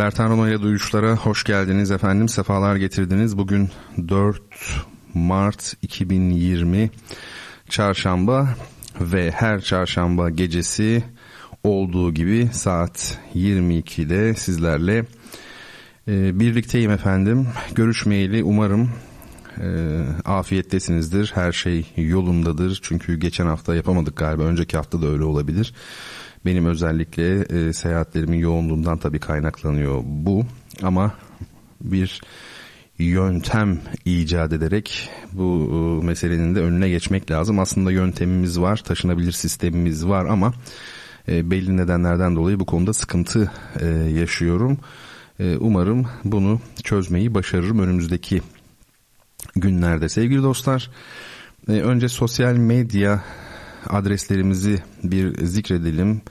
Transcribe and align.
Bertan 0.00 0.30
Roma'ya 0.30 0.62
duyuşlara 0.62 1.16
hoş 1.16 1.44
geldiniz 1.44 1.90
efendim. 1.90 2.28
Sefalar 2.28 2.76
getirdiniz. 2.76 3.38
Bugün 3.38 3.70
4 4.08 4.42
Mart 5.14 5.74
2020 5.82 6.90
çarşamba 7.68 8.48
ve 9.00 9.30
her 9.30 9.60
çarşamba 9.60 10.30
gecesi 10.30 11.04
olduğu 11.64 12.14
gibi 12.14 12.48
saat 12.52 13.18
22'de 13.34 14.34
sizlerle 14.34 15.04
e, 16.08 16.40
birlikteyim 16.40 16.90
efendim. 16.90 17.48
Görüşmeyeli 17.74 18.44
umarım 18.44 18.90
e, 19.60 19.68
afiyettesinizdir. 20.24 21.32
Her 21.34 21.52
şey 21.52 21.86
yolundadır. 21.96 22.80
Çünkü 22.82 23.16
geçen 23.16 23.46
hafta 23.46 23.74
yapamadık 23.74 24.16
galiba. 24.16 24.42
Önceki 24.42 24.76
hafta 24.76 25.02
da 25.02 25.06
öyle 25.06 25.24
olabilir. 25.24 25.74
Benim 26.44 26.66
özellikle 26.66 27.40
e, 27.42 27.72
seyahatlerimin 27.72 28.38
yoğunluğundan 28.38 28.98
tabii 28.98 29.18
kaynaklanıyor 29.18 30.02
bu 30.04 30.44
ama 30.82 31.14
bir 31.80 32.20
yöntem 32.98 33.80
icat 34.04 34.52
ederek 34.52 35.10
bu 35.32 35.70
e, 36.02 36.06
meselenin 36.06 36.54
de 36.54 36.60
önüne 36.60 36.88
geçmek 36.88 37.30
lazım. 37.30 37.58
Aslında 37.58 37.92
yöntemimiz 37.92 38.60
var, 38.60 38.76
taşınabilir 38.76 39.32
sistemimiz 39.32 40.06
var 40.06 40.26
ama 40.26 40.52
e, 41.28 41.50
belli 41.50 41.76
nedenlerden 41.76 42.36
dolayı 42.36 42.60
bu 42.60 42.66
konuda 42.66 42.92
sıkıntı 42.92 43.50
e, 43.80 43.86
yaşıyorum. 44.20 44.78
E, 45.40 45.56
umarım 45.56 46.06
bunu 46.24 46.60
çözmeyi 46.84 47.34
başarırım 47.34 47.78
önümüzdeki 47.78 48.42
günlerde. 49.56 50.08
Sevgili 50.08 50.42
dostlar, 50.42 50.90
e, 51.68 51.72
önce 51.72 52.08
sosyal 52.08 52.54
medya 52.56 53.24
adreslerimizi 53.88 54.82
bir 55.02 55.46
zikredelim. 55.46 56.22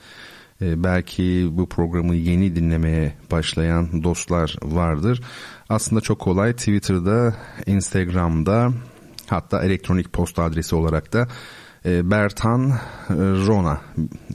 Ee, 0.62 0.84
belki 0.84 1.50
bu 1.52 1.70
programı 1.70 2.16
yeni 2.16 2.56
dinlemeye 2.56 3.14
başlayan 3.32 4.04
dostlar 4.04 4.56
vardır. 4.64 5.22
Aslında 5.70 6.02
çok 6.02 6.20
kolay 6.20 6.54
Twitter'da, 6.54 7.36
Instagram'da 7.66 8.74
hatta 9.28 9.64
elektronik 9.64 10.14
posta 10.14 10.44
adresi 10.44 10.76
olarak 10.76 11.14
da 11.14 11.28
e, 11.86 12.12
Bertan 12.12 12.74
Rona 13.48 13.82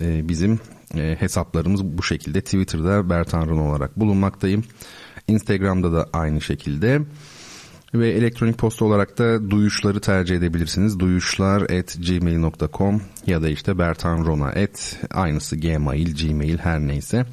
e, 0.01 0.29
bizim 0.29 0.61
e, 0.95 1.17
hesaplarımız 1.20 1.85
bu 1.85 2.03
şekilde. 2.03 2.41
Twitter'da 2.41 3.11
Bertan 3.11 3.48
Rona 3.48 3.69
olarak 3.69 4.01
bulunmaktayım. 4.01 4.65
Instagram'da 5.29 5.92
da 5.92 6.09
aynı 6.12 6.41
şekilde. 6.41 7.03
Ve 7.95 8.11
elektronik 8.11 8.59
posta 8.59 8.84
olarak 8.84 9.19
da 9.19 9.50
duyuşları 9.50 10.00
tercih 10.00 10.37
edebilirsiniz. 10.37 10.98
Duyuşlar 10.98 11.62
at 11.62 11.97
gmail.com 12.09 13.03
ya 13.27 13.42
da 13.42 13.48
işte 13.48 13.78
bertanrona 13.78 14.47
at 14.47 14.98
aynısı 15.11 15.56
gmail, 15.56 16.17
gmail 16.17 16.59
her 16.59 16.81
neyse. 16.81 17.27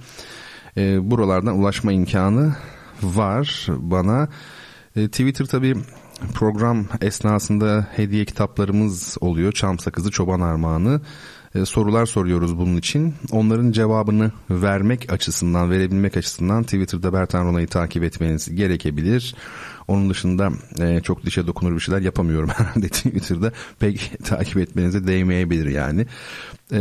E, 0.78 1.12
buralardan 1.12 1.60
ulaşma 1.60 1.92
imkanı 1.92 2.56
var 3.04 3.68
bana. 3.70 4.28
E, 4.96 5.08
Twitter 5.08 5.46
tabii 5.46 5.76
program 6.34 6.86
esnasında 7.02 7.88
hediye 7.96 8.26
kitaplarımız 8.26 9.18
oluyor. 9.22 9.52
Çam 9.52 9.80
sakızı, 9.80 10.12
çoban 10.12 10.40
armağanı. 10.40 11.02
E, 11.56 11.66
sorular 11.66 12.06
soruyoruz 12.06 12.58
bunun 12.58 12.78
için. 12.78 13.14
Onların 13.32 13.72
cevabını 13.72 14.32
vermek 14.50 15.14
açısından, 15.14 15.72
verebilmek 15.72 16.18
açısından 16.18 16.64
Twitter'da 16.64 17.14
Bertan 17.14 17.46
Rona'yı 17.46 17.68
takip 17.68 18.04
etmeniz 18.04 18.56
gerekebilir. 18.56 19.36
Onun 19.92 20.10
dışında 20.10 20.52
e, 20.80 21.02
çok 21.02 21.26
dişe 21.26 21.48
dokunur 21.48 21.76
bir 21.76 21.80
şeyler 21.80 22.02
yapamıyorum 22.02 22.50
herhalde 22.56 22.90
Twitter'da. 22.90 23.52
Pek 23.80 24.12
takip 24.24 24.58
etmenize 24.58 25.08
değmeyebilir 25.08 25.66
yani. 25.66 26.06
E, 26.72 26.80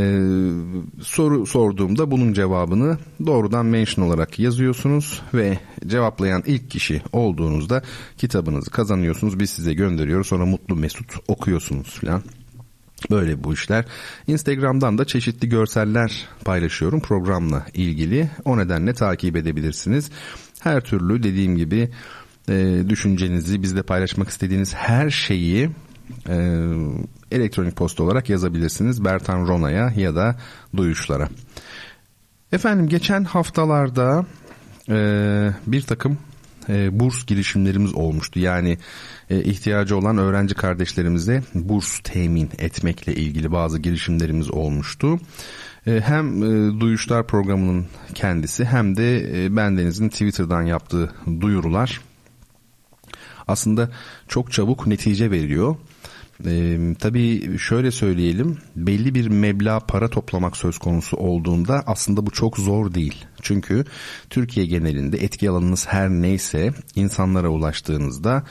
soru 1.02 1.46
sorduğumda 1.46 2.10
bunun 2.10 2.32
cevabını 2.32 2.98
doğrudan 3.26 3.66
mention 3.66 4.06
olarak 4.06 4.38
yazıyorsunuz 4.38 5.22
ve 5.34 5.58
cevaplayan 5.86 6.42
ilk 6.46 6.70
kişi 6.70 7.02
olduğunuzda 7.12 7.82
kitabınızı 8.18 8.70
kazanıyorsunuz. 8.70 9.40
Biz 9.40 9.50
size 9.50 9.74
gönderiyoruz. 9.74 10.26
Sonra 10.26 10.46
mutlu 10.46 10.76
mesut 10.76 11.14
okuyorsunuz 11.28 12.00
falan. 12.00 12.22
Böyle 13.10 13.44
bu 13.44 13.54
işler. 13.54 13.84
Instagram'dan 14.26 14.98
da 14.98 15.04
çeşitli 15.04 15.48
görseller 15.48 16.28
paylaşıyorum 16.44 17.00
programla 17.00 17.66
ilgili. 17.74 18.30
O 18.44 18.58
nedenle 18.58 18.94
takip 18.94 19.36
edebilirsiniz. 19.36 20.10
Her 20.60 20.80
türlü 20.80 21.22
dediğim 21.22 21.56
gibi 21.56 21.90
e, 22.48 22.84
düşüncenizi 22.88 23.62
bizle 23.62 23.82
paylaşmak 23.82 24.28
istediğiniz 24.28 24.74
her 24.74 25.10
şeyi 25.10 25.70
e, 26.28 26.66
elektronik 27.30 27.76
posta 27.76 28.02
olarak 28.02 28.30
yazabilirsiniz. 28.30 29.04
Bertan 29.04 29.48
Rona'ya 29.48 29.92
ya 29.96 30.14
da 30.14 30.36
Duyuşlara. 30.76 31.28
Efendim 32.52 32.88
geçen 32.88 33.24
haftalarda 33.24 34.26
e, 34.88 34.96
bir 35.66 35.82
takım 35.82 36.18
e, 36.68 37.00
burs 37.00 37.26
girişimlerimiz 37.26 37.94
olmuştu. 37.94 38.40
Yani 38.40 38.78
e, 39.30 39.42
ihtiyacı 39.42 39.96
olan 39.96 40.18
öğrenci 40.18 40.54
kardeşlerimize 40.54 41.42
burs 41.54 42.00
temin 42.04 42.50
etmekle 42.58 43.14
ilgili 43.14 43.52
bazı 43.52 43.78
girişimlerimiz 43.78 44.50
olmuştu. 44.50 45.20
E, 45.86 46.00
hem 46.00 46.42
e, 46.42 46.80
Duyuşlar 46.80 47.26
programının 47.26 47.86
kendisi 48.14 48.64
hem 48.64 48.96
de 48.96 49.44
e, 49.44 49.56
bendenizin 49.56 50.08
Twitter'dan 50.08 50.62
yaptığı 50.62 51.12
duyurular 51.40 52.00
aslında 53.48 53.90
çok 54.28 54.52
çabuk 54.52 54.86
netice 54.86 55.30
veriyor. 55.30 55.76
Ee, 56.46 56.78
tabii 56.98 57.58
şöyle 57.58 57.90
söyleyelim 57.90 58.58
belli 58.76 59.14
bir 59.14 59.28
meblağ 59.28 59.80
para 59.80 60.08
toplamak 60.08 60.56
söz 60.56 60.78
konusu 60.78 61.16
olduğunda 61.16 61.82
aslında 61.86 62.26
bu 62.26 62.30
çok 62.30 62.58
zor 62.58 62.94
değil. 62.94 63.24
Çünkü 63.42 63.84
Türkiye 64.30 64.66
genelinde 64.66 65.18
etki 65.18 65.50
alanınız 65.50 65.86
her 65.88 66.10
neyse 66.10 66.70
insanlara 66.94 67.48
ulaştığınızda 67.48 68.44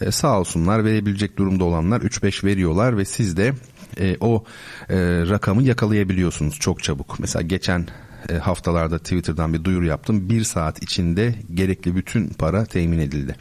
e, 0.00 0.10
sağ 0.10 0.40
olsunlar 0.40 0.84
verebilecek 0.84 1.38
durumda 1.38 1.64
olanlar 1.64 2.00
3-5 2.00 2.44
veriyorlar 2.44 2.98
ve 2.98 3.04
siz 3.04 3.36
de 3.36 3.52
e, 4.00 4.16
o 4.20 4.44
e, 4.88 4.96
rakamı 5.28 5.62
yakalayabiliyorsunuz 5.62 6.58
çok 6.58 6.82
çabuk. 6.82 7.20
Mesela 7.20 7.42
geçen 7.42 7.86
e, 8.28 8.34
haftalarda 8.34 8.98
Twitter'dan 8.98 9.54
bir 9.54 9.64
duyuru 9.64 9.86
yaptım. 9.86 10.28
Bir 10.28 10.44
saat 10.44 10.82
içinde 10.82 11.34
gerekli 11.54 11.96
bütün 11.96 12.28
para 12.28 12.64
temin 12.64 12.98
edildi 12.98 13.36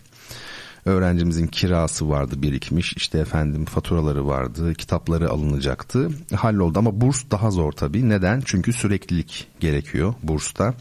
öğrencimizin 0.85 1.47
kirası 1.47 2.09
vardı 2.09 2.41
birikmiş. 2.41 2.93
İşte 2.93 3.19
efendim 3.19 3.65
faturaları 3.65 4.27
vardı 4.27 4.73
kitapları 4.73 5.29
alınacaktı. 5.29 6.09
Halloldu 6.35 6.79
ama 6.79 7.01
burs 7.01 7.23
daha 7.31 7.51
zor 7.51 7.71
tabii. 7.71 8.09
Neden? 8.09 8.41
Çünkü 8.45 8.73
süreklilik 8.73 9.47
gerekiyor 9.59 10.13
bursta. 10.23 10.73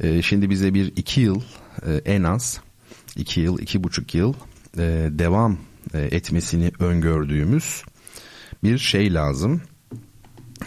Ee, 0.00 0.22
şimdi 0.22 0.50
bize 0.50 0.74
bir 0.74 0.92
iki 0.96 1.20
yıl 1.20 1.40
e, 1.86 1.92
en 1.94 2.22
az 2.22 2.60
iki 3.16 3.40
yıl 3.40 3.58
iki 3.58 3.84
buçuk 3.84 4.14
yıl 4.14 4.34
e, 4.78 5.08
devam 5.10 5.58
e, 5.94 6.00
etmesini 6.00 6.72
öngördüğümüz 6.78 7.82
bir 8.64 8.78
şey 8.78 9.14
lazım. 9.14 9.62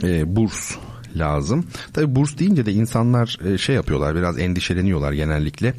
E, 0.04 0.36
burs 0.36 0.76
lazım. 1.16 1.66
Tabi 1.94 2.16
burs 2.16 2.38
deyince 2.38 2.66
de 2.66 2.72
insanlar 2.72 3.38
e, 3.46 3.58
şey 3.58 3.76
yapıyorlar 3.76 4.16
biraz 4.16 4.40
endişeleniyorlar 4.40 5.14
genellikle. 5.14 5.74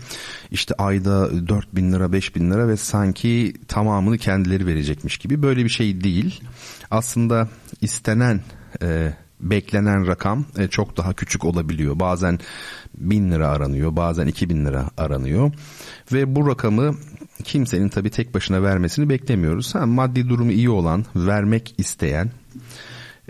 İşte 0.51 0.75
ayda 0.79 1.49
4 1.49 1.77
bin 1.77 1.93
lira 1.93 2.13
5 2.13 2.37
bin 2.37 2.51
lira 2.51 2.69
ve 2.69 2.77
sanki 2.77 3.55
tamamını 3.69 4.19
kendileri 4.19 4.67
verecekmiş 4.67 5.19
gibi 5.19 5.43
böyle 5.43 5.65
bir 5.65 5.69
şey 5.69 6.01
değil. 6.05 6.41
Aslında 6.91 7.49
istenen 7.81 8.41
e, 8.83 9.13
beklenen 9.41 10.07
rakam 10.07 10.45
e, 10.59 10.69
çok 10.69 10.97
daha 10.97 11.13
küçük 11.13 11.45
olabiliyor. 11.45 12.01
Bazen 12.01 12.39
bin 12.99 13.31
lira 13.31 13.49
aranıyor 13.49 13.97
bazen 13.97 14.27
iki 14.27 14.49
bin 14.49 14.65
lira 14.65 14.91
aranıyor 14.97 15.53
ve 16.13 16.37
bu 16.37 16.49
rakamı 16.49 16.95
kimsenin 17.45 17.89
tabi 17.89 18.11
tek 18.11 18.35
başına 18.35 18.63
vermesini 18.63 19.09
beklemiyoruz. 19.09 19.75
Ha, 19.75 19.87
maddi 19.87 20.29
durumu 20.29 20.53
iyi 20.53 20.71
olan 20.71 21.05
vermek 21.17 21.75
isteyen 21.79 22.31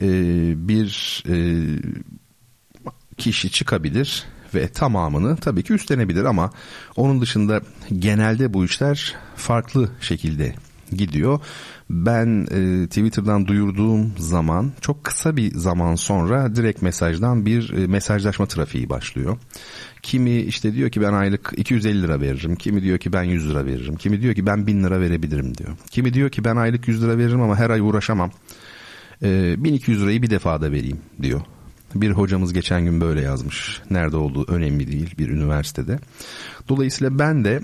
e, 0.02 0.08
bir 0.68 1.22
e, 1.28 1.36
kişi 3.16 3.50
çıkabilir 3.50 4.24
ve 4.54 4.68
tamamını 4.68 5.36
tabii 5.36 5.62
ki 5.62 5.72
üstlenebilir 5.72 6.24
ama 6.24 6.50
onun 6.96 7.20
dışında 7.20 7.60
genelde 7.98 8.54
bu 8.54 8.64
işler 8.64 9.14
farklı 9.36 9.90
şekilde 10.00 10.54
gidiyor. 10.92 11.40
Ben 11.90 12.46
e, 12.50 12.86
Twitter'dan 12.86 13.46
duyurduğum 13.46 14.12
zaman 14.18 14.72
çok 14.80 15.04
kısa 15.04 15.36
bir 15.36 15.54
zaman 15.54 15.94
sonra 15.94 16.56
direkt 16.56 16.82
mesajdan 16.82 17.46
bir 17.46 17.72
e, 17.72 17.86
mesajlaşma 17.86 18.46
trafiği 18.46 18.88
başlıyor. 18.88 19.38
Kimi 20.02 20.36
işte 20.36 20.74
diyor 20.74 20.90
ki 20.90 21.00
ben 21.00 21.12
aylık 21.12 21.52
250 21.56 22.02
lira 22.02 22.20
veririm. 22.20 22.56
Kimi 22.56 22.82
diyor 22.82 22.98
ki 22.98 23.12
ben 23.12 23.22
100 23.22 23.50
lira 23.50 23.66
veririm. 23.66 23.96
Kimi 23.96 24.22
diyor 24.22 24.34
ki 24.34 24.46
ben 24.46 24.66
1000 24.66 24.84
lira 24.84 25.00
verebilirim 25.00 25.58
diyor. 25.58 25.70
Kimi 25.90 26.14
diyor 26.14 26.30
ki 26.30 26.44
ben 26.44 26.56
aylık 26.56 26.88
100 26.88 27.02
lira 27.02 27.18
veririm 27.18 27.42
ama 27.42 27.56
her 27.56 27.70
ay 27.70 27.80
uğraşamam. 27.80 28.30
E, 29.24 29.64
1200 29.64 30.02
lirayı 30.02 30.22
bir 30.22 30.30
defada 30.30 30.72
vereyim 30.72 30.98
diyor. 31.22 31.40
Bir 31.94 32.10
hocamız 32.10 32.52
geçen 32.52 32.84
gün 32.84 33.00
böyle 33.00 33.20
yazmış. 33.20 33.80
Nerede 33.90 34.16
olduğu 34.16 34.52
önemli 34.52 34.92
değil 34.92 35.14
bir 35.18 35.28
üniversitede. 35.28 35.98
Dolayısıyla 36.68 37.18
ben 37.18 37.44
de 37.44 37.60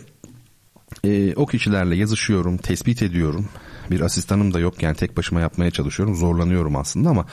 e, 1.04 1.34
o 1.34 1.46
kişilerle 1.46 1.96
yazışıyorum, 1.96 2.56
tespit 2.56 3.02
ediyorum. 3.02 3.48
Bir 3.90 4.00
asistanım 4.00 4.54
da 4.54 4.60
yok 4.60 4.82
yani 4.82 4.96
tek 4.96 5.16
başıma 5.16 5.40
yapmaya 5.40 5.70
çalışıyorum. 5.70 6.14
Zorlanıyorum 6.14 6.76
aslında 6.76 7.10
ama 7.10 7.26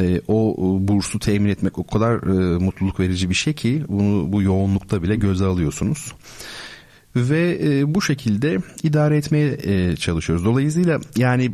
e, 0.00 0.20
o 0.28 0.56
bursu 0.80 1.18
temin 1.18 1.48
etmek 1.48 1.78
o 1.78 1.86
kadar 1.86 2.16
e, 2.16 2.58
mutluluk 2.58 3.00
verici 3.00 3.30
bir 3.30 3.34
şey 3.34 3.54
ki 3.54 3.84
bunu 3.88 4.32
bu 4.32 4.42
yoğunlukta 4.42 5.02
bile 5.02 5.16
göze 5.16 5.44
alıyorsunuz. 5.44 6.12
Ve 7.16 7.58
e, 7.62 7.94
bu 7.94 8.02
şekilde 8.02 8.58
idare 8.82 9.16
etmeye 9.16 9.58
e, 9.62 9.96
çalışıyoruz. 9.96 10.44
Dolayısıyla 10.44 11.00
yani 11.16 11.52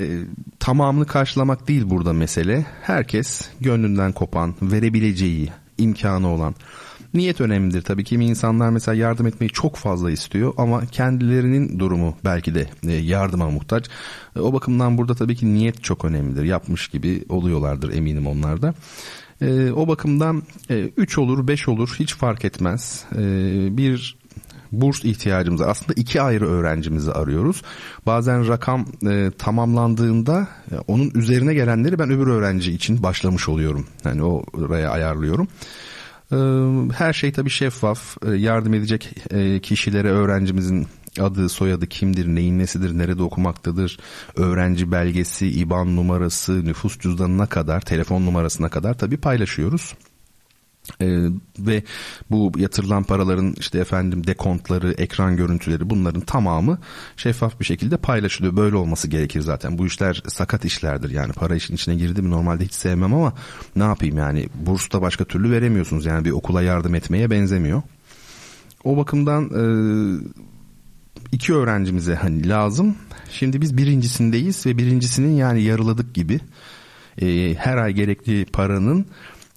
e, 0.00 0.18
tamamını 0.58 1.06
karşılamak 1.06 1.68
değil 1.68 1.90
burada 1.90 2.12
mesele. 2.12 2.66
Herkes 2.82 3.48
gönlünden 3.60 4.12
kopan, 4.12 4.54
verebileceği 4.62 5.48
imkanı 5.78 6.28
olan. 6.28 6.54
Niyet 7.14 7.40
önemlidir 7.40 7.82
tabii. 7.82 8.04
Kimi 8.04 8.26
insanlar 8.26 8.70
mesela 8.70 8.94
yardım 8.94 9.26
etmeyi 9.26 9.50
çok 9.50 9.76
fazla 9.76 10.10
istiyor 10.10 10.54
ama 10.56 10.86
kendilerinin 10.86 11.78
durumu 11.78 12.16
belki 12.24 12.54
de 12.54 12.66
e, 12.86 12.92
yardıma 12.92 13.50
muhtaç. 13.50 13.86
E, 14.36 14.40
o 14.40 14.52
bakımdan 14.52 14.98
burada 14.98 15.14
tabii 15.14 15.36
ki 15.36 15.54
niyet 15.54 15.84
çok 15.84 16.04
önemlidir. 16.04 16.44
Yapmış 16.44 16.88
gibi 16.88 17.24
oluyorlardır 17.28 17.92
eminim 17.92 18.26
onlar 18.26 18.62
da. 18.62 18.74
E, 19.40 19.70
o 19.70 19.88
bakımdan 19.88 20.42
3 20.96 21.18
olur 21.18 21.48
5 21.48 21.68
olur 21.68 21.96
hiç 21.98 22.14
fark 22.14 22.44
etmez. 22.44 23.04
E, 23.12 23.18
bir 23.76 24.16
burs 24.72 25.04
ihtiyacımızı 25.04 25.66
aslında 25.66 25.92
iki 25.96 26.22
ayrı 26.22 26.46
öğrencimizi 26.48 27.12
arıyoruz. 27.12 27.62
Bazen 28.06 28.48
rakam 28.48 28.86
e, 29.08 29.30
tamamlandığında 29.38 30.48
e, 30.70 30.74
onun 30.86 31.10
üzerine 31.14 31.54
gelenleri 31.54 31.98
ben 31.98 32.10
öbür 32.10 32.26
öğrenci 32.26 32.72
için 32.72 33.02
başlamış 33.02 33.48
oluyorum. 33.48 33.86
Yani 34.04 34.22
oraya 34.22 34.90
ayarlıyorum. 34.90 35.48
E, 36.32 36.38
her 36.94 37.12
şey 37.12 37.32
tabii 37.32 37.50
şeffaf. 37.50 38.16
E, 38.26 38.30
yardım 38.30 38.74
edecek 38.74 39.14
e, 39.30 39.60
kişilere 39.60 40.10
öğrencimizin 40.10 40.86
adı, 41.20 41.48
soyadı 41.48 41.86
kimdir, 41.86 42.26
neyin 42.26 42.58
nesidir, 42.58 42.98
nerede 42.98 43.22
okumaktadır, 43.22 43.98
öğrenci 44.36 44.92
belgesi, 44.92 45.48
IBAN 45.48 45.96
numarası, 45.96 46.64
nüfus 46.64 46.98
cüzdanına 46.98 47.46
kadar, 47.46 47.80
telefon 47.80 48.26
numarasına 48.26 48.68
kadar 48.68 48.98
tabii 48.98 49.16
paylaşıyoruz. 49.16 49.94
Ee, 51.00 51.18
ve 51.58 51.82
bu 52.30 52.52
yatırılan 52.56 53.02
paraların 53.02 53.54
işte 53.58 53.78
efendim 53.78 54.26
dekontları, 54.26 54.92
ekran 54.92 55.36
görüntüleri 55.36 55.90
bunların 55.90 56.20
tamamı 56.20 56.78
şeffaf 57.16 57.60
bir 57.60 57.64
şekilde 57.64 57.96
paylaşılıyor. 57.96 58.56
Böyle 58.56 58.76
olması 58.76 59.08
gerekir 59.08 59.40
zaten. 59.40 59.78
Bu 59.78 59.86
işler 59.86 60.22
sakat 60.28 60.64
işlerdir 60.64 61.10
yani 61.10 61.32
para 61.32 61.56
işin 61.56 61.74
içine 61.74 61.94
girdi 61.94 62.22
mi 62.22 62.30
normalde 62.30 62.64
hiç 62.64 62.74
sevmem 62.74 63.14
ama 63.14 63.32
ne 63.76 63.82
yapayım 63.82 64.18
yani 64.18 64.48
burs 64.54 64.92
da 64.92 65.02
başka 65.02 65.24
türlü 65.24 65.50
veremiyorsunuz 65.50 66.06
yani 66.06 66.24
bir 66.24 66.30
okula 66.30 66.62
yardım 66.62 66.94
etmeye 66.94 67.30
benzemiyor. 67.30 67.82
O 68.84 68.96
bakımdan 68.96 69.44
e, 69.44 69.62
iki 71.32 71.54
öğrencimize 71.54 72.14
hani 72.14 72.48
lazım. 72.48 72.96
Şimdi 73.30 73.60
biz 73.60 73.76
birincisindeyiz 73.76 74.66
ve 74.66 74.78
birincisinin 74.78 75.36
yani 75.36 75.62
yarıladık 75.62 76.14
gibi 76.14 76.40
e, 77.22 77.54
her 77.54 77.76
ay 77.76 77.92
gerekli 77.92 78.44
paranın 78.44 79.06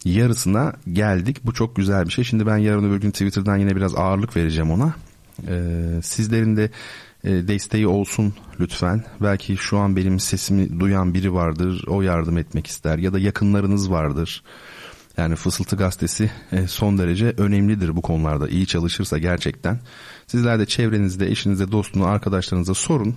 yarısına 0.05 0.73
geldik. 0.91 1.37
Bu 1.43 1.53
çok 1.53 1.75
güzel 1.75 2.05
bir 2.05 2.11
şey. 2.11 2.23
Şimdi 2.23 2.45
ben 2.45 2.57
yarın 2.57 2.89
öbür 2.89 3.01
gün 3.01 3.11
Twitter'dan 3.11 3.57
yine 3.57 3.75
biraz 3.75 3.95
ağırlık 3.95 4.35
vereceğim 4.35 4.71
ona. 4.71 4.93
Ee, 5.47 5.99
sizlerin 6.03 6.57
de 6.57 6.71
e, 7.23 7.29
desteği 7.29 7.87
olsun 7.87 8.33
lütfen. 8.59 9.03
Belki 9.21 9.57
şu 9.57 9.77
an 9.77 9.95
benim 9.95 10.19
sesimi 10.19 10.79
duyan 10.79 11.13
biri 11.13 11.33
vardır. 11.33 11.83
O 11.87 12.01
yardım 12.01 12.37
etmek 12.37 12.67
ister 12.67 12.97
ya 12.97 13.13
da 13.13 13.19
yakınlarınız 13.19 13.91
vardır. 13.91 14.43
Yani 15.17 15.35
Fısıltı 15.35 15.75
Gazetesi 15.75 16.31
e, 16.51 16.67
son 16.67 16.97
derece 16.97 17.33
önemlidir 17.37 17.95
bu 17.95 18.01
konularda. 18.01 18.47
İyi 18.47 18.67
çalışırsa 18.67 19.17
gerçekten. 19.17 19.79
Sizler 20.27 20.59
de 20.59 20.65
çevrenizde, 20.65 21.31
eşinize, 21.31 21.71
dostunu, 21.71 22.05
arkadaşlarınıza 22.05 22.73
sorun. 22.73 23.15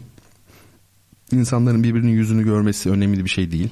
İnsanların 1.32 1.82
birbirinin 1.82 2.12
yüzünü 2.12 2.44
görmesi 2.44 2.90
önemli 2.90 3.24
bir 3.24 3.30
şey 3.30 3.50
değil 3.52 3.70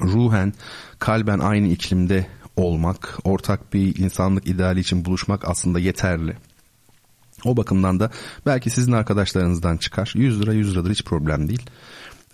ruhen, 0.00 0.52
kalben 0.98 1.38
aynı 1.38 1.68
iklimde 1.68 2.26
olmak, 2.56 3.18
ortak 3.24 3.74
bir 3.74 3.96
insanlık 3.96 4.46
ideali 4.46 4.80
için 4.80 5.04
buluşmak 5.04 5.48
aslında 5.48 5.78
yeterli. 5.78 6.36
O 7.44 7.56
bakımdan 7.56 8.00
da 8.00 8.10
belki 8.46 8.70
sizin 8.70 8.92
arkadaşlarınızdan 8.92 9.76
çıkar. 9.76 10.12
100 10.14 10.40
lira 10.40 10.52
100 10.52 10.72
liradır 10.72 10.90
hiç 10.90 11.04
problem 11.04 11.48
değil. 11.48 11.62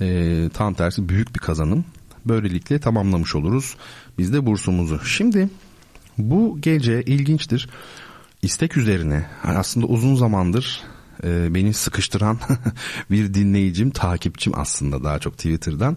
Ee, 0.01 0.49
tam 0.55 0.75
tersi 0.75 1.09
büyük 1.09 1.35
bir 1.35 1.41
kazanım. 1.41 1.85
Böylelikle 2.27 2.79
tamamlamış 2.79 3.35
oluruz 3.35 3.77
biz 4.19 4.33
de 4.33 4.47
bursumuzu. 4.47 5.05
Şimdi 5.05 5.49
bu 6.19 6.59
gece 6.61 7.03
ilginçtir. 7.03 7.69
İstek 8.43 8.77
üzerine 8.77 9.27
aslında 9.43 9.87
uzun 9.87 10.15
zamandır 10.15 10.83
e, 11.25 11.55
beni 11.55 11.75
sıkıştıran 11.75 12.39
bir 13.11 13.35
dinleyicim, 13.35 13.91
takipçim 13.91 14.53
aslında 14.59 15.05
daha 15.05 15.19
çok 15.19 15.33
Twitter'dan. 15.33 15.97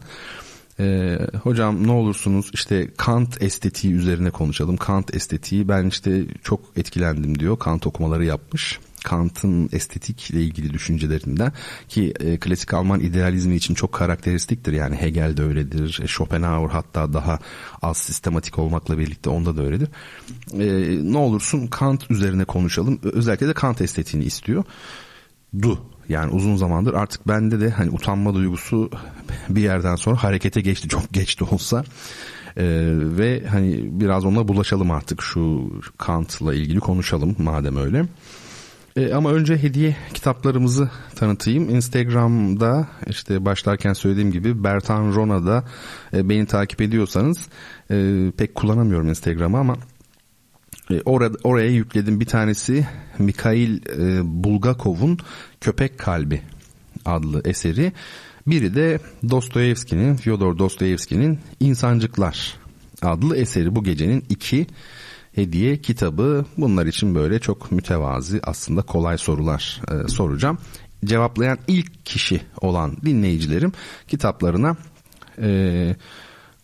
Ee, 0.80 1.18
hocam 1.44 1.88
ne 1.88 1.92
olursunuz 1.92 2.50
işte 2.54 2.88
Kant 2.98 3.42
estetiği 3.42 3.94
üzerine 3.94 4.30
konuşalım. 4.30 4.78
Kant 4.78 5.16
estetiği 5.16 5.68
ben 5.68 5.86
işte 5.86 6.26
çok 6.44 6.60
etkilendim 6.76 7.40
diyor. 7.40 7.60
Kant 7.60 7.88
okumaları 7.88 8.26
yapmış. 8.26 8.80
Kant'ın 9.04 9.70
estetikle 9.72 10.42
ilgili 10.42 10.74
düşüncelerinden 10.74 11.54
ki 11.90 12.14
e, 12.20 12.38
klasik 12.38 12.74
Alman 12.74 13.00
idealizmi 13.00 13.56
için 13.56 13.74
çok 13.74 13.92
karakteristiktir. 13.92 14.74
Yani 14.74 14.96
Hegel 14.96 15.38
de 15.38 15.44
öyledir. 15.44 16.00
E, 16.04 16.08
Schopenhauer 16.08 16.70
hatta 16.70 17.14
daha 17.14 17.40
az 17.82 17.98
sistematik 17.98 18.60
olmakla 18.60 18.98
birlikte 18.98 19.30
onda 19.30 19.58
da 19.58 19.62
öyledir. 19.62 19.90
E, 20.54 20.68
ne 21.14 21.18
olursun 21.18 21.68
Kant 21.68 22.12
üzerine 22.12 22.46
konuşalım. 22.46 23.00
Özellikle 23.04 23.48
de 23.48 23.54
Kant 23.54 23.82
estetiğini 23.82 24.26
istiyor. 24.26 24.64
Du 25.62 25.97
yani 26.10 26.32
uzun 26.32 26.56
zamandır 26.56 26.94
artık 26.94 27.28
bende 27.28 27.60
de 27.60 27.70
hani 27.70 27.90
utanma 27.90 28.34
duygusu 28.34 28.92
bir 29.50 29.62
yerden 29.62 29.96
sonra 29.96 30.24
harekete 30.24 30.62
geçti. 30.62 30.88
Çok 30.88 31.14
geç 31.14 31.40
de 31.40 31.44
olsa. 31.44 31.84
Ee, 32.58 32.64
ve 32.94 33.44
hani 33.48 33.80
biraz 34.02 34.26
onunla 34.26 34.48
bulaşalım 34.48 34.92
artık 34.92 35.22
şu 35.22 35.72
Kant'la 35.98 36.54
ilgili 36.54 36.80
konuşalım 36.80 37.36
madem 37.40 37.78
öyle. 37.78 38.06
Ee, 38.98 39.14
ama 39.14 39.32
önce 39.32 39.58
hediye 39.58 39.96
kitaplarımızı 40.14 40.90
tanıtayım. 41.16 41.70
Instagram'da 41.70 42.88
işte 43.08 43.46
başlarken 43.46 43.94
söylediğim 43.94 44.32
gibi 44.32 44.64
Bertan 44.64 45.16
Rona'da 45.16 45.64
e, 46.14 46.30
beni 46.30 46.46
takip 46.46 46.82
ediyorsanız 46.82 47.48
e, 47.92 48.16
pek 48.38 48.56
kullanamıyorum 48.56 49.10
Instagram'ı 49.10 49.58
ama 49.58 49.78
orada, 51.06 51.38
oraya 51.44 51.70
yükledim 51.70 52.20
bir 52.20 52.26
tanesi 52.26 52.88
Mikhail 53.20 53.80
e, 53.88 54.22
Bulgakov'un 54.44 55.18
Köpek 55.62 55.98
Kalbi 55.98 56.42
adlı 57.06 57.42
eseri. 57.46 57.92
Biri 58.48 58.76
de 58.76 59.00
Dostoyevski'nin, 59.30 60.16
Fyodor 60.16 60.58
Dostoyevski'nin 60.60 61.40
İnsancıklar 61.60 62.58
adlı 63.02 63.38
eseri. 63.38 63.76
Bu 63.76 63.84
gecenin 63.84 64.26
iki 64.30 64.68
hediye 65.36 65.82
kitabı. 65.82 66.46
Bunlar 66.58 66.86
için 66.86 67.16
böyle 67.16 67.40
çok 67.40 67.72
mütevazi 67.72 68.40
aslında 68.44 68.82
kolay 68.82 69.18
sorular 69.18 69.82
e, 69.92 70.08
soracağım. 70.08 70.58
Cevaplayan 71.06 71.58
ilk 71.68 72.06
kişi 72.06 72.42
olan 72.62 72.98
dinleyicilerim 73.06 73.72
kitaplarına 74.08 74.76
e, 75.42 75.96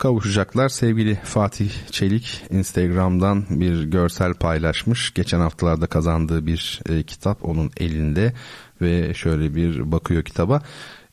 kavuşacaklar. 0.03 0.69
Sevgili 0.69 1.15
Fatih 1.23 1.69
Çelik 1.91 2.41
Instagram'dan 2.49 3.45
bir 3.49 3.83
görsel 3.83 4.33
paylaşmış. 4.33 5.13
Geçen 5.13 5.39
haftalarda 5.39 5.87
kazandığı 5.87 6.45
bir 6.45 6.81
e, 6.89 7.03
kitap 7.03 7.45
onun 7.45 7.71
elinde 7.77 8.33
ve 8.81 9.13
şöyle 9.13 9.55
bir 9.55 9.91
bakıyor 9.91 10.23
kitaba. 10.23 10.61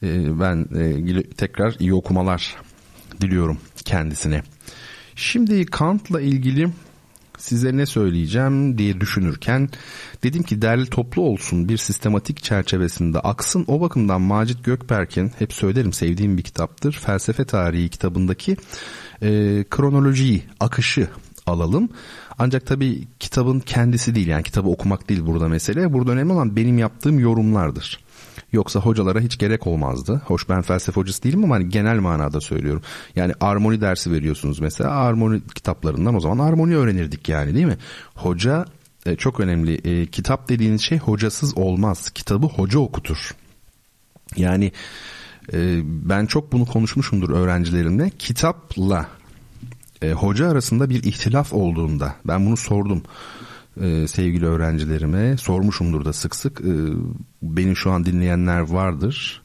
E, 0.02 0.40
ben 0.40 0.66
e, 0.78 1.23
tekrar 1.23 1.76
iyi 1.78 1.94
okumalar 1.94 2.56
diliyorum 3.20 3.59
kendisine. 3.85 4.42
Şimdi 5.14 5.66
Kant'la 5.66 6.20
ilgili 6.20 6.68
size 7.40 7.76
ne 7.76 7.87
söyleyeceğim 7.87 8.78
diye 8.78 9.00
düşünürken 9.00 9.68
dedim 10.23 10.42
ki 10.42 10.62
derli 10.62 10.87
toplu 10.87 11.23
olsun 11.23 11.68
bir 11.68 11.76
sistematik 11.76 12.42
çerçevesinde 12.42 13.20
aksın. 13.20 13.64
O 13.68 13.80
bakımdan 13.80 14.20
Macit 14.20 14.64
Gökberk'in 14.64 15.32
hep 15.38 15.52
söylerim 15.52 15.92
sevdiğim 15.92 16.38
bir 16.38 16.42
kitaptır. 16.42 16.92
Felsefe 16.92 17.44
tarihi 17.44 17.88
kitabındaki 17.88 18.56
e, 19.23 19.64
kronolojiyi, 19.70 20.42
akışı 20.61 21.09
alalım. 21.47 21.88
Ancak 22.38 22.66
tabii 22.66 23.09
kitabın 23.20 23.61
kendisi 23.61 24.14
değil 24.14 24.26
yani 24.26 24.42
kitabı 24.42 24.68
okumak 24.68 25.09
değil 25.09 25.26
burada 25.26 25.49
mesele. 25.49 25.92
Burada 25.92 26.12
önemli 26.12 26.32
olan 26.32 26.56
benim 26.56 26.78
yaptığım 26.78 27.18
yorumlardır. 27.18 28.00
Yoksa 28.52 28.80
hocalara 28.80 29.21
hiç 29.21 29.38
gerek 29.38 29.66
olmazdı. 29.66 30.23
Hoş 30.25 30.49
ben 30.49 30.62
felsefe 30.62 31.00
hocası 31.00 31.23
değilim 31.23 31.45
ama 31.45 31.54
hani 31.54 31.69
genel 31.69 31.99
manada 31.99 32.40
söylüyorum. 32.40 32.83
Yani 33.16 33.33
armoni 33.40 33.80
dersi 33.80 34.12
veriyorsunuz 34.12 34.61
mesela. 34.61 34.90
Armoni 34.90 35.40
kitaplarından 35.54 36.14
o 36.14 36.21
zaman 36.21 36.47
armoni 36.47 36.76
öğrenirdik 36.76 37.28
yani 37.28 37.54
değil 37.54 37.66
mi? 37.66 37.78
Hoca 38.14 38.66
e, 39.07 39.16
çok 39.16 39.40
önemli. 39.40 39.75
E, 39.75 40.07
kitap 40.07 40.49
dediğiniz 40.49 40.83
şey 40.83 40.99
hocasız 40.99 41.59
olmaz. 41.59 42.11
Kitabı 42.11 42.47
hoca 42.47 42.78
okutur. 42.78 43.35
Yani 44.37 44.73
e, 45.52 45.80
ben 45.85 46.26
çok 46.26 46.52
bunu 46.52 46.66
konuşmuşumdur 46.66 47.30
öğrencilerimle. 47.30 48.11
Kitapla 48.19 49.07
e, 50.02 50.12
hoca 50.12 50.50
arasında 50.50 50.90
bir 50.90 51.02
ihtilaf 51.02 51.52
olduğunda 51.52 52.14
ben 52.25 52.47
bunu 52.47 52.57
sordum 52.57 53.02
e, 53.80 54.08
sevgili 54.08 54.46
öğrencilerime 54.46 55.36
sormuşumdur 55.36 56.04
da 56.04 56.12
sık 56.12 56.36
sık 56.36 56.60
e, 56.60 56.72
beni 57.42 57.76
şu 57.76 57.90
an 57.90 58.04
dinleyenler 58.04 58.60
vardır 58.60 59.42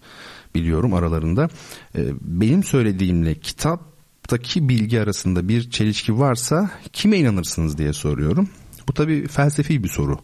biliyorum 0.56 0.94
aralarında 0.94 1.50
e, 1.96 2.02
benim 2.22 2.64
söylediğimle 2.64 3.36
kitaptaki 3.36 4.70
bilgi 4.70 5.02
arasında 5.02 5.48
bir 5.48 5.70
çelişki 5.70 6.20
varsa 6.20 6.72
kime 6.94 7.18
inanırsınız 7.18 7.78
diye 7.78 7.94
soruyorum 7.94 8.50
bu 8.88 8.94
tabi 8.94 9.28
felsefi 9.28 9.84
bir 9.84 9.90
soru 9.90 10.20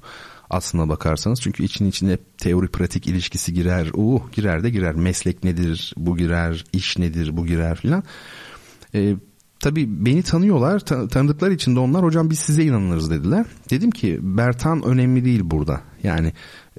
aslına 0.52 0.90
bakarsanız. 0.90 1.42
Çünkü 1.42 1.64
için 1.64 1.86
içine 1.86 2.18
teori 2.38 2.68
pratik 2.68 3.08
ilişkisi 3.08 3.54
girer. 3.54 3.88
Uh 3.94 4.32
girer 4.32 4.64
de 4.64 4.70
girer. 4.70 4.96
Meslek 4.96 5.44
nedir? 5.44 5.94
Bu 5.98 6.18
girer. 6.18 6.66
iş 6.74 6.98
nedir? 6.98 7.38
Bu 7.38 7.46
girer 7.46 7.78
filan. 7.78 8.04
E, 8.96 9.16
tabii 9.62 10.06
beni 10.06 10.24
tanıyorlar. 10.24 10.80
Ta- 10.80 11.08
tanıdıkları 11.08 11.54
için 11.54 11.76
de 11.76 11.80
onlar 11.80 12.04
hocam 12.04 12.30
biz 12.30 12.40
size 12.40 12.64
inanırız 12.64 13.12
dediler. 13.12 13.46
Dedim 13.70 13.92
ki 13.92 14.20
Bertan 14.22 14.84
önemli 14.84 15.26
değil 15.26 15.42
burada. 15.44 15.82
Yani 16.04 16.28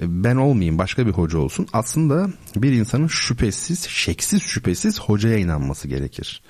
e, 0.01 0.23
ben 0.23 0.35
olmayayım 0.35 0.77
başka 0.77 1.07
bir 1.07 1.11
hoca 1.11 1.37
olsun. 1.37 1.67
Aslında 1.73 2.29
bir 2.55 2.71
insanın 2.71 3.07
şüphesiz, 3.07 3.87
şeksiz 3.87 4.41
şüphesiz 4.41 4.99
hocaya 4.99 5.37
inanması 5.37 5.87
gerekir. 5.87 6.41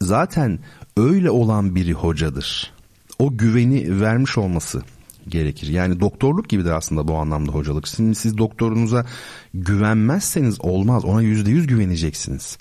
Zaten 0.00 0.58
öyle 0.96 1.30
olan 1.30 1.74
biri 1.74 1.92
hocadır. 1.92 2.72
O 3.18 3.36
güveni 3.36 4.00
vermiş 4.00 4.38
olması 4.38 4.82
gerekir. 5.28 5.68
Yani 5.68 6.00
doktorluk 6.00 6.48
gibidir 6.48 6.70
aslında 6.70 7.08
bu 7.08 7.16
anlamda 7.16 7.52
hocalık. 7.52 7.86
Şimdi 7.86 8.14
siz 8.14 8.38
doktorunuza 8.38 9.06
güvenmezseniz 9.54 10.60
olmaz. 10.60 11.04
Ona 11.04 11.22
yüzde 11.22 11.50
yüz 11.50 11.66
güveneceksiniz. 11.66 12.58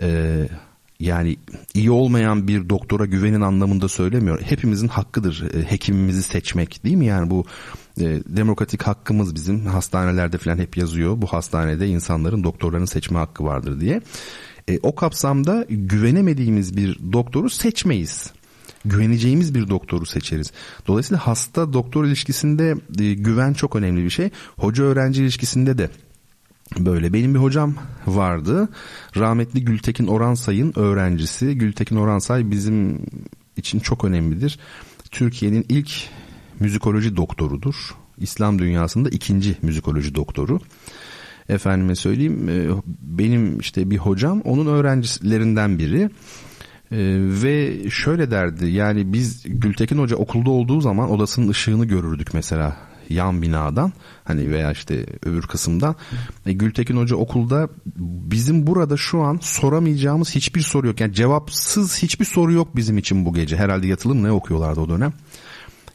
Ee, 0.00 0.48
yani 1.00 1.36
iyi 1.74 1.90
olmayan 1.90 2.48
bir 2.48 2.68
doktora 2.68 3.04
güvenin 3.04 3.40
anlamında 3.40 3.88
söylemiyor. 3.88 4.42
Hepimizin 4.42 4.88
hakkıdır 4.88 5.54
e, 5.54 5.70
hekimimizi 5.70 6.22
seçmek 6.22 6.84
değil 6.84 6.96
mi? 6.96 7.06
Yani 7.06 7.30
bu 7.30 7.44
e, 8.00 8.04
demokratik 8.26 8.82
hakkımız 8.82 9.34
bizim 9.34 9.66
hastanelerde 9.66 10.38
falan 10.38 10.58
hep 10.58 10.76
yazıyor. 10.76 11.22
Bu 11.22 11.26
hastanede 11.26 11.88
insanların 11.88 12.44
doktorlarını 12.44 12.86
seçme 12.86 13.18
hakkı 13.18 13.44
vardır 13.44 13.80
diye. 13.80 14.00
E, 14.68 14.78
o 14.82 14.94
kapsamda 14.94 15.66
güvenemediğimiz 15.68 16.76
bir 16.76 16.98
doktoru 17.12 17.50
seçmeyiz 17.50 18.32
güveneceğimiz 18.84 19.54
bir 19.54 19.68
doktoru 19.68 20.06
seçeriz. 20.06 20.52
Dolayısıyla 20.86 21.26
hasta 21.26 21.72
doktor 21.72 22.04
ilişkisinde 22.04 22.74
e, 22.98 23.14
güven 23.14 23.52
çok 23.52 23.76
önemli 23.76 24.04
bir 24.04 24.10
şey. 24.10 24.30
Hoca 24.56 24.84
öğrenci 24.84 25.22
ilişkisinde 25.22 25.78
de 25.78 25.90
böyle. 26.78 27.12
Benim 27.12 27.34
bir 27.34 27.38
hocam 27.38 27.74
vardı. 28.06 28.68
Rahmetli 29.16 29.64
Gültekin 29.64 30.06
Oransay'ın 30.06 30.72
öğrencisi. 30.76 31.58
Gültekin 31.58 31.96
Oransay 31.96 32.50
bizim 32.50 33.06
için 33.56 33.80
çok 33.80 34.04
önemlidir. 34.04 34.58
Türkiye'nin 35.10 35.66
ilk 35.68 35.90
müzikoloji 36.60 37.16
doktorudur. 37.16 37.74
İslam 38.18 38.58
dünyasında 38.58 39.08
ikinci 39.08 39.56
müzikoloji 39.62 40.14
doktoru. 40.14 40.60
Efendime 41.48 41.94
söyleyeyim 41.94 42.48
e, 42.48 42.68
benim 43.02 43.58
işte 43.60 43.90
bir 43.90 43.98
hocam 43.98 44.40
onun 44.40 44.66
öğrencilerinden 44.66 45.78
biri. 45.78 46.10
Ee, 46.92 46.96
ve 47.42 47.74
şöyle 47.90 48.30
derdi 48.30 48.66
yani 48.66 49.12
biz 49.12 49.42
Gültekin 49.46 49.98
Hoca 49.98 50.16
okulda 50.16 50.50
olduğu 50.50 50.80
zaman 50.80 51.10
odasının 51.10 51.48
ışığını 51.48 51.84
görürdük 51.84 52.34
mesela 52.34 52.76
yan 53.08 53.42
binadan 53.42 53.92
hani 54.24 54.50
veya 54.50 54.72
işte 54.72 55.06
öbür 55.22 55.42
kısımdan. 55.42 55.96
E, 56.46 56.52
Gültekin 56.52 56.96
Hoca 56.96 57.16
okulda 57.16 57.68
bizim 58.30 58.66
burada 58.66 58.96
şu 58.96 59.22
an 59.22 59.38
soramayacağımız 59.42 60.34
hiçbir 60.34 60.60
soru 60.60 60.86
yok. 60.86 61.00
Yani 61.00 61.14
cevapsız 61.14 62.02
hiçbir 62.02 62.24
soru 62.24 62.52
yok 62.52 62.76
bizim 62.76 62.98
için 62.98 63.24
bu 63.24 63.34
gece. 63.34 63.56
Herhalde 63.56 63.86
yatılım 63.86 64.22
ne 64.22 64.32
okuyorlardı 64.32 64.80
o 64.80 64.88
dönem. 64.88 65.12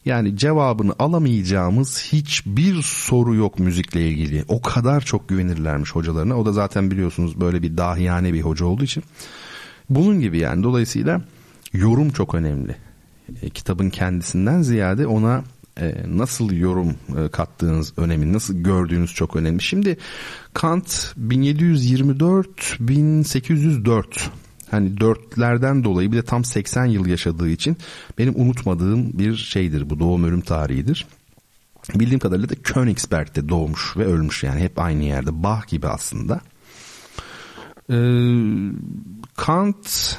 Yani 0.05 0.37
cevabını 0.37 0.93
alamayacağımız 0.99 2.03
hiçbir 2.11 2.81
soru 2.81 3.35
yok 3.35 3.59
müzikle 3.59 4.09
ilgili. 4.09 4.45
O 4.47 4.61
kadar 4.61 5.01
çok 5.01 5.29
güvenirlermiş 5.29 5.95
hocalarına. 5.95 6.37
O 6.37 6.45
da 6.45 6.51
zaten 6.51 6.91
biliyorsunuz 6.91 7.41
böyle 7.41 7.61
bir 7.61 7.77
dahiyane 7.77 8.33
bir 8.33 8.41
hoca 8.41 8.65
olduğu 8.65 8.83
için. 8.83 9.03
Bunun 9.89 10.19
gibi 10.19 10.39
yani 10.39 10.63
dolayısıyla 10.63 11.21
yorum 11.73 12.09
çok 12.09 12.35
önemli. 12.35 12.75
E, 13.41 13.49
kitabın 13.49 13.89
kendisinden 13.89 14.61
ziyade 14.61 15.07
ona 15.07 15.43
nasıl 16.07 16.51
yorum 16.51 16.95
e, 17.17 17.29
kattığınız 17.29 17.93
önemli, 17.97 18.33
nasıl 18.33 18.63
gördüğünüz 18.63 19.13
çok 19.13 19.35
önemli. 19.35 19.61
Şimdi 19.61 19.97
Kant 20.53 21.13
1724-1804 21.19 24.03
hani 24.71 24.99
dörtlerden 24.99 25.83
dolayı 25.83 26.11
bir 26.11 26.17
de 26.17 26.21
tam 26.21 26.45
80 26.45 26.85
yıl 26.85 27.05
yaşadığı 27.05 27.49
için 27.49 27.77
benim 28.17 28.41
unutmadığım 28.41 29.19
bir 29.19 29.35
şeydir 29.35 29.89
bu 29.89 29.99
doğum 29.99 30.23
ölüm 30.23 30.41
tarihidir. 30.41 31.07
Bildiğim 31.95 32.19
kadarıyla 32.19 32.49
da 32.49 32.55
Königsberg'de 32.55 33.49
doğmuş 33.49 33.97
ve 33.97 34.05
ölmüş 34.05 34.43
yani 34.43 34.61
hep 34.61 34.79
aynı 34.79 35.03
yerde 35.03 35.43
Bach 35.43 35.67
gibi 35.67 35.87
aslında. 35.87 36.41
Ee, 37.89 37.95
Kant 39.35 40.17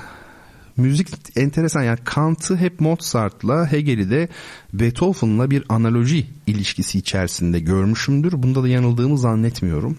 müzik 0.81 1.09
enteresan 1.37 1.83
yani 1.83 1.99
Kant'ı 2.05 2.57
hep 2.57 2.81
Mozart'la 2.81 3.73
Hegel'i 3.73 4.11
de 4.11 4.29
Beethoven'la 4.73 5.51
bir 5.51 5.65
analoji 5.69 6.27
ilişkisi 6.47 6.99
içerisinde 6.99 7.61
görmüşümdür. 7.61 8.33
Bunda 8.43 8.63
da 8.63 8.69
yanıldığımı 8.69 9.19
zannetmiyorum. 9.19 9.99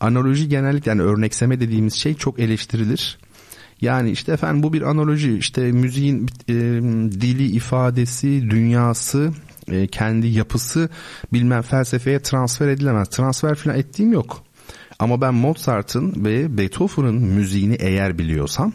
Analoji 0.00 0.48
genellikle 0.48 0.90
yani 0.90 1.02
örnekseme 1.02 1.60
dediğimiz 1.60 1.94
şey 1.94 2.14
çok 2.14 2.40
eleştirilir. 2.40 3.18
Yani 3.80 4.10
işte 4.10 4.32
efendim 4.32 4.62
bu 4.62 4.72
bir 4.72 4.82
analoji 4.82 5.38
işte 5.38 5.72
müziğin 5.72 6.26
e, 6.48 6.54
dili 7.20 7.46
ifadesi 7.46 8.50
dünyası 8.50 9.32
e, 9.68 9.86
kendi 9.86 10.26
yapısı 10.26 10.88
bilmem 11.32 11.62
felsefeye 11.62 12.22
transfer 12.22 12.68
edilemez. 12.68 13.08
Transfer 13.08 13.54
falan 13.54 13.78
ettiğim 13.78 14.12
yok. 14.12 14.42
Ama 14.98 15.20
ben 15.20 15.34
Mozart'ın 15.34 16.24
ve 16.24 16.58
Beethoven'ın 16.58 17.14
müziğini 17.14 17.74
eğer 17.74 18.18
biliyorsam 18.18 18.72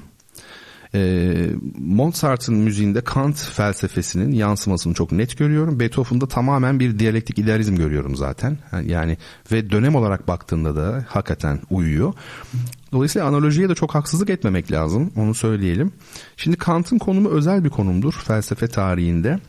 e, 0.95 1.33
Mozart'ın 1.79 2.55
müziğinde 2.55 3.01
Kant 3.01 3.37
felsefesinin 3.37 4.31
yansımasını 4.31 4.93
çok 4.93 5.11
net 5.11 5.37
görüyorum. 5.37 5.79
Beethoven'da 5.79 6.27
tamamen 6.27 6.79
bir 6.79 6.99
diyalektik 6.99 7.39
idealizm 7.39 7.75
görüyorum 7.75 8.15
zaten. 8.15 8.57
Yani 8.85 9.17
ve 9.51 9.69
dönem 9.69 9.95
olarak 9.95 10.27
baktığında 10.27 10.75
da 10.75 11.05
hakikaten 11.09 11.59
uyuyor. 11.69 12.13
Dolayısıyla 12.91 13.27
analojiye 13.27 13.69
de 13.69 13.75
çok 13.75 13.95
haksızlık 13.95 14.29
etmemek 14.29 14.71
lazım. 14.71 15.11
Onu 15.15 15.33
söyleyelim. 15.33 15.91
Şimdi 16.37 16.57
Kant'ın 16.57 16.97
konumu 16.97 17.29
özel 17.29 17.63
bir 17.63 17.69
konumdur 17.69 18.13
felsefe 18.13 18.67
tarihinde. 18.67 19.39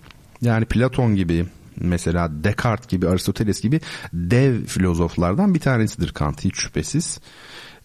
Yani 0.40 0.64
Platon 0.64 1.14
gibi 1.14 1.46
mesela 1.76 2.44
Descartes 2.44 2.88
gibi 2.88 3.08
Aristoteles 3.08 3.60
gibi 3.60 3.80
dev 4.12 4.64
filozoflardan 4.64 5.54
bir 5.54 5.60
tanesidir 5.60 6.12
Kant 6.12 6.44
hiç 6.44 6.56
şüphesiz. 6.56 7.20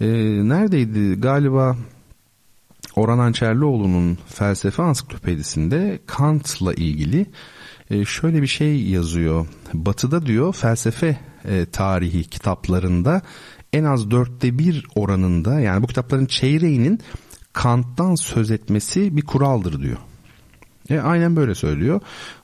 Ee, 0.02 0.08
neredeydi 0.50 1.22
galiba 1.22 1.78
Orhan 2.98 3.20
Ançerlioğlu'nun 3.20 4.18
felsefe 4.28 4.84
ansiklopedisinde 4.84 6.00
Kant'la 6.06 6.74
ilgili 6.74 7.26
e, 7.90 8.06
şöyle 8.06 8.42
bir 8.42 8.48
şey 8.48 8.82
yazıyor. 8.82 9.48
Batı'da 9.74 10.26
diyor 10.26 10.54
felsefe 10.54 11.20
e, 11.46 11.66
tarihi 11.66 12.24
kitaplarında 12.24 13.22
en 13.74 13.84
az 13.84 14.12
dörtte 14.12 14.60
bir 14.60 14.86
oranında 14.96 15.60
yani 15.60 15.84
bu 15.84 15.88
kitapların 15.88 16.26
çeyreğinin 16.26 17.00
Kant'tan 17.54 18.16
söz 18.16 18.52
etmesi 18.52 19.18
bir 19.18 19.22
kuraldır 19.22 19.82
diyor. 19.82 19.98
E, 20.90 21.00
aynen 21.00 21.36
böyle 21.36 21.56
söylüyor. 21.56 22.02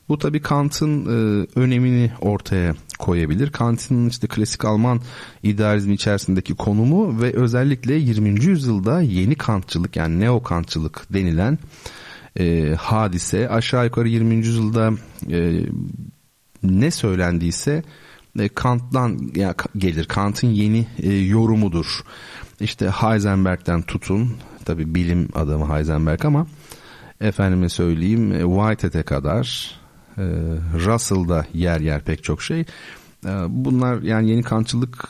Bu 0.08 0.18
tabi 0.18 0.42
Kant'ın 0.42 1.04
e, 1.04 1.46
önemini 1.56 2.12
ortaya 2.20 2.74
koyabilir. 2.98 3.50
Kant'ın 3.50 4.08
işte 4.08 4.26
klasik 4.26 4.64
Alman 4.64 5.00
idealizmi 5.42 5.94
içerisindeki 5.94 6.54
konumu 6.54 7.20
ve 7.22 7.32
özellikle 7.32 7.94
20. 7.94 8.44
yüzyılda 8.44 9.00
yeni 9.00 9.34
Kantçılık 9.34 9.96
yani 9.96 10.20
neo 10.20 10.42
Kantçılık 10.42 11.12
denilen 11.12 11.58
e, 12.38 12.74
hadise 12.78 13.48
aşağı 13.48 13.84
yukarı 13.84 14.08
20. 14.08 14.34
yüzyılda 14.34 14.90
e, 15.30 15.66
ne 16.62 16.90
söylendiyse 16.90 17.82
e, 18.38 18.48
Kant'tan 18.48 19.30
ya, 19.34 19.54
gelir. 19.76 20.04
Kant'ın 20.04 20.48
yeni 20.48 20.86
e, 21.02 21.14
yorumudur. 21.14 22.04
İşte 22.60 22.88
Heisenberg'den 22.88 23.82
tutun 23.82 24.36
tabi 24.64 24.94
bilim 24.94 25.28
adamı 25.34 25.76
Heisenberg 25.76 26.24
ama 26.24 26.46
efendime 27.20 27.68
söyleyeyim 27.68 28.32
e, 28.32 28.40
Whitehead'e 28.40 29.02
kadar 29.02 29.74
e, 30.18 30.24
Russell'da 30.74 31.46
yer 31.54 31.80
yer 31.80 32.00
pek 32.00 32.24
çok 32.24 32.42
şey. 32.42 32.64
Bunlar 33.48 34.02
yani 34.02 34.30
yeni 34.30 34.42
kantçılık 34.42 35.08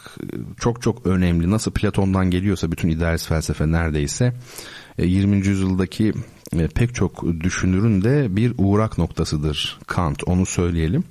çok 0.60 0.82
çok 0.82 1.06
önemli. 1.06 1.50
Nasıl 1.50 1.70
Platon'dan 1.70 2.30
geliyorsa 2.30 2.72
bütün 2.72 2.88
idealist 2.88 3.28
felsefe 3.28 3.72
neredeyse 3.72 4.32
20. 4.98 5.36
yüzyıldaki 5.36 6.12
pek 6.74 6.94
çok 6.94 7.24
düşünürün 7.40 8.02
de 8.02 8.36
bir 8.36 8.54
uğrak 8.58 8.98
noktasıdır 8.98 9.78
Kant 9.86 10.24
onu 10.26 10.46
söyleyelim. 10.46 11.04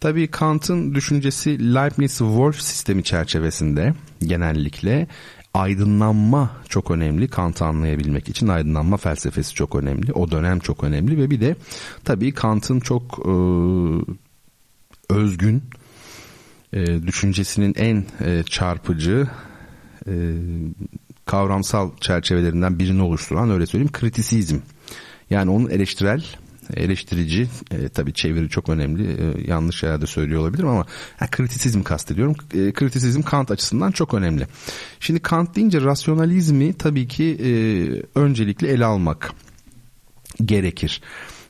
Tabii 0.00 0.26
Kant'ın 0.26 0.94
düşüncesi 0.94 1.50
Leibniz-Wolf 1.74 2.60
sistemi 2.60 3.04
çerçevesinde 3.04 3.94
genellikle 4.20 5.06
aydınlanma 5.56 6.50
çok 6.68 6.90
önemli. 6.90 7.28
Kant'ı 7.28 7.64
anlayabilmek 7.64 8.28
için 8.28 8.48
aydınlanma 8.48 8.96
felsefesi 8.96 9.54
çok 9.54 9.74
önemli. 9.74 10.12
O 10.12 10.30
dönem 10.30 10.58
çok 10.58 10.84
önemli 10.84 11.18
ve 11.18 11.30
bir 11.30 11.40
de 11.40 11.56
tabii 12.04 12.32
Kant'ın 12.32 12.80
çok 12.80 13.18
e, 13.26 13.32
özgün 15.14 15.62
e, 16.72 17.02
düşüncesinin 17.06 17.74
en 17.76 18.04
e, 18.20 18.42
çarpıcı 18.42 19.28
e, 20.06 20.12
kavramsal 21.26 21.90
çerçevelerinden 22.00 22.78
birini 22.78 23.02
oluşturan 23.02 23.50
öyle 23.50 23.66
söyleyeyim 23.66 23.92
kritisizm. 23.92 24.58
Yani 25.30 25.50
onun 25.50 25.70
eleştirel 25.70 26.24
eleştirici 26.74 27.48
e, 27.70 27.88
tabii 27.88 28.12
çeviri 28.12 28.48
çok 28.48 28.68
önemli 28.68 29.04
e, 29.04 29.50
yanlış 29.50 29.82
yerde 29.82 30.06
söylüyor 30.06 30.40
olabilirim 30.40 30.68
ama 30.68 30.86
ha, 31.16 31.26
kritisizm 31.30 31.82
kastediyorum. 31.82 32.34
E, 32.54 32.72
kritisizm 32.72 33.22
Kant 33.22 33.50
açısından 33.50 33.90
çok 33.90 34.14
önemli. 34.14 34.46
Şimdi 35.00 35.20
Kant 35.20 35.56
deyince 35.56 35.80
rasyonalizmi 35.80 36.74
tabii 36.74 37.08
ki 37.08 37.38
e, 37.44 37.50
öncelikle 38.18 38.68
ele 38.68 38.84
almak 38.84 39.32
gerekir. 40.44 41.02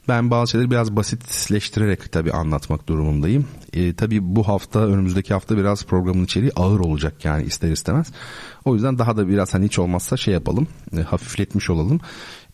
Ben 0.08 0.30
bazı 0.30 0.50
şeyleri 0.50 0.70
biraz 0.70 0.96
basitleştirerek 0.96 2.12
tabii 2.12 2.32
anlatmak 2.32 2.88
durumundayım. 2.88 3.46
E, 3.76 3.94
tabii 3.94 4.18
bu 4.22 4.48
hafta 4.48 4.80
önümüzdeki 4.80 5.34
hafta 5.34 5.56
biraz 5.56 5.84
programın 5.84 6.24
içeriği 6.24 6.52
ağır 6.56 6.80
olacak 6.80 7.24
yani 7.24 7.44
ister 7.44 7.70
istemez. 7.70 8.12
O 8.64 8.74
yüzden 8.74 8.98
daha 8.98 9.16
da 9.16 9.28
biraz 9.28 9.54
hani 9.54 9.64
hiç 9.64 9.78
olmazsa 9.78 10.16
şey 10.16 10.34
yapalım 10.34 10.66
e, 10.98 11.02
hafifletmiş 11.02 11.70
olalım. 11.70 12.00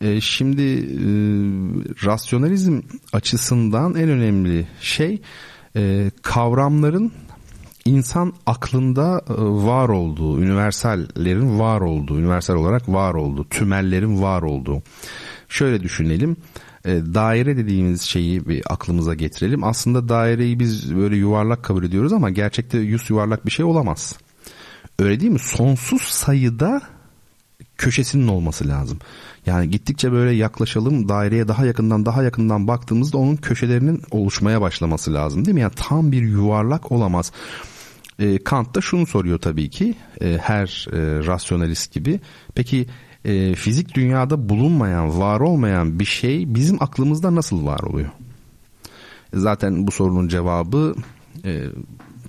E, 0.00 0.20
şimdi 0.20 0.62
e, 0.62 1.08
rasyonalizm 2.06 2.80
açısından 3.12 3.94
en 3.94 4.08
önemli 4.08 4.66
şey 4.80 5.22
e, 5.76 6.10
kavramların 6.22 7.12
insan 7.84 8.32
aklında 8.46 9.22
e, 9.28 9.32
var 9.38 9.88
olduğu, 9.88 10.40
üniversallerin 10.40 11.58
var 11.58 11.80
olduğu, 11.80 12.18
üniversal 12.18 12.54
olarak 12.54 12.88
var 12.88 13.14
olduğu, 13.14 13.48
tümellerin 13.48 14.22
var 14.22 14.42
olduğu. 14.42 14.82
Şöyle 15.48 15.82
düşünelim 15.82 16.36
e, 16.84 17.14
daire 17.14 17.56
dediğimiz 17.56 18.02
şeyi 18.02 18.48
bir 18.48 18.62
aklımıza 18.70 19.14
getirelim. 19.14 19.64
Aslında 19.64 20.08
daireyi 20.08 20.58
biz 20.58 20.96
böyle 20.96 21.16
yuvarlak 21.16 21.62
kabul 21.62 21.84
ediyoruz 21.84 22.12
ama 22.12 22.30
gerçekte 22.30 22.78
yüz 22.78 23.10
yuvarlak 23.10 23.46
bir 23.46 23.50
şey 23.50 23.64
olamaz. 23.64 24.16
Öyle 24.98 25.20
değil 25.20 25.32
mi? 25.32 25.38
Sonsuz 25.38 26.02
sayıda 26.02 26.82
köşesinin 27.76 28.28
olması 28.28 28.68
lazım. 28.68 28.98
Yani 29.46 29.70
gittikçe 29.70 30.12
böyle 30.12 30.30
yaklaşalım 30.30 31.08
daireye 31.08 31.48
daha 31.48 31.66
yakından 31.66 32.06
daha 32.06 32.22
yakından 32.22 32.68
baktığımızda 32.68 33.18
onun 33.18 33.36
köşelerinin 33.36 34.02
oluşmaya 34.10 34.60
başlaması 34.60 35.14
lazım 35.14 35.44
değil 35.44 35.54
mi? 35.54 35.60
Yani 35.60 35.72
tam 35.76 36.12
bir 36.12 36.22
yuvarlak 36.22 36.92
olamaz. 36.92 37.32
E, 38.18 38.38
Kant 38.38 38.74
da 38.74 38.80
şunu 38.80 39.06
soruyor 39.06 39.38
tabii 39.38 39.70
ki 39.70 39.94
e, 40.20 40.38
her 40.42 40.86
e, 40.92 41.26
rasyonalist 41.26 41.92
gibi. 41.92 42.20
Peki 42.54 42.86
e, 43.24 43.54
fizik 43.54 43.94
dünyada 43.94 44.48
bulunmayan, 44.48 45.18
var 45.18 45.40
olmayan 45.40 45.98
bir 45.98 46.04
şey 46.04 46.54
bizim 46.54 46.82
aklımızda 46.82 47.34
nasıl 47.34 47.66
var 47.66 47.80
oluyor? 47.80 48.10
Zaten 49.34 49.86
bu 49.86 49.90
sorunun 49.90 50.28
cevabı 50.28 50.94
e, 51.44 51.64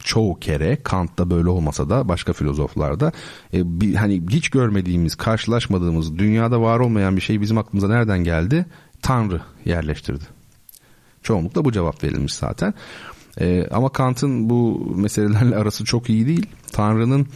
çoğu 0.03 0.39
kere 0.39 0.77
Kant'ta 0.83 1.29
böyle 1.29 1.49
olmasa 1.49 1.89
da 1.89 2.07
başka 2.07 2.33
filozoflarda 2.33 3.11
e, 3.53 3.81
bir, 3.81 3.95
hani 3.95 4.23
hiç 4.29 4.49
görmediğimiz, 4.49 5.15
karşılaşmadığımız, 5.15 6.17
dünyada 6.17 6.61
var 6.61 6.79
olmayan 6.79 7.15
bir 7.15 7.21
şey 7.21 7.41
bizim 7.41 7.57
aklımıza 7.57 7.87
nereden 7.87 8.23
geldi? 8.23 8.65
Tanrı 9.01 9.41
yerleştirdi. 9.65 10.23
Çoğunlukla 11.23 11.65
bu 11.65 11.71
cevap 11.71 12.03
verilmiş 12.03 12.33
zaten. 12.33 12.73
E, 13.39 13.67
ama 13.71 13.89
Kant'ın 13.89 14.49
bu 14.49 14.91
meselelerle 14.95 15.55
arası 15.55 15.85
çok 15.85 16.09
iyi 16.09 16.27
değil. 16.27 16.45
Tanrı'nın 16.71 17.27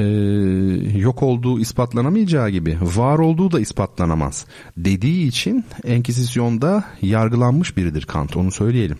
e, 0.00 0.98
yok 0.98 1.22
olduğu 1.22 1.60
ispatlanamayacağı 1.60 2.50
gibi 2.50 2.78
var 2.80 3.18
olduğu 3.18 3.52
da 3.52 3.60
ispatlanamaz 3.60 4.46
dediği 4.76 5.26
için 5.28 5.64
Enkizisyon'da 5.84 6.84
yargılanmış 7.02 7.76
biridir 7.76 8.02
Kant 8.02 8.36
onu 8.36 8.52
söyleyelim. 8.52 8.98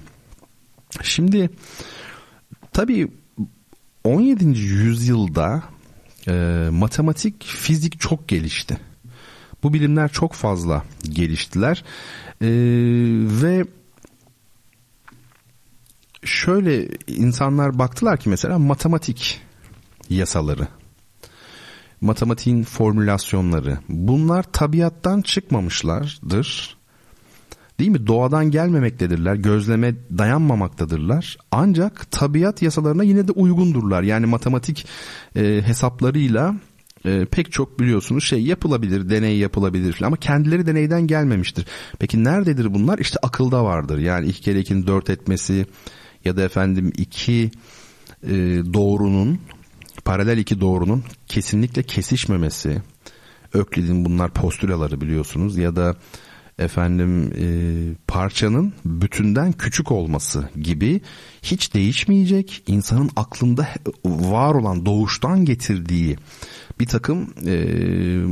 Şimdi 1.02 1.50
tabii 2.72 3.08
17. 4.04 4.44
yüzyılda 4.58 5.62
e, 6.28 6.32
matematik, 6.70 7.44
fizik 7.44 8.00
çok 8.00 8.28
gelişti. 8.28 8.78
Bu 9.62 9.74
bilimler 9.74 10.08
çok 10.12 10.32
fazla 10.32 10.84
geliştiler 11.02 11.84
e, 12.40 12.48
ve 13.42 13.64
şöyle 16.24 16.88
insanlar 17.06 17.78
baktılar 17.78 18.20
ki 18.20 18.28
mesela 18.28 18.58
matematik 18.58 19.40
yasaları 20.10 20.68
matematiğin 22.00 22.62
formülasyonları 22.62 23.78
bunlar 23.88 24.42
tabiattan 24.42 25.22
çıkmamışlardır. 25.22 26.76
Değil 27.78 27.90
mi? 27.90 28.06
Doğadan 28.06 28.50
gelmemektedirler, 28.50 29.34
gözleme 29.34 29.94
dayanmamaktadırlar. 30.18 31.36
Ancak 31.50 32.10
tabiat 32.10 32.62
yasalarına 32.62 33.02
yine 33.02 33.28
de 33.28 33.32
uygundurlar. 33.32 34.02
Yani 34.02 34.26
matematik 34.26 34.86
e, 35.36 35.62
hesaplarıyla 35.64 36.54
e, 37.04 37.24
pek 37.24 37.52
çok 37.52 37.80
biliyorsunuz 37.80 38.24
şey 38.24 38.42
yapılabilir, 38.42 39.10
deney 39.10 39.38
yapılabilir 39.38 39.92
falan 39.92 40.06
ama 40.06 40.16
kendileri 40.16 40.66
deneyden 40.66 41.06
gelmemiştir. 41.06 41.66
Peki 41.98 42.24
nerededir 42.24 42.74
bunlar? 42.74 42.98
İşte 42.98 43.18
akılda 43.22 43.64
vardır. 43.64 43.98
Yani 43.98 44.26
iki 44.26 44.40
kere 44.40 44.60
ikinin 44.60 44.86
dört 44.86 45.10
etmesi 45.10 45.66
ya 46.24 46.36
da 46.36 46.42
efendim 46.42 46.92
iki 46.96 47.50
e, 48.22 48.30
doğrunun 48.74 49.38
paralel 50.04 50.38
iki 50.38 50.60
doğrunun 50.60 51.04
kesinlikle 51.26 51.82
kesişmemesi, 51.82 52.82
Öklid'in 53.54 54.04
bunlar 54.04 54.30
postülaları 54.30 55.00
biliyorsunuz 55.00 55.56
ya 55.56 55.76
da 55.76 55.96
efendim 56.58 57.32
e, 57.38 57.46
parçanın 58.06 58.72
bütünden 58.84 59.52
küçük 59.52 59.92
olması 59.92 60.48
gibi 60.62 61.00
hiç 61.42 61.74
değişmeyecek 61.74 62.62
insanın 62.66 63.10
aklında 63.16 63.68
var 64.04 64.54
olan 64.54 64.86
doğuştan 64.86 65.44
getirdiği 65.44 66.16
bir 66.80 66.86
takım 66.86 67.34
e, 67.46 67.64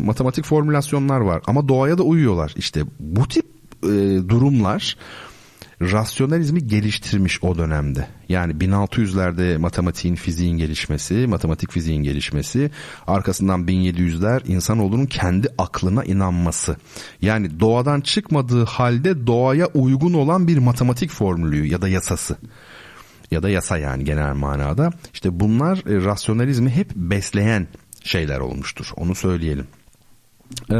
matematik 0.04 0.44
formülasyonlar 0.44 1.20
var. 1.20 1.42
Ama 1.46 1.68
doğaya 1.68 1.98
da 1.98 2.02
uyuyorlar. 2.02 2.54
İşte 2.56 2.84
bu 3.00 3.28
tip 3.28 3.46
e, 3.82 3.88
durumlar 4.28 4.96
rasyonalizmi 5.82 6.66
geliştirmiş 6.66 7.44
o 7.44 7.58
dönemde. 7.58 8.06
Yani 8.28 8.52
1600'lerde 8.52 9.58
matematiğin, 9.58 10.14
fiziğin 10.14 10.58
gelişmesi, 10.58 11.26
matematik 11.26 11.72
fiziğin 11.72 12.02
gelişmesi, 12.02 12.70
arkasından 13.06 13.64
1700'ler 13.64 14.46
insanoğlunun 14.46 15.06
kendi 15.06 15.48
aklına 15.58 16.04
inanması. 16.04 16.76
Yani 17.22 17.60
doğadan 17.60 18.00
çıkmadığı 18.00 18.64
halde 18.64 19.26
doğaya 19.26 19.66
uygun 19.66 20.12
olan 20.12 20.48
bir 20.48 20.58
matematik 20.58 21.10
formülü 21.10 21.66
ya 21.66 21.82
da 21.82 21.88
yasası 21.88 22.36
ya 23.30 23.42
da 23.42 23.48
yasa 23.48 23.78
yani 23.78 24.04
genel 24.04 24.34
manada. 24.34 24.90
İşte 25.14 25.40
bunlar 25.40 25.76
e, 25.78 26.04
rasyonalizmi 26.04 26.70
hep 26.70 26.94
besleyen 26.94 27.66
şeyler 28.04 28.40
olmuştur. 28.40 28.86
Onu 28.96 29.14
söyleyelim. 29.14 29.66
Ee, 30.70 30.74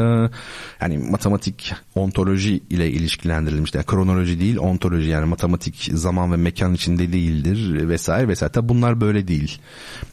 yani 0.81 0.99
matematik 0.99 1.75
ontoloji 1.95 2.61
ile 2.71 2.91
ilişkilendirilmiş. 2.91 3.75
Yani 3.75 3.87
kronoloji 3.87 4.41
değil 4.41 4.57
ontoloji 4.57 5.11
yani 5.11 5.25
matematik 5.27 5.91
zaman 5.93 6.33
ve 6.33 6.37
mekan 6.37 6.75
içinde 6.75 7.13
değildir 7.13 7.89
vesaire 7.89 8.29
vesaire. 8.29 8.53
Tabi 8.53 8.69
bunlar 8.69 9.01
böyle 9.01 9.29
değil. 9.29 9.59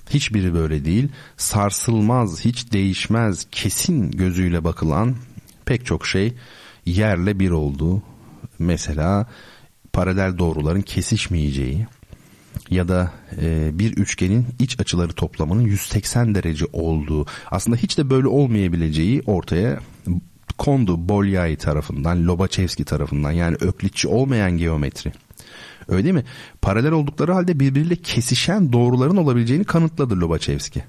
Hiçbiri 0.09 0.53
böyle 0.53 0.85
değil. 0.85 1.09
Sarsılmaz, 1.37 2.45
hiç 2.45 2.71
değişmez, 2.73 3.47
kesin 3.51 4.11
gözüyle 4.11 4.63
bakılan 4.63 5.15
pek 5.65 5.85
çok 5.85 6.07
şey 6.07 6.33
yerle 6.85 7.39
bir 7.39 7.51
oldu. 7.51 8.03
Mesela 8.59 9.27
paralel 9.93 10.37
doğruların 10.37 10.81
kesişmeyeceği, 10.81 11.87
ya 12.69 12.87
da 12.87 13.11
e, 13.41 13.69
bir 13.79 13.97
üçgenin 13.97 14.45
iç 14.59 14.79
açıları 14.79 15.13
toplamının 15.13 15.61
180 15.61 16.35
derece 16.35 16.65
olduğu 16.73 17.25
aslında 17.51 17.77
hiç 17.77 17.97
de 17.97 18.09
böyle 18.09 18.27
olmayabileceği 18.27 19.21
ortaya 19.25 19.79
kondu 20.57 21.09
Bolyai 21.09 21.55
tarafından, 21.55 22.27
Lobachevski 22.27 22.85
tarafından 22.85 23.31
yani 23.31 23.55
öklitçi 23.59 24.07
olmayan 24.07 24.51
geometri. 24.51 25.11
Öyle 25.87 26.03
değil 26.03 26.15
mi? 26.15 26.25
Paralel 26.61 26.91
oldukları 26.91 27.33
halde 27.33 27.59
birbiriyle 27.59 27.95
kesişen 27.95 28.73
doğruların 28.73 29.17
olabileceğini 29.17 29.63
kanıtladı 29.63 30.19
Lobachevski. 30.19 30.83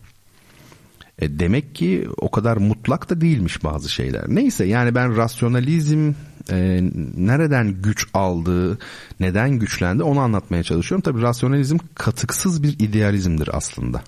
E 1.18 1.38
demek 1.38 1.74
ki 1.74 2.09
o 2.16 2.31
kadar 2.31 2.57
mutlak 2.57 3.11
da 3.11 3.20
değilmiş 3.20 3.64
bazı 3.64 3.88
şeyler. 3.88 4.24
Neyse 4.29 4.64
yani 4.64 4.94
ben 4.94 5.16
rasyonalizm 5.16 6.12
e, 6.50 6.80
nereden 7.16 7.82
güç 7.82 8.06
aldığı, 8.14 8.78
neden 9.20 9.50
güçlendi 9.50 10.02
onu 10.02 10.20
anlatmaya 10.20 10.62
çalışıyorum. 10.62 11.02
Tabii 11.02 11.22
rasyonalizm 11.22 11.78
katıksız 11.94 12.62
bir 12.62 12.78
idealizmdir 12.78 13.50
aslında. 13.52 14.02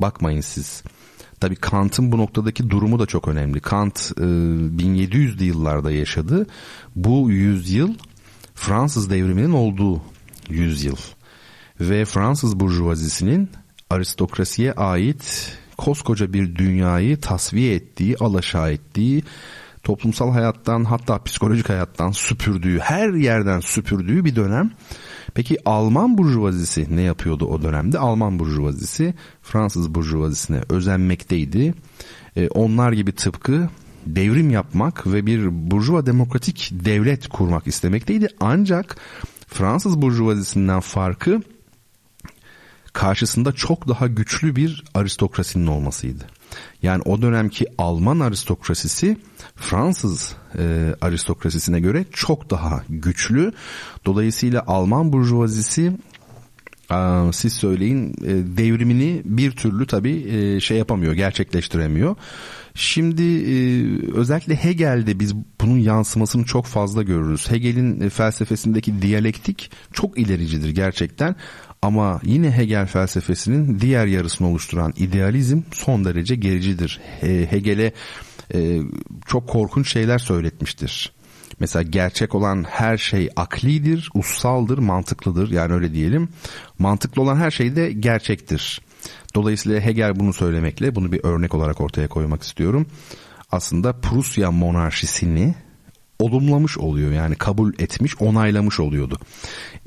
Bakmayın 0.00 0.40
siz. 0.40 0.82
Tabii 1.40 1.56
Kant'ın 1.56 2.12
bu 2.12 2.18
noktadaki 2.18 2.70
durumu 2.70 2.98
da 2.98 3.06
çok 3.06 3.28
önemli. 3.28 3.60
Kant 3.60 4.12
e, 4.16 4.20
1700'lü 4.20 5.44
yıllarda 5.44 5.90
yaşadı. 5.90 6.46
Bu 6.96 7.30
yüzyıl 7.30 7.94
Fransız 8.54 9.10
devriminin 9.10 9.52
olduğu 9.52 10.02
yüzyıl. 10.48 10.96
Ve 11.80 12.04
Fransız 12.04 12.60
burjuvazisinin 12.60 13.50
aristokrasiye 13.90 14.72
ait 14.72 15.52
koskoca 15.78 16.32
bir 16.32 16.56
dünyayı 16.56 17.20
tasfiye 17.20 17.74
ettiği, 17.74 18.16
alaşağı 18.16 18.72
ettiği, 18.72 19.22
toplumsal 19.82 20.30
hayattan 20.30 20.84
hatta 20.84 21.22
psikolojik 21.22 21.68
hayattan 21.68 22.10
süpürdüğü, 22.10 22.78
her 22.78 23.08
yerden 23.08 23.60
süpürdüğü 23.60 24.24
bir 24.24 24.36
dönem. 24.36 24.70
Peki 25.34 25.58
Alman 25.64 26.18
burjuvazisi 26.18 26.96
ne 26.96 27.02
yapıyordu 27.02 27.46
o 27.46 27.62
dönemde? 27.62 27.98
Alman 27.98 28.38
burjuvazisi 28.38 29.14
Fransız 29.42 29.94
burjuvazisine 29.94 30.60
özenmekteydi. 30.68 31.74
E, 32.36 32.48
onlar 32.48 32.92
gibi 32.92 33.12
tıpkı 33.12 33.68
devrim 34.06 34.50
yapmak 34.50 35.06
ve 35.06 35.26
bir 35.26 35.70
burjuva 35.70 36.06
demokratik 36.06 36.70
devlet 36.72 37.28
kurmak 37.28 37.66
istemekteydi. 37.66 38.28
Ancak 38.40 38.96
Fransız 39.46 40.02
burjuvazisinden 40.02 40.80
farkı 40.80 41.40
karşısında 42.92 43.52
çok 43.52 43.88
daha 43.88 44.06
güçlü 44.06 44.56
bir 44.56 44.84
aristokrasinin 44.94 45.66
olmasıydı. 45.66 46.39
Yani 46.82 47.02
o 47.04 47.22
dönemki 47.22 47.66
Alman 47.78 48.20
aristokrasisi 48.20 49.16
Fransız 49.56 50.36
e, 50.58 50.94
aristokrasisine 51.00 51.80
göre 51.80 52.04
çok 52.12 52.50
daha 52.50 52.82
güçlü. 52.88 53.52
Dolayısıyla 54.04 54.64
Alman 54.66 55.12
burjuvazisi 55.12 55.92
e, 56.90 57.32
siz 57.32 57.52
söyleyin 57.52 58.14
e, 58.24 58.56
devrimini 58.56 59.22
bir 59.24 59.50
türlü 59.50 59.86
tabii 59.86 60.26
e, 60.28 60.60
şey 60.60 60.78
yapamıyor, 60.78 61.12
gerçekleştiremiyor. 61.12 62.16
Şimdi 62.74 63.22
özellikle 64.14 64.54
Hegel'de 64.56 65.20
biz 65.20 65.34
bunun 65.60 65.78
yansımasını 65.78 66.44
çok 66.44 66.66
fazla 66.66 67.02
görürüz. 67.02 67.50
Hegel'in 67.50 68.08
felsefesindeki 68.08 69.02
diyalektik 69.02 69.70
çok 69.92 70.18
ilericidir 70.18 70.70
gerçekten. 70.70 71.36
Ama 71.82 72.20
yine 72.24 72.50
Hegel 72.50 72.86
felsefesinin 72.86 73.80
diğer 73.80 74.06
yarısını 74.06 74.48
oluşturan 74.48 74.92
idealizm 74.96 75.60
son 75.72 76.04
derece 76.04 76.34
gericidir. 76.36 77.00
Hegel'e 77.50 77.92
e, 78.54 78.80
çok 79.26 79.48
korkunç 79.48 79.92
şeyler 79.92 80.18
söyletmiştir. 80.18 81.12
Mesela 81.60 81.82
gerçek 81.82 82.34
olan 82.34 82.64
her 82.68 82.98
şey 82.98 83.28
aklidir, 83.36 84.10
ussaldır, 84.14 84.78
mantıklıdır 84.78 85.50
yani 85.50 85.72
öyle 85.72 85.94
diyelim. 85.94 86.28
Mantıklı 86.78 87.22
olan 87.22 87.36
her 87.36 87.50
şey 87.50 87.76
de 87.76 87.92
gerçektir. 87.92 88.80
Dolayısıyla 89.34 89.80
Hegel 89.80 90.20
bunu 90.20 90.32
söylemekle 90.32 90.94
bunu 90.94 91.12
bir 91.12 91.24
örnek 91.24 91.54
olarak 91.54 91.80
ortaya 91.80 92.08
koymak 92.08 92.42
istiyorum. 92.42 92.86
Aslında 93.52 93.92
Prusya 93.92 94.50
monarşisini 94.50 95.54
olumlamış 96.20 96.78
oluyor 96.78 97.12
yani 97.12 97.34
kabul 97.34 97.72
etmiş 97.78 98.20
onaylamış 98.20 98.80
oluyordu. 98.80 99.18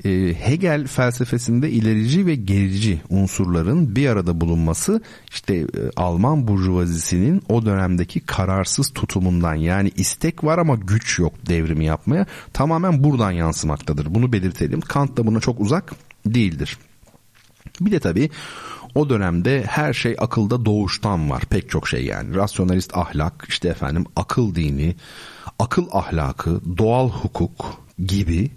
E, 0.04 0.34
Hegel 0.34 0.86
felsefesinde 0.86 1.70
ilerici 1.70 2.26
ve 2.26 2.34
gerici 2.34 3.00
unsurların 3.08 3.96
bir 3.96 4.08
arada 4.08 4.40
bulunması 4.40 5.02
işte 5.30 5.54
e, 5.54 5.66
Alman 5.96 6.48
burjuvazisinin 6.48 7.42
o 7.48 7.66
dönemdeki 7.66 8.20
kararsız 8.20 8.92
tutumundan 8.92 9.54
yani 9.54 9.90
istek 9.96 10.44
var 10.44 10.58
ama 10.58 10.74
güç 10.74 11.18
yok 11.18 11.32
devrimi 11.46 11.84
yapmaya 11.84 12.26
tamamen 12.52 13.04
buradan 13.04 13.30
yansımaktadır. 13.30 14.14
Bunu 14.14 14.32
belirtelim. 14.32 14.80
Kant 14.80 15.16
da 15.16 15.26
buna 15.26 15.40
çok 15.40 15.60
uzak 15.60 15.92
değildir. 16.26 16.78
Bir 17.80 17.92
de 17.92 18.00
tabii 18.00 18.30
o 18.94 19.08
dönemde 19.08 19.64
her 19.66 19.92
şey 19.92 20.16
akılda 20.18 20.64
doğuştan 20.64 21.30
var. 21.30 21.42
Pek 21.50 21.70
çok 21.70 21.88
şey 21.88 22.04
yani. 22.04 22.34
Rasyonalist 22.34 22.96
ahlak, 22.96 23.46
işte 23.48 23.68
efendim 23.68 24.04
akıl 24.16 24.54
dini, 24.54 24.96
akıl 25.58 25.86
ahlakı, 25.92 26.60
doğal 26.78 27.10
hukuk 27.10 27.84
gibi 28.06 28.50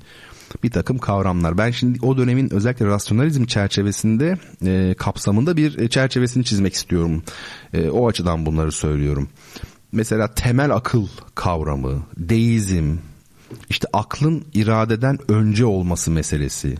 bir 0.63 0.71
takım 0.71 0.97
kavramlar. 0.97 1.57
Ben 1.57 1.71
şimdi 1.71 1.99
o 2.01 2.17
dönemin 2.17 2.53
özellikle 2.53 2.85
rasyonalizm 2.85 3.45
çerçevesinde 3.45 4.37
e, 4.65 4.95
kapsamında 4.97 5.57
bir 5.57 5.89
çerçevesini 5.89 6.43
çizmek 6.43 6.73
istiyorum. 6.73 7.23
E, 7.73 7.89
o 7.89 8.07
açıdan 8.07 8.45
bunları 8.45 8.71
söylüyorum. 8.71 9.29
Mesela 9.91 10.33
temel 10.33 10.71
akıl 10.71 11.07
kavramı, 11.35 12.03
deizm, 12.17 12.95
işte 13.69 13.87
aklın 13.93 14.45
iradeden 14.53 15.19
önce 15.31 15.65
olması 15.65 16.11
meselesi, 16.11 16.75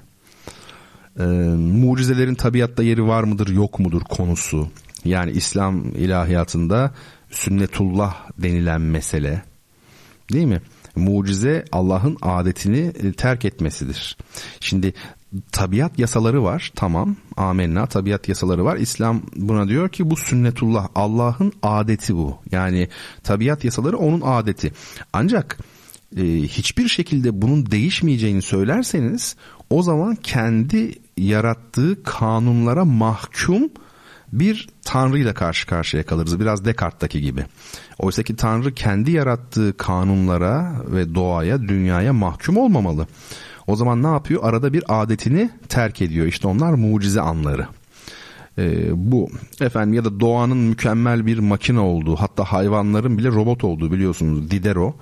e, 1.19 1.23
mucizelerin 1.57 2.35
tabiatta 2.35 2.83
yeri 2.83 3.07
var 3.07 3.23
mıdır 3.23 3.47
yok 3.47 3.79
mudur 3.79 4.01
konusu. 4.01 4.67
Yani 5.05 5.31
İslam 5.31 5.85
ilahiyatında 5.95 6.91
sünnetullah 7.29 8.15
denilen 8.37 8.81
mesele 8.81 9.43
değil 10.33 10.45
mi? 10.45 10.61
Mucize 10.95 11.65
Allah'ın 11.71 12.17
adetini 12.21 12.93
e, 13.03 13.11
terk 13.11 13.45
etmesidir. 13.45 14.17
Şimdi 14.59 14.93
tabiat 15.51 15.99
yasaları 15.99 16.43
var 16.43 16.71
tamam 16.75 17.15
amenna 17.37 17.85
tabiat 17.85 18.29
yasaları 18.29 18.65
var 18.65 18.77
İslam 18.77 19.21
buna 19.35 19.67
diyor 19.67 19.89
ki 19.89 20.09
bu 20.09 20.15
sünnetullah 20.15 20.87
Allah'ın 20.95 21.53
adeti 21.63 22.15
bu 22.15 22.37
yani 22.51 22.87
tabiat 23.23 23.63
yasaları 23.63 23.97
onun 23.97 24.21
adeti 24.21 24.73
ancak 25.13 25.57
e, 26.17 26.23
hiçbir 26.41 26.87
şekilde 26.87 27.41
bunun 27.41 27.71
değişmeyeceğini 27.71 28.41
söylerseniz 28.41 29.35
o 29.69 29.83
zaman 29.83 30.15
kendi 30.15 30.93
yarattığı 31.17 32.03
kanunlara 32.03 32.85
mahkum 32.85 33.69
bir 34.33 34.69
tanrıyla 34.85 35.33
karşı 35.33 35.67
karşıya 35.67 36.05
kalırız. 36.05 36.39
Biraz 36.39 36.65
Descartes'taki 36.65 37.21
gibi. 37.21 37.45
Oysa 37.99 38.23
ki 38.23 38.35
tanrı 38.35 38.73
kendi 38.73 39.11
yarattığı 39.11 39.77
kanunlara 39.77 40.73
ve 40.85 41.15
doğaya, 41.15 41.61
dünyaya 41.61 42.13
mahkum 42.13 42.57
olmamalı. 42.57 43.07
O 43.67 43.75
zaman 43.75 44.03
ne 44.03 44.07
yapıyor? 44.07 44.43
Arada 44.43 44.73
bir 44.73 44.83
adetini 44.87 45.49
terk 45.69 46.01
ediyor. 46.01 46.25
İşte 46.25 46.47
onlar 46.47 46.73
mucize 46.73 47.21
anları. 47.21 47.67
Ee, 48.57 48.89
bu 49.11 49.29
efendim 49.61 49.93
ya 49.93 50.05
da 50.05 50.19
doğanın 50.19 50.57
mükemmel 50.57 51.25
bir 51.25 51.39
makine 51.39 51.79
olduğu 51.79 52.15
hatta 52.15 52.43
hayvanların 52.43 53.17
bile 53.17 53.27
robot 53.29 53.63
olduğu 53.63 53.91
biliyorsunuz 53.91 54.51
Diderot 54.51 54.95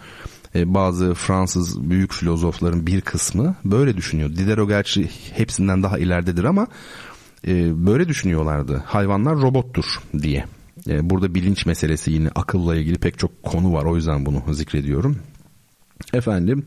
e, 0.56 0.74
bazı 0.74 1.14
Fransız 1.14 1.90
büyük 1.90 2.14
filozofların 2.14 2.88
bir 2.88 3.02
kısmı 3.02 3.56
böyle 3.66 3.98
düşünüyor. 3.98 4.30
Diderot 4.30 4.70
gerçi 4.70 5.10
hepsinden 5.34 5.84
daha 5.84 6.00
ileridedir 6.00 6.44
ama 6.44 6.68
e, 7.48 7.86
böyle 7.86 8.08
düşünüyorlardı. 8.08 8.84
Hayvanlar 8.86 9.36
robottur 9.36 9.86
diye. 10.22 10.46
E, 10.88 11.10
burada 11.10 11.36
bilinç 11.36 11.66
meselesi 11.66 12.12
yine 12.12 12.30
akılla 12.36 12.76
ilgili 12.76 12.98
pek 12.98 13.20
çok 13.20 13.44
konu 13.44 13.74
var. 13.74 13.86
O 13.86 13.96
yüzden 13.96 14.26
bunu 14.26 14.54
zikrediyorum. 14.54 15.18
Efendim 16.14 16.66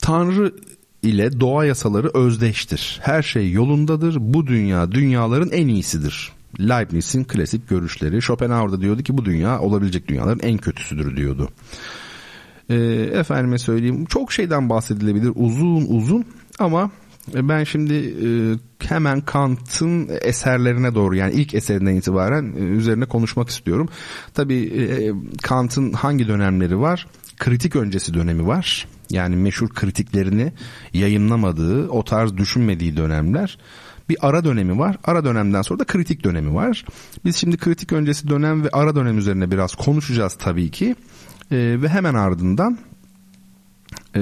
Tanrı 0.00 0.54
ile 1.02 1.40
doğa 1.40 1.64
yasaları 1.64 2.10
özdeştir. 2.14 3.00
Her 3.02 3.22
şey 3.22 3.52
yolundadır. 3.52 4.16
Bu 4.20 4.46
dünya 4.46 4.92
dünyaların 4.92 5.50
en 5.50 5.68
iyisidir 5.68 6.32
Leibniz'in 6.60 7.24
klasik 7.24 7.68
görüşleri. 7.68 8.22
Schopenhauer 8.22 8.72
da 8.72 8.80
diyordu 8.80 9.02
ki 9.02 9.18
bu 9.18 9.24
dünya 9.24 9.60
olabilecek 9.60 10.08
dünyaların 10.08 10.48
en 10.48 10.58
kötüsüdür 10.58 11.16
diyordu. 11.16 11.48
E, 12.68 12.74
efendime 13.12 13.58
söyleyeyim 13.58 14.04
çok 14.04 14.32
şeyden 14.32 14.70
bahsedilebilir 14.70 15.32
uzun 15.34 15.86
uzun 15.88 16.24
ama 16.58 16.90
ben 17.34 17.64
şimdi 17.64 17.94
e, 17.94 18.28
hemen 18.88 19.20
Kant'ın 19.20 20.08
eserlerine 20.20 20.94
doğru 20.94 21.16
yani 21.16 21.32
ilk 21.32 21.54
eserinden 21.54 21.94
itibaren 21.94 22.54
e, 22.56 22.60
üzerine 22.60 23.04
konuşmak 23.04 23.48
istiyorum. 23.48 23.88
Tabii 24.34 24.62
e, 24.62 25.12
Kant'ın 25.42 25.92
hangi 25.92 26.28
dönemleri 26.28 26.80
var? 26.80 27.06
Kritik 27.38 27.76
öncesi 27.76 28.14
dönemi 28.14 28.46
var. 28.46 28.88
Yani 29.10 29.36
meşhur 29.36 29.68
kritiklerini 29.68 30.52
yayınlamadığı, 30.92 31.88
o 31.88 32.04
tarz 32.04 32.36
düşünmediği 32.36 32.96
dönemler 32.96 33.58
bir 34.08 34.16
ara 34.20 34.44
dönemi 34.44 34.78
var. 34.78 34.96
Ara 35.04 35.24
dönemden 35.24 35.62
sonra 35.62 35.78
da 35.78 35.84
kritik 35.84 36.24
dönemi 36.24 36.54
var. 36.54 36.84
Biz 37.24 37.36
şimdi 37.36 37.56
kritik 37.56 37.92
öncesi 37.92 38.28
dönem 38.28 38.64
ve 38.64 38.68
ara 38.72 38.96
dönem 38.96 39.18
üzerine 39.18 39.50
biraz 39.50 39.74
konuşacağız 39.74 40.34
tabii 40.34 40.70
ki. 40.70 40.96
E, 41.50 41.56
ve 41.82 41.88
hemen 41.88 42.14
ardından 42.14 42.78
e, 44.16 44.20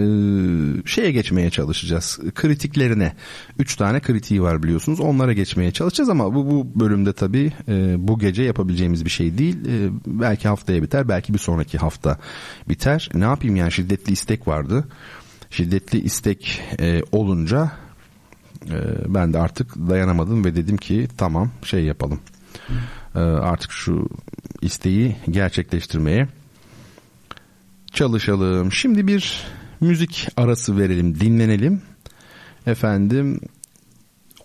şeye 0.86 1.12
geçmeye 1.12 1.50
çalışacağız. 1.50 2.18
Kritiklerine. 2.34 3.12
Üç 3.58 3.76
tane 3.76 4.00
kritiği 4.00 4.42
var 4.42 4.62
biliyorsunuz. 4.62 5.00
Onlara 5.00 5.32
geçmeye 5.32 5.70
çalışacağız 5.70 6.10
ama 6.10 6.34
bu, 6.34 6.50
bu 6.50 6.80
bölümde 6.80 7.12
tabii 7.12 7.52
e, 7.68 7.94
bu 8.08 8.18
gece 8.18 8.42
yapabileceğimiz 8.42 9.04
bir 9.04 9.10
şey 9.10 9.38
değil. 9.38 9.56
E, 9.66 9.90
belki 10.06 10.48
haftaya 10.48 10.82
biter. 10.82 11.08
Belki 11.08 11.34
bir 11.34 11.38
sonraki 11.38 11.78
hafta 11.78 12.18
biter. 12.68 13.10
Ne 13.14 13.24
yapayım 13.24 13.56
yani 13.56 13.72
şiddetli 13.72 14.12
istek 14.12 14.48
vardı. 14.48 14.84
Şiddetli 15.50 16.00
istek 16.00 16.60
e, 16.80 17.02
olunca 17.12 17.72
e, 18.70 18.78
ben 19.14 19.32
de 19.32 19.38
artık 19.38 19.76
dayanamadım 19.76 20.44
ve 20.44 20.56
dedim 20.56 20.76
ki 20.76 21.08
tamam 21.16 21.50
şey 21.64 21.84
yapalım. 21.84 22.20
E, 23.14 23.18
artık 23.18 23.72
şu 23.72 24.08
isteği 24.62 25.16
gerçekleştirmeye 25.30 26.28
çalışalım. 27.92 28.72
Şimdi 28.72 29.06
bir 29.06 29.44
müzik 29.82 30.28
arası 30.36 30.78
verelim, 30.78 31.20
dinlenelim. 31.20 31.82
Efendim 32.66 33.40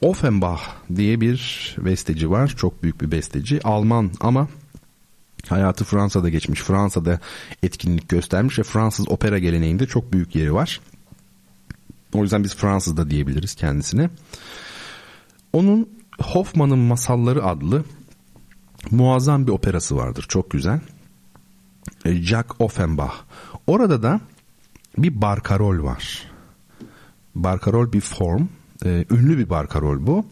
Offenbach 0.02 0.62
diye 0.96 1.22
bir 1.22 1.76
besteci 1.78 2.32
var. 2.32 2.48
Çok 2.58 2.84
büyük 2.84 3.02
bir 3.02 3.12
besteci. 3.12 3.60
Alman 3.64 4.12
ama 4.20 4.48
hayatı 5.48 5.84
Fransa'da 5.84 6.30
geçmiş. 6.30 6.62
Fransa'da 6.62 7.20
etkinlik 7.64 8.10
göstermiş 8.10 8.60
ve 8.60 8.64
Fransız 8.64 9.10
opera 9.10 9.40
geleneğinde 9.40 9.86
çok 9.86 10.14
büyük 10.14 10.36
yeri 10.36 10.54
var. 10.54 10.82
O 12.14 12.24
yüzden 12.24 12.44
biz 12.44 12.56
Fransız 12.56 12.98
da 12.98 13.10
diyebiliriz 13.10 13.56
kendisine. 13.56 14.10
Onun 15.54 15.90
Hoffman'ın 16.22 16.80
Masalları 16.80 17.46
adlı 17.46 17.84
muazzam 18.92 19.48
bir 19.48 19.52
operası 19.52 19.96
vardır. 19.96 20.26
Çok 20.30 20.52
güzel. 20.52 20.80
E, 22.06 22.14
Jack 22.14 22.62
Offenbach. 22.62 23.14
Orada 23.68 24.04
da 24.04 24.22
bir 24.98 25.22
barkarol 25.22 25.84
var. 25.84 26.24
Barkarol 27.36 27.94
bir 27.94 28.02
form. 28.02 28.48
E, 28.86 29.06
ünlü 29.12 29.38
bir 29.38 29.50
barkarol 29.50 30.08
bu. 30.08 30.26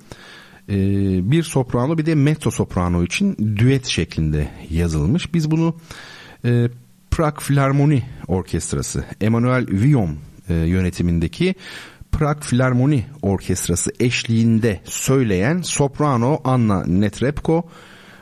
E, 0.70 0.76
bir 1.32 1.44
soprano 1.44 1.98
bir 1.98 2.06
de 2.06 2.16
mezzo 2.16 2.52
soprano 2.52 3.04
için 3.04 3.58
düet 3.58 3.86
şeklinde 3.86 4.50
yazılmış. 4.70 5.34
Biz 5.34 5.52
bunu 5.52 5.76
e, 6.46 6.70
Prag 7.12 7.40
Filarmoni 7.40 8.04
Orkestrası, 8.28 9.06
Emmanuel 9.22 9.68
Villon 9.68 10.18
e, 10.50 10.54
yönetimindeki 10.54 11.56
Prag 12.12 12.44
Filarmoni 12.44 13.06
Orkestrası 13.22 13.92
eşliğinde 14.00 14.82
söyleyen 14.84 15.62
soprano 15.62 16.40
Anna 16.44 16.86
Netrebko 16.86 17.70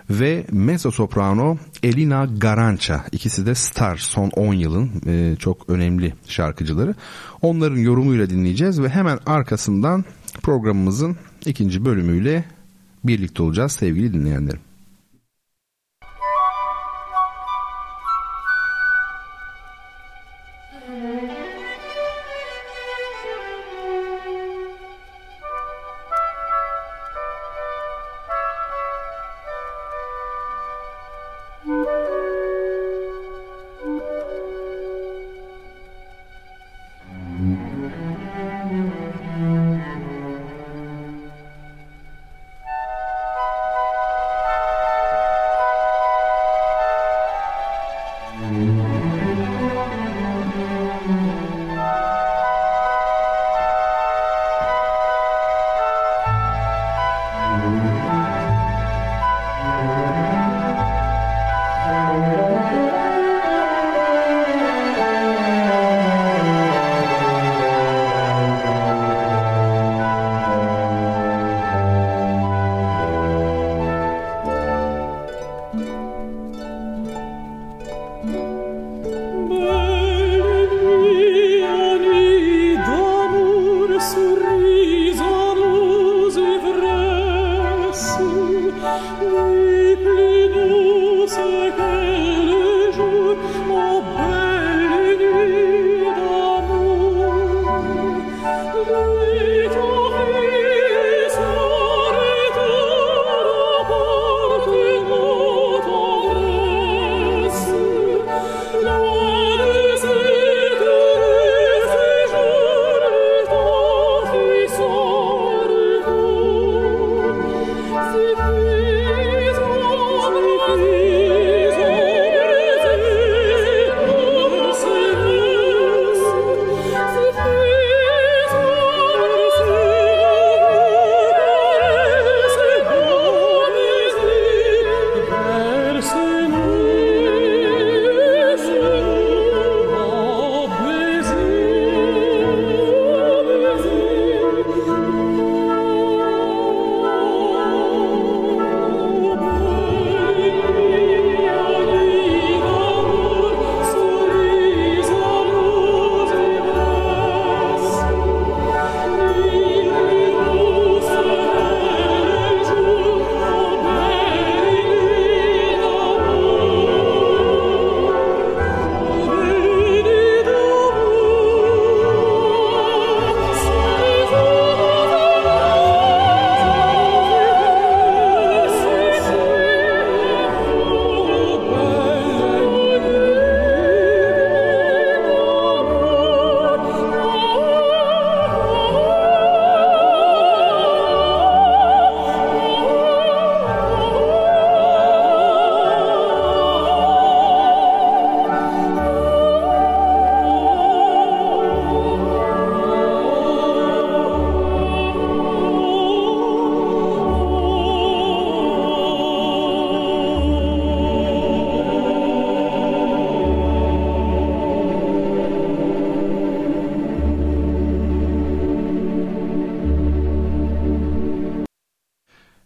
ve 0.10 0.46
mezzo 0.52 0.92
soprano 0.92 1.58
Elina 1.84 2.26
Garanca 2.26 3.06
ikisi 3.12 3.46
de 3.46 3.56
star 3.56 3.98
son 3.98 4.30
10 4.30 4.54
yılın 4.54 4.92
e, 5.08 5.36
çok 5.36 5.70
önemli 5.70 6.14
şarkıcıları. 6.28 6.96
Onların 7.42 7.78
yorumuyla 7.78 8.30
dinleyeceğiz 8.30 8.82
ve 8.82 8.90
hemen 8.90 9.20
arkasından 9.26 10.06
programımızın 10.42 11.18
ikinci 11.46 11.86
bölümüyle 11.86 12.46
birlikte 13.04 13.44
olacağız 13.44 13.72
sevgili 13.72 14.14
dinleyenlerim. 14.14 14.73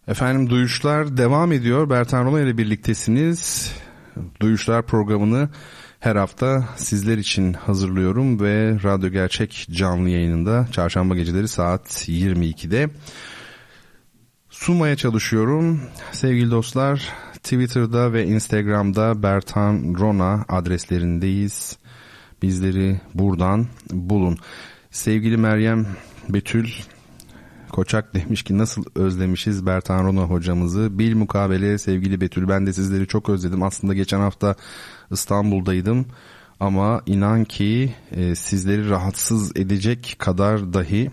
Efendim 0.08 0.50
Duyuşlar 0.50 1.16
devam 1.16 1.52
ediyor. 1.52 1.90
Bertan 1.90 2.24
Rona 2.24 2.40
ile 2.40 2.58
birliktesiniz. 2.58 3.72
Duyuşlar 4.40 4.82
programını 4.86 5.48
her 6.00 6.16
hafta 6.16 6.68
sizler 6.76 7.18
için 7.18 7.52
hazırlıyorum 7.52 8.40
ve 8.40 8.78
Radyo 8.84 9.10
Gerçek 9.10 9.66
canlı 9.70 10.08
yayınında 10.08 10.68
çarşamba 10.72 11.16
geceleri 11.16 11.48
saat 11.48 12.08
22'de 12.08 12.90
sunmaya 14.50 14.96
çalışıyorum. 14.96 15.80
Sevgili 16.12 16.50
dostlar 16.50 17.12
Twitter'da 17.32 18.12
ve 18.12 18.24
Instagram'da 18.26 19.22
Bertan 19.22 19.94
Rona 19.98 20.44
adreslerindeyiz. 20.48 21.78
bizleri 22.42 23.00
buradan 23.14 23.66
bulun. 23.90 24.38
Sevgili 24.90 25.36
Meryem 25.36 25.86
Betül 26.28 26.68
Koçak 27.72 28.14
demiş 28.14 28.42
ki 28.42 28.58
nasıl 28.58 28.84
özlemişiz 28.94 29.66
Bertan 29.66 30.04
Rona 30.04 30.22
hocamızı. 30.22 30.98
Bil 30.98 31.16
mukabele 31.16 31.78
sevgili 31.78 32.20
Betül 32.20 32.48
ben 32.48 32.66
de 32.66 32.72
sizleri 32.72 33.06
çok 33.06 33.28
özledim. 33.28 33.62
Aslında 33.62 33.94
geçen 33.94 34.20
hafta 34.20 34.54
İstanbul'daydım 35.10 36.06
ama 36.60 37.02
inan 37.06 37.44
ki 37.44 37.94
e, 38.10 38.34
sizleri 38.34 38.90
rahatsız 38.90 39.56
edecek 39.56 40.16
kadar 40.18 40.72
dahi 40.72 41.10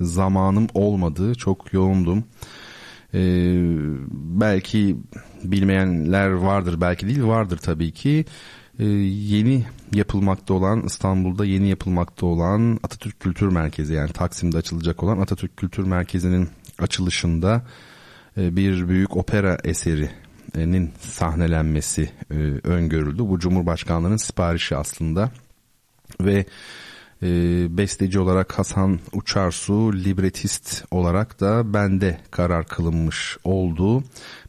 zamanım 0.00 0.66
olmadı. 0.74 1.34
Çok 1.34 1.72
yoğundum. 1.72 2.24
E, 3.14 3.20
belki 4.12 4.96
bilmeyenler 5.44 6.28
vardır 6.28 6.80
belki 6.80 7.06
değil 7.06 7.22
vardır 7.22 7.56
tabii 7.56 7.92
ki. 7.92 8.24
E, 8.78 8.84
yeni 8.84 9.64
yapılmakta 9.92 10.54
olan 10.54 10.82
İstanbul'da 10.82 11.44
yeni 11.44 11.68
yapılmakta 11.68 12.26
olan 12.26 12.78
Atatürk 12.82 13.20
Kültür 13.20 13.48
Merkezi 13.48 13.94
yani 13.94 14.12
Taksim'de 14.12 14.56
açılacak 14.56 15.02
olan 15.02 15.18
Atatürk 15.18 15.56
Kültür 15.56 15.84
Merkezi'nin 15.84 16.48
açılışında 16.78 17.62
e, 18.36 18.56
bir 18.56 18.88
büyük 18.88 19.16
opera 19.16 19.58
eserinin 19.64 20.92
sahnelenmesi 21.00 22.10
e, 22.30 22.34
öngörüldü. 22.64 23.18
Bu 23.18 23.38
Cumhurbaşkanlığı'nın 23.38 24.16
siparişi 24.16 24.76
aslında 24.76 25.30
ve 26.20 26.46
e, 27.22 27.28
besteci 27.78 28.18
olarak 28.18 28.58
Hasan 28.58 29.00
Uçarsu, 29.12 29.92
libretist 29.92 30.84
olarak 30.90 31.40
da 31.40 31.74
bende 31.74 32.20
karar 32.30 32.66
kılınmış 32.66 33.36
oldu. 33.44 34.04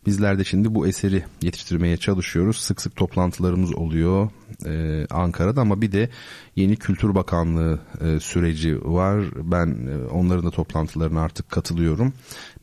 Bizler 0.06 0.40
de 0.40 0.44
şimdi 0.44 0.76
bu 0.76 0.88
eseri 0.88 1.24
yetiştirmeye 1.42 1.98
çalışıyoruz. 1.98 2.58
Sık 2.58 2.82
sık 2.82 2.96
toplantılarımız 2.96 3.76
oluyor 3.76 4.30
e, 4.66 5.06
Ankara'da 5.10 5.62
ama 5.62 5.82
bir 5.82 5.92
de 5.92 6.10
yeni 6.56 6.76
Kültür 6.76 7.16
Bakanlığı 7.16 7.80
e, 8.02 8.20
süreci 8.20 8.86
var. 8.86 9.26
Ben 9.36 9.68
e, 9.68 10.08
onların 10.08 10.46
da 10.46 10.52
toplantılarına 10.52 11.22
artık 11.22 11.50
katılıyorum. 11.50 12.14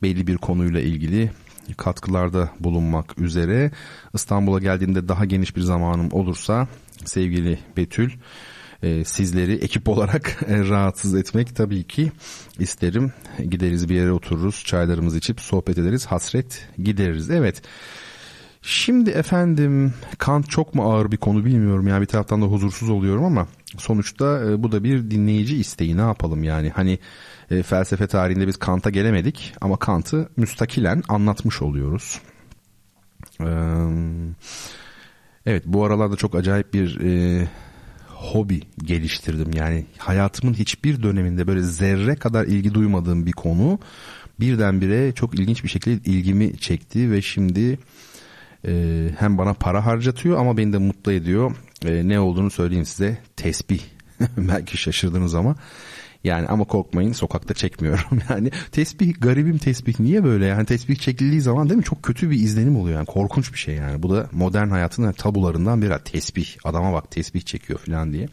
Belli 0.01 0.27
bir 0.27 0.37
konuyla 0.37 0.81
ilgili 0.81 1.31
katkılarda 1.77 2.49
bulunmak 2.59 3.19
üzere. 3.19 3.71
İstanbul'a 4.13 4.59
geldiğimde 4.59 5.07
daha 5.07 5.25
geniş 5.25 5.55
bir 5.55 5.61
zamanım 5.61 6.09
olursa 6.11 6.67
sevgili 7.05 7.59
Betül 7.77 8.11
e, 8.83 9.03
sizleri 9.03 9.53
ekip 9.53 9.89
olarak 9.89 10.43
e, 10.47 10.59
rahatsız 10.59 11.15
etmek 11.15 11.55
tabii 11.55 11.83
ki 11.83 12.11
isterim. 12.59 13.13
Gideriz 13.49 13.89
bir 13.89 13.95
yere 13.95 14.11
otururuz, 14.11 14.63
çaylarımızı 14.65 15.17
içip 15.17 15.41
sohbet 15.41 15.77
ederiz, 15.77 16.05
hasret 16.05 16.67
gideriz. 16.77 17.29
Evet. 17.29 17.61
Şimdi 18.65 19.09
efendim 19.09 19.93
Kant 20.17 20.49
çok 20.49 20.75
mu 20.75 20.83
ağır 20.83 21.11
bir 21.11 21.17
konu 21.17 21.45
bilmiyorum 21.45 21.87
yani 21.87 22.01
bir 22.01 22.05
taraftan 22.05 22.41
da 22.41 22.45
huzursuz 22.45 22.89
oluyorum 22.89 23.23
ama 23.25 23.47
sonuçta 23.77 24.51
e, 24.51 24.63
bu 24.63 24.71
da 24.71 24.83
bir 24.83 25.11
dinleyici 25.11 25.57
isteği 25.57 25.97
ne 25.97 26.01
yapalım 26.01 26.43
yani 26.43 26.69
hani 26.69 26.99
e, 27.51 27.63
felsefe 27.63 28.07
tarihinde 28.07 28.47
biz 28.47 28.57
Kant'a 28.57 28.89
gelemedik 28.89 29.53
ama 29.61 29.77
Kant'ı 29.77 30.29
müstakilen 30.37 31.03
anlatmış 31.07 31.61
oluyoruz. 31.61 32.21
Ee, 33.41 33.45
evet 35.45 35.63
bu 35.65 35.85
aralarda 35.85 36.15
çok 36.15 36.35
acayip 36.35 36.73
bir 36.73 36.99
e, 37.01 37.47
hobi 38.23 38.61
geliştirdim. 38.83 39.51
Yani 39.53 39.85
hayatımın 39.97 40.53
hiçbir 40.53 41.03
döneminde 41.03 41.47
böyle 41.47 41.61
zerre 41.61 42.15
kadar 42.15 42.45
ilgi 42.45 42.73
duymadığım 42.73 43.25
bir 43.25 43.31
konu 43.31 43.79
birdenbire 44.39 45.11
çok 45.11 45.39
ilginç 45.39 45.63
bir 45.63 45.69
şekilde 45.69 46.11
ilgimi 46.11 46.57
çekti 46.57 47.11
ve 47.11 47.21
şimdi 47.21 47.79
e, 48.67 49.09
hem 49.19 49.37
bana 49.37 49.53
para 49.53 49.85
harcatıyor 49.85 50.37
ama 50.37 50.57
beni 50.57 50.73
de 50.73 50.77
mutlu 50.77 51.11
ediyor. 51.11 51.55
E, 51.85 52.07
ne 52.07 52.19
olduğunu 52.19 52.51
söyleyeyim 52.51 52.85
size. 52.85 53.17
Tesbih. 53.35 53.81
Belki 54.37 54.77
şaşırdınız 54.77 55.35
ama 55.35 55.55
yani 56.23 56.47
ama 56.47 56.63
korkmayın 56.63 57.11
sokakta 57.11 57.53
çekmiyorum. 57.53 58.19
Yani 58.29 58.51
tesbih 58.71 59.13
garibim 59.19 59.57
tesbih 59.57 59.99
niye 59.99 60.23
böyle 60.23 60.45
yani 60.45 60.65
tesbih 60.65 60.95
çekildiği 60.95 61.41
zaman 61.41 61.69
değil 61.69 61.77
mi 61.77 61.83
çok 61.83 62.03
kötü 62.03 62.29
bir 62.29 62.35
izlenim 62.35 62.77
oluyor 62.77 62.97
yani 62.97 63.05
korkunç 63.05 63.53
bir 63.53 63.57
şey 63.57 63.75
yani. 63.75 64.03
Bu 64.03 64.15
da 64.15 64.29
modern 64.31 64.69
hayatın 64.69 65.11
tabularından 65.11 65.81
biri 65.81 66.03
tesbih 66.05 66.47
adama 66.63 66.93
bak 66.93 67.11
tesbih 67.11 67.41
çekiyor 67.41 67.79
falan 67.79 68.13
diye. 68.13 68.27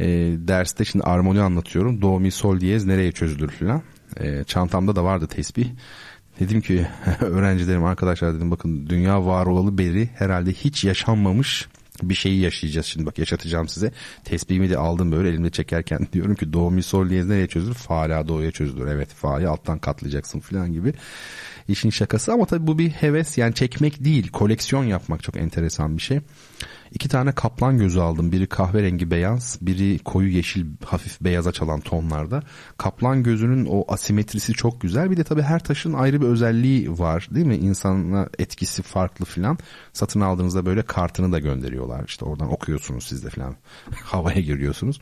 E, 0.00 0.06
derste 0.48 0.84
şimdi 0.84 1.04
armoni 1.04 1.40
anlatıyorum. 1.40 2.02
Do 2.02 2.20
mi 2.20 2.30
sol 2.30 2.60
diyez 2.60 2.84
nereye 2.84 3.12
çözülür 3.12 3.50
falan. 3.50 3.82
E, 4.16 4.44
çantamda 4.44 4.96
da 4.96 5.04
vardı 5.04 5.26
tesbih. 5.26 5.68
Dedim 6.40 6.60
ki 6.60 6.86
öğrencilerim 7.20 7.84
arkadaşlar 7.84 8.34
dedim 8.34 8.50
bakın 8.50 8.86
dünya 8.86 9.26
var 9.26 9.46
olalı 9.46 9.78
beri 9.78 10.08
herhalde 10.14 10.52
hiç 10.52 10.84
yaşanmamış 10.84 11.68
bir 12.02 12.14
şeyi 12.14 12.40
yaşayacağız 12.40 12.86
şimdi 12.86 13.06
bak 13.06 13.18
yaşatacağım 13.18 13.68
size. 13.68 13.92
Tesbihimi 14.24 14.70
de 14.70 14.78
aldım 14.78 15.12
böyle 15.12 15.28
elimde 15.28 15.50
çekerken 15.50 16.06
diyorum 16.12 16.34
ki 16.34 16.52
do 16.52 16.70
mi 16.70 16.82
sol 16.82 17.08
diyez 17.08 17.26
nereye 17.26 17.46
çözülür? 17.46 17.74
Fa 17.74 18.00
la 18.00 18.28
do'ya 18.28 18.50
çözülür. 18.50 18.86
Evet 18.86 19.08
fa'yı 19.08 19.50
alttan 19.50 19.78
katlayacaksın 19.78 20.40
falan 20.40 20.72
gibi. 20.72 20.94
İşin 21.70 21.90
şakası 21.90 22.32
ama 22.32 22.46
tabii 22.46 22.66
bu 22.66 22.78
bir 22.78 22.90
heves 22.90 23.38
yani 23.38 23.54
çekmek 23.54 24.04
değil 24.04 24.30
koleksiyon 24.30 24.84
yapmak 24.84 25.22
çok 25.22 25.36
enteresan 25.36 25.96
bir 25.96 26.02
şey. 26.02 26.20
İki 26.92 27.08
tane 27.08 27.32
kaplan 27.32 27.78
gözü 27.78 28.00
aldım. 28.00 28.32
Biri 28.32 28.46
kahverengi 28.46 29.10
beyaz, 29.10 29.58
biri 29.60 29.98
koyu 29.98 30.28
yeşil 30.28 30.66
hafif 30.84 31.20
beyaza 31.20 31.52
çalan 31.52 31.80
tonlarda. 31.80 32.42
Kaplan 32.78 33.22
gözünün 33.22 33.66
o 33.70 33.84
asimetrisi 33.92 34.52
çok 34.52 34.80
güzel. 34.80 35.10
Bir 35.10 35.16
de 35.16 35.24
tabii 35.24 35.42
her 35.42 35.64
taşın 35.64 35.92
ayrı 35.92 36.20
bir 36.20 36.26
özelliği 36.26 36.98
var 36.98 37.28
değil 37.30 37.46
mi? 37.46 37.56
İnsana 37.56 38.28
etkisi 38.38 38.82
farklı 38.82 39.24
filan. 39.24 39.58
Satın 39.92 40.20
aldığınızda 40.20 40.66
böyle 40.66 40.82
kartını 40.82 41.32
da 41.32 41.38
gönderiyorlar. 41.38 42.04
İşte 42.06 42.24
oradan 42.24 42.52
okuyorsunuz 42.52 43.04
siz 43.04 43.24
de 43.24 43.30
filan. 43.30 43.56
Havaya 44.04 44.40
giriyorsunuz. 44.40 45.00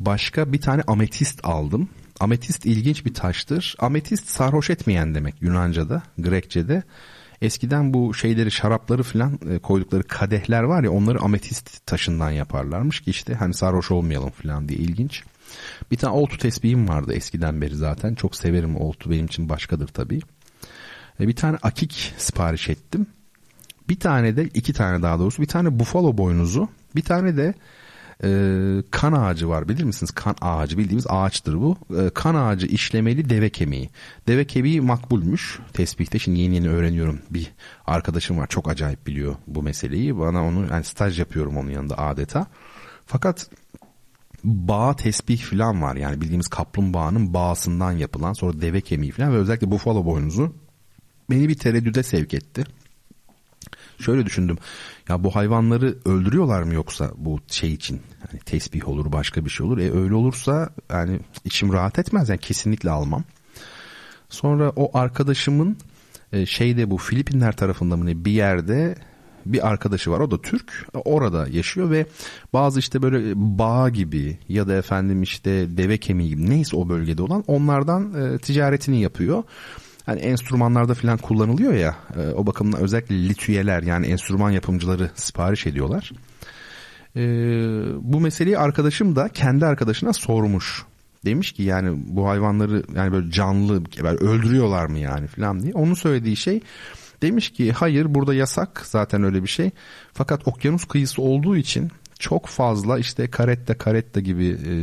Başka 0.00 0.52
bir 0.52 0.60
tane 0.60 0.82
ametist 0.86 1.40
aldım. 1.44 1.88
Ametist 2.20 2.66
ilginç 2.66 3.06
bir 3.06 3.14
taştır. 3.14 3.76
Ametist 3.78 4.28
sarhoş 4.28 4.70
etmeyen 4.70 5.14
demek 5.14 5.42
Yunanca'da, 5.42 6.02
Grekçe'de. 6.18 6.82
Eskiden 7.42 7.94
bu 7.94 8.14
şeyleri 8.14 8.50
şarapları 8.50 9.02
falan 9.02 9.38
e, 9.50 9.58
koydukları 9.58 10.02
kadehler 10.02 10.62
var 10.62 10.84
ya 10.84 10.90
onları 10.90 11.20
ametist 11.20 11.86
taşından 11.86 12.30
yaparlarmış 12.30 13.00
ki 13.00 13.10
işte 13.10 13.34
hani 13.34 13.54
sarhoş 13.54 13.90
olmayalım 13.90 14.30
falan 14.30 14.68
diye 14.68 14.78
ilginç. 14.78 15.22
Bir 15.90 15.96
tane 15.96 16.14
oltu 16.14 16.38
tesbihim 16.38 16.88
vardı 16.88 17.12
eskiden 17.12 17.60
beri 17.60 17.74
zaten. 17.74 18.14
Çok 18.14 18.36
severim 18.36 18.76
oltu 18.76 19.10
benim 19.10 19.26
için 19.26 19.48
başkadır 19.48 19.88
tabii. 19.88 20.20
E, 21.20 21.28
bir 21.28 21.36
tane 21.36 21.56
akik 21.62 22.14
sipariş 22.18 22.68
ettim. 22.68 23.06
Bir 23.88 24.00
tane 24.00 24.36
de 24.36 24.44
iki 24.44 24.72
tane 24.72 25.02
daha 25.02 25.18
doğrusu 25.18 25.42
bir 25.42 25.48
tane 25.48 25.78
bufalo 25.78 26.18
boynuzu 26.18 26.68
bir 26.96 27.02
tane 27.02 27.36
de 27.36 27.54
e, 28.24 28.28
kan 28.90 29.12
ağacı 29.12 29.48
var 29.48 29.68
bilir 29.68 29.84
misiniz? 29.84 30.10
Kan 30.10 30.36
ağacı 30.40 30.78
bildiğimiz 30.78 31.06
ağaçtır 31.08 31.54
bu. 31.54 31.76
E, 31.98 32.10
kan 32.10 32.34
ağacı 32.34 32.66
işlemeli 32.66 33.30
deve 33.30 33.50
kemiği. 33.50 33.90
Deve 34.28 34.44
kemiği 34.44 34.80
makbulmuş 34.80 35.58
tesbihte. 35.72 36.18
Şimdi 36.18 36.40
yeni 36.40 36.54
yeni 36.54 36.68
öğreniyorum. 36.68 37.18
Bir 37.30 37.52
arkadaşım 37.86 38.38
var 38.38 38.46
çok 38.46 38.68
acayip 38.68 39.06
biliyor 39.06 39.36
bu 39.46 39.62
meseleyi. 39.62 40.18
Bana 40.18 40.46
onu 40.46 40.66
yani 40.70 40.84
staj 40.84 41.18
yapıyorum 41.18 41.56
onun 41.56 41.70
yanında 41.70 41.98
adeta. 41.98 42.46
Fakat 43.06 43.50
bağ 44.44 44.96
tesbih 44.96 45.38
falan 45.38 45.82
var. 45.82 45.96
Yani 45.96 46.20
bildiğimiz 46.20 46.48
kaplumbağanın 46.48 47.34
bağısından 47.34 47.92
yapılan 47.92 48.32
sonra 48.32 48.60
deve 48.60 48.80
kemiği 48.80 49.12
falan 49.12 49.32
ve 49.32 49.36
özellikle 49.36 49.70
bufalo 49.70 50.04
boynuzu 50.04 50.54
beni 51.30 51.48
bir 51.48 51.58
tereddüde 51.58 52.02
sevk 52.02 52.34
etti. 52.34 52.64
Şöyle 53.98 54.26
düşündüm. 54.26 54.58
Ya 55.08 55.24
bu 55.24 55.36
hayvanları 55.36 55.94
öldürüyorlar 56.04 56.62
mı 56.62 56.74
yoksa 56.74 57.10
bu 57.16 57.40
şey 57.50 57.72
için? 57.72 58.00
Yani 58.20 58.40
tesbih 58.40 58.88
olur 58.88 59.12
başka 59.12 59.44
bir 59.44 59.50
şey 59.50 59.66
olur. 59.66 59.78
E 59.78 59.92
öyle 59.92 60.14
olursa 60.14 60.70
yani 60.90 61.20
içim 61.44 61.72
rahat 61.72 61.98
etmez. 61.98 62.28
Yani 62.28 62.40
kesinlikle 62.40 62.90
almam. 62.90 63.24
Sonra 64.28 64.72
o 64.76 64.98
arkadaşımın 64.98 65.76
e, 66.32 66.46
şeyde 66.46 66.90
bu 66.90 66.96
Filipinler 66.96 67.56
tarafında 67.56 67.96
mı 67.96 68.06
ne 68.06 68.24
bir 68.24 68.32
yerde 68.32 68.96
bir 69.46 69.68
arkadaşı 69.68 70.10
var 70.10 70.20
o 70.20 70.30
da 70.30 70.42
Türk 70.42 70.86
orada 70.94 71.48
yaşıyor 71.48 71.90
ve 71.90 72.06
bazı 72.52 72.78
işte 72.78 73.02
böyle 73.02 73.32
bağ 73.36 73.88
gibi 73.88 74.38
ya 74.48 74.68
da 74.68 74.74
efendim 74.74 75.22
işte 75.22 75.76
deve 75.76 75.98
kemiği 75.98 76.28
gibi 76.28 76.50
neyse 76.50 76.76
o 76.76 76.88
bölgede 76.88 77.22
olan 77.22 77.44
onlardan 77.46 78.34
e, 78.34 78.38
ticaretini 78.38 79.00
yapıyor 79.00 79.42
hani 80.06 80.20
enstrümanlarda 80.20 80.94
falan 80.94 81.18
kullanılıyor 81.18 81.74
ya 81.74 81.96
e, 82.16 82.32
o 82.32 82.46
bakımdan 82.46 82.80
özellikle 82.80 83.28
litüyeler 83.28 83.82
yani 83.82 84.06
enstrüman 84.06 84.50
yapımcıları 84.50 85.10
sipariş 85.14 85.66
ediyorlar. 85.66 86.12
E, 87.16 87.22
bu 88.00 88.20
meseleyi 88.20 88.58
arkadaşım 88.58 89.16
da 89.16 89.28
kendi 89.28 89.66
arkadaşına 89.66 90.12
sormuş. 90.12 90.84
Demiş 91.24 91.52
ki 91.52 91.62
yani 91.62 91.98
bu 92.06 92.28
hayvanları 92.28 92.82
yani 92.94 93.12
böyle 93.12 93.30
canlı 93.30 93.84
böyle 93.84 94.18
öldürüyorlar 94.18 94.86
mı 94.86 94.98
yani 94.98 95.26
falan 95.26 95.62
diye. 95.62 95.72
Onun 95.72 95.94
söylediği 95.94 96.36
şey 96.36 96.60
demiş 97.22 97.50
ki 97.50 97.72
hayır 97.72 98.14
burada 98.14 98.34
yasak 98.34 98.82
zaten 98.84 99.22
öyle 99.22 99.42
bir 99.42 99.48
şey. 99.48 99.70
Fakat 100.12 100.48
okyanus 100.48 100.84
kıyısı 100.84 101.22
olduğu 101.22 101.56
için 101.56 101.90
çok 102.18 102.46
fazla 102.46 102.98
işte 102.98 103.30
karetta 103.30 103.78
karetta 103.78 104.20
gibi 104.20 104.46
e, 104.46 104.74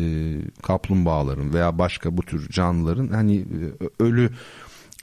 kaplumbağaların 0.61 1.53
veya 1.53 1.77
başka 1.77 2.17
bu 2.17 2.21
tür 2.21 2.49
canlıların 2.49 3.07
hani 3.07 3.37
e, 3.39 4.03
ölü 4.03 4.29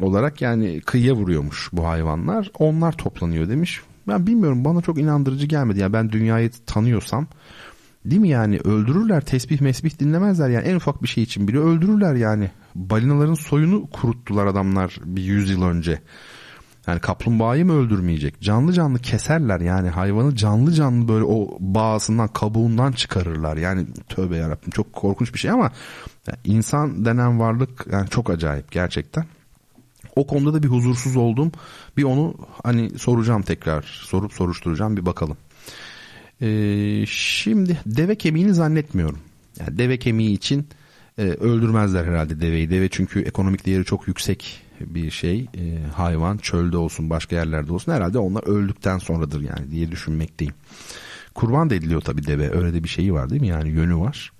olarak 0.01 0.43
yani 0.43 0.80
kıyıya 0.80 1.14
vuruyormuş 1.14 1.68
bu 1.72 1.88
hayvanlar. 1.88 2.51
Onlar 2.59 2.93
toplanıyor 2.93 3.49
demiş. 3.49 3.80
ben 4.09 4.26
bilmiyorum 4.26 4.64
bana 4.64 4.82
çok 4.82 4.99
inandırıcı 4.99 5.47
gelmedi. 5.47 5.80
Yani 5.80 5.93
ben 5.93 6.12
dünyayı 6.12 6.51
tanıyorsam 6.66 7.26
değil 8.05 8.20
mi 8.20 8.28
yani 8.28 8.59
öldürürler 8.64 9.20
tesbih 9.20 9.61
mesbih 9.61 9.99
dinlemezler 9.99 10.49
yani 10.49 10.66
en 10.66 10.76
ufak 10.76 11.03
bir 11.03 11.09
şey 11.09 11.24
için 11.24 11.49
bile 11.49 11.59
öldürürler 11.59 12.14
yani. 12.14 12.51
Balinaların 12.74 13.34
soyunu 13.34 13.91
kuruttular 13.91 14.47
adamlar 14.47 14.99
bir 15.05 15.22
yüzyıl 15.22 15.62
önce. 15.62 16.01
Yani 16.86 17.01
kaplumbağayı 17.01 17.66
mı 17.66 17.72
öldürmeyecek? 17.72 18.41
Canlı 18.41 18.72
canlı 18.72 18.99
keserler 18.99 19.61
yani 19.61 19.88
hayvanı 19.88 20.36
canlı 20.36 20.72
canlı 20.72 21.09
böyle 21.09 21.24
o 21.24 21.57
bağısından 21.61 22.28
kabuğundan 22.28 22.93
çıkarırlar. 22.93 23.57
Yani 23.57 23.86
tövbe 24.09 24.36
yarabbim 24.36 24.70
çok 24.70 24.93
korkunç 24.93 25.34
bir 25.34 25.38
şey 25.38 25.51
ama 25.51 25.70
insan 26.45 27.05
denen 27.05 27.41
varlık 27.41 27.86
yani 27.93 28.09
çok 28.09 28.30
acayip 28.30 28.72
gerçekten. 28.72 29.24
O 30.20 30.26
konuda 30.26 30.54
da 30.54 30.62
bir 30.62 30.68
huzursuz 30.68 31.16
oldum. 31.16 31.52
Bir 31.96 32.02
onu 32.02 32.34
hani 32.64 32.98
soracağım 32.98 33.42
tekrar. 33.42 33.82
Sorup 33.82 34.32
soruşturacağım 34.32 34.96
bir 34.96 35.06
bakalım. 35.06 35.36
Ee, 36.42 37.04
şimdi 37.06 37.80
deve 37.86 38.14
kemiğini 38.14 38.54
zannetmiyorum. 38.54 39.18
Yani 39.60 39.78
deve 39.78 39.98
kemiği 39.98 40.32
için 40.32 40.68
e, 41.18 41.22
öldürmezler 41.22 42.04
herhalde 42.04 42.40
deveyi. 42.40 42.70
Deve 42.70 42.88
çünkü 42.88 43.20
ekonomik 43.20 43.66
değeri 43.66 43.84
çok 43.84 44.08
yüksek 44.08 44.62
bir 44.80 45.10
şey. 45.10 45.40
E, 45.40 45.78
hayvan 45.96 46.36
çölde 46.36 46.76
olsun 46.76 47.10
başka 47.10 47.36
yerlerde 47.36 47.72
olsun 47.72 47.92
herhalde 47.92 48.18
onlar 48.18 48.42
öldükten 48.42 48.98
sonradır 48.98 49.40
yani 49.40 49.70
diye 49.70 49.90
düşünmekteyim. 49.90 50.54
Kurban 51.34 51.70
da 51.70 51.74
ediliyor 51.74 52.00
tabii 52.00 52.26
deve. 52.26 52.50
Öyle 52.50 52.74
de 52.74 52.84
bir 52.84 52.88
şeyi 52.88 53.12
var 53.12 53.30
değil 53.30 53.40
mi? 53.40 53.48
Yani 53.48 53.68
yönü 53.68 53.96
var. 53.96 54.32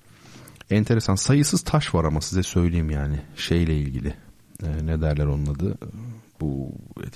Enteresan. 0.71 1.15
Sayısız 1.15 1.63
taş 1.63 1.95
var 1.95 2.05
ama 2.05 2.21
size 2.21 2.43
söyleyeyim 2.43 2.91
yani 2.91 3.21
şeyle 3.37 3.77
ilgili 3.77 4.15
e, 4.63 4.87
ne 4.87 5.01
derler 5.01 5.27
onun 5.27 5.47
adı 5.47 5.79
bu 6.41 6.73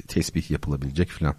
tesbih 0.09 0.51
yapılabilecek 0.51 1.09
filan. 1.09 1.35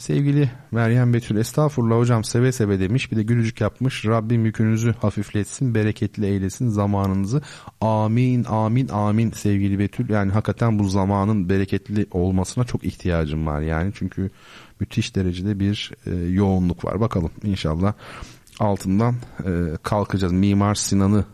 Sevgili 0.00 0.50
Meryem 0.70 1.14
Betül 1.14 1.36
estağfurullah 1.36 1.96
hocam 1.96 2.24
seve 2.24 2.52
seve 2.52 2.80
demiş 2.80 3.12
bir 3.12 3.16
de 3.16 3.22
gülücük 3.22 3.60
yapmış. 3.60 4.06
Rabbim 4.06 4.44
yükünüzü 4.44 4.94
hafifletsin 5.00 5.74
bereketli 5.74 6.26
eylesin 6.26 6.68
zamanınızı. 6.68 7.42
Amin 7.80 8.44
amin 8.44 8.88
amin 8.88 9.30
sevgili 9.30 9.78
Betül. 9.78 10.10
Yani 10.10 10.32
hakikaten 10.32 10.78
bu 10.78 10.88
zamanın 10.88 11.48
bereketli 11.48 12.06
olmasına 12.10 12.64
çok 12.64 12.84
ihtiyacım 12.84 13.46
var 13.46 13.60
yani. 13.60 13.92
Çünkü 13.94 14.30
müthiş 14.80 15.16
derecede 15.16 15.60
bir 15.60 15.92
e, 16.06 16.10
yoğunluk 16.14 16.84
var. 16.84 17.00
Bakalım 17.00 17.30
inşallah 17.42 17.92
altından 18.60 19.14
e, 19.44 19.50
kalkacağız. 19.82 20.32
Mimar 20.32 20.74
Sinan'ı 20.74 21.24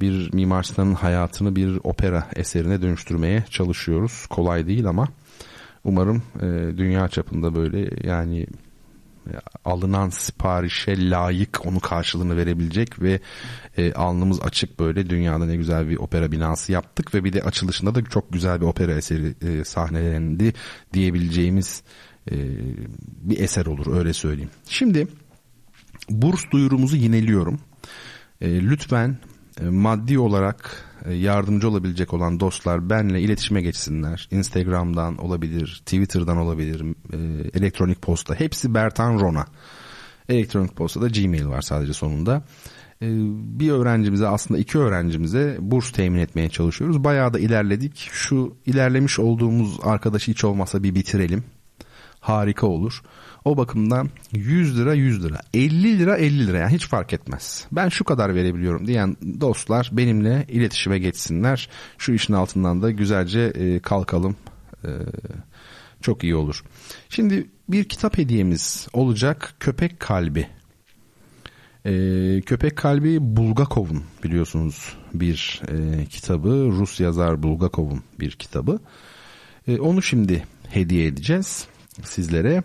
bir 0.00 0.32
Mimar 0.32 0.62
Sinan'ın 0.62 0.94
hayatını 0.94 1.56
bir 1.56 1.80
opera 1.84 2.28
eserine 2.36 2.82
dönüştürmeye 2.82 3.44
çalışıyoruz. 3.50 4.26
Kolay 4.26 4.66
değil 4.66 4.86
ama 4.86 5.08
umarım 5.84 6.22
e, 6.36 6.78
dünya 6.78 7.08
çapında 7.08 7.54
böyle 7.54 8.08
yani 8.08 8.46
e, 9.26 9.32
alınan 9.64 10.08
siparişe 10.08 11.10
layık 11.10 11.66
onu 11.66 11.80
karşılığını 11.80 12.36
verebilecek 12.36 13.02
ve 13.02 13.20
e, 13.76 13.92
alnımız 13.92 14.40
açık 14.42 14.78
böyle 14.78 15.10
dünyada 15.10 15.46
ne 15.46 15.56
güzel 15.56 15.88
bir 15.88 15.96
opera 15.96 16.32
binası 16.32 16.72
yaptık 16.72 17.14
ve 17.14 17.24
bir 17.24 17.32
de 17.32 17.42
açılışında 17.42 17.94
da 17.94 18.04
çok 18.04 18.32
güzel 18.32 18.60
bir 18.60 18.66
opera 18.66 18.92
eseri 18.92 19.34
e, 19.42 19.64
sahnelendi 19.64 20.52
diyebileceğimiz 20.92 21.82
e, 22.30 22.34
bir 23.00 23.40
eser 23.40 23.66
olur 23.66 23.96
öyle 23.96 24.12
söyleyeyim. 24.12 24.50
Şimdi 24.68 25.08
burs 26.10 26.40
duyurumuzu 26.52 26.96
yineliyorum. 26.96 27.60
E, 28.40 28.60
lütfen 28.60 29.16
maddi 29.62 30.18
olarak 30.18 30.84
e, 31.04 31.14
yardımcı 31.14 31.68
olabilecek 31.68 32.14
olan 32.14 32.40
dostlar 32.40 32.90
benle 32.90 33.20
iletişime 33.20 33.62
geçsinler. 33.62 34.28
Instagram'dan 34.30 35.16
olabilir, 35.16 35.82
Twitter'dan 35.84 36.36
olabilir, 36.36 36.84
e, 37.12 37.18
elektronik 37.58 38.02
posta. 38.02 38.34
Hepsi 38.34 38.74
Bertan 38.74 39.20
Rona. 39.20 39.46
Elektronik 40.28 40.76
postada 40.76 41.08
Gmail 41.08 41.46
var 41.46 41.62
sadece 41.62 41.92
sonunda. 41.92 42.42
Bir 43.00 43.70
öğrencimize 43.70 44.26
aslında 44.26 44.60
iki 44.60 44.78
öğrencimize 44.78 45.56
burs 45.60 45.92
temin 45.92 46.18
etmeye 46.18 46.48
çalışıyoruz. 46.48 47.04
Bayağı 47.04 47.34
da 47.34 47.38
ilerledik. 47.38 48.08
Şu 48.12 48.56
ilerlemiş 48.66 49.18
olduğumuz 49.18 49.78
arkadaşı 49.82 50.30
hiç 50.30 50.44
olmasa 50.44 50.82
bir 50.82 50.94
bitirelim. 50.94 51.44
Harika 52.20 52.66
olur. 52.66 53.02
O 53.46 53.56
bakımdan 53.56 54.10
100 54.32 54.78
lira 54.78 54.94
100 54.94 55.24
lira 55.24 55.40
50 55.54 55.98
lira 55.98 56.16
50 56.16 56.46
lira 56.46 56.58
yani 56.58 56.74
hiç 56.74 56.86
fark 56.86 57.12
etmez. 57.12 57.66
Ben 57.72 57.88
şu 57.88 58.04
kadar 58.04 58.34
verebiliyorum 58.34 58.86
diyen 58.86 59.16
dostlar 59.40 59.90
benimle 59.92 60.46
iletişime 60.48 60.98
geçsinler. 60.98 61.68
Şu 61.98 62.12
işin 62.12 62.32
altından 62.32 62.82
da 62.82 62.90
güzelce 62.90 63.40
e, 63.40 63.78
kalkalım. 63.78 64.36
E, 64.84 64.90
çok 66.02 66.24
iyi 66.24 66.36
olur. 66.36 66.64
Şimdi 67.08 67.46
bir 67.68 67.84
kitap 67.84 68.18
hediyemiz 68.18 68.88
olacak 68.92 69.54
Köpek 69.60 70.00
Kalbi. 70.00 70.48
E, 71.84 71.92
Köpek 72.46 72.76
Kalbi 72.76 73.18
Bulgakov'un 73.20 74.02
biliyorsunuz 74.24 74.96
bir 75.14 75.62
e, 75.68 76.04
kitabı. 76.04 76.48
Rus 76.48 77.00
yazar 77.00 77.42
Bulgakov'un 77.42 78.02
bir 78.20 78.30
kitabı. 78.30 78.78
E, 79.68 79.78
onu 79.78 80.02
şimdi 80.02 80.44
hediye 80.68 81.06
edeceğiz 81.06 81.66
sizlere. 82.04 82.62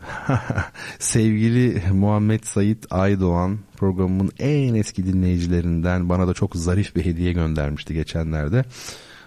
Sevgili 0.98 1.82
Muhammed 1.92 2.44
Sait 2.44 2.86
Aydoğan 2.90 3.58
programımın 3.76 4.30
en 4.38 4.74
eski 4.74 5.06
dinleyicilerinden 5.06 6.08
bana 6.08 6.28
da 6.28 6.34
çok 6.34 6.56
zarif 6.56 6.96
bir 6.96 7.04
hediye 7.04 7.32
göndermişti 7.32 7.94
geçenlerde. 7.94 8.64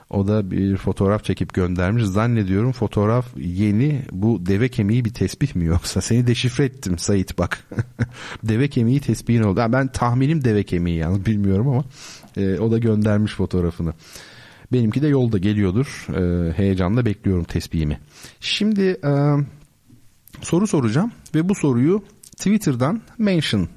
O 0.10 0.28
da 0.28 0.52
bir 0.52 0.78
fotoğraf 0.78 1.24
çekip 1.24 1.54
göndermiş. 1.54 2.04
Zannediyorum 2.04 2.72
fotoğraf 2.72 3.26
yeni. 3.38 4.02
Bu 4.12 4.46
deve 4.46 4.70
kemiği 4.70 5.06
bir 5.06 5.14
tespih 5.14 5.56
mi 5.56 5.66
yoksa? 5.66 6.02
Seni 6.02 6.28
deşifre 6.28 6.66
ettim 6.66 6.98
Sait 6.98 7.38
bak. 7.38 7.68
deve 8.44 8.68
kemiği 8.68 9.00
tespihin 9.00 9.44
oldu. 9.44 9.62
Ben 9.70 9.88
tahminim 9.88 10.44
deve 10.44 10.64
kemiği 10.64 10.98
yani 10.98 11.26
bilmiyorum 11.26 11.68
ama 11.68 11.84
e, 12.38 12.60
o 12.60 12.72
da 12.72 12.78
göndermiş 12.78 13.34
fotoğrafını. 13.34 13.94
Benimki 14.74 15.02
de 15.02 15.08
yolda 15.08 15.38
geliyordur. 15.38 16.08
E, 16.16 16.54
heyecanla 16.54 17.06
bekliyorum 17.06 17.44
tespihimi. 17.44 18.00
Şimdi 18.40 19.00
e, 19.04 19.12
soru 20.42 20.68
soracağım 20.68 21.12
ve 21.36 21.50
bu 21.50 21.56
soruyu 21.56 22.04
Twitter'dan 22.38 23.02
mention 23.18 23.68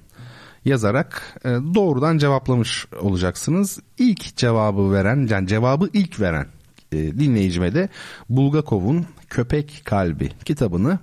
yazarak 0.64 1.40
e, 1.44 1.48
doğrudan 1.48 2.18
cevaplamış 2.18 2.86
olacaksınız. 3.00 3.80
İlk 3.98 4.36
cevabı 4.36 4.92
veren, 4.92 5.26
yani 5.30 5.48
cevabı 5.48 5.88
ilk 5.92 6.20
veren 6.20 6.46
e, 6.92 6.96
dinleyicime 6.96 7.74
de 7.74 7.88
Bulgakov'un 8.28 9.06
Köpek 9.30 9.82
Kalbi 9.84 10.30
kitabını 10.44 10.98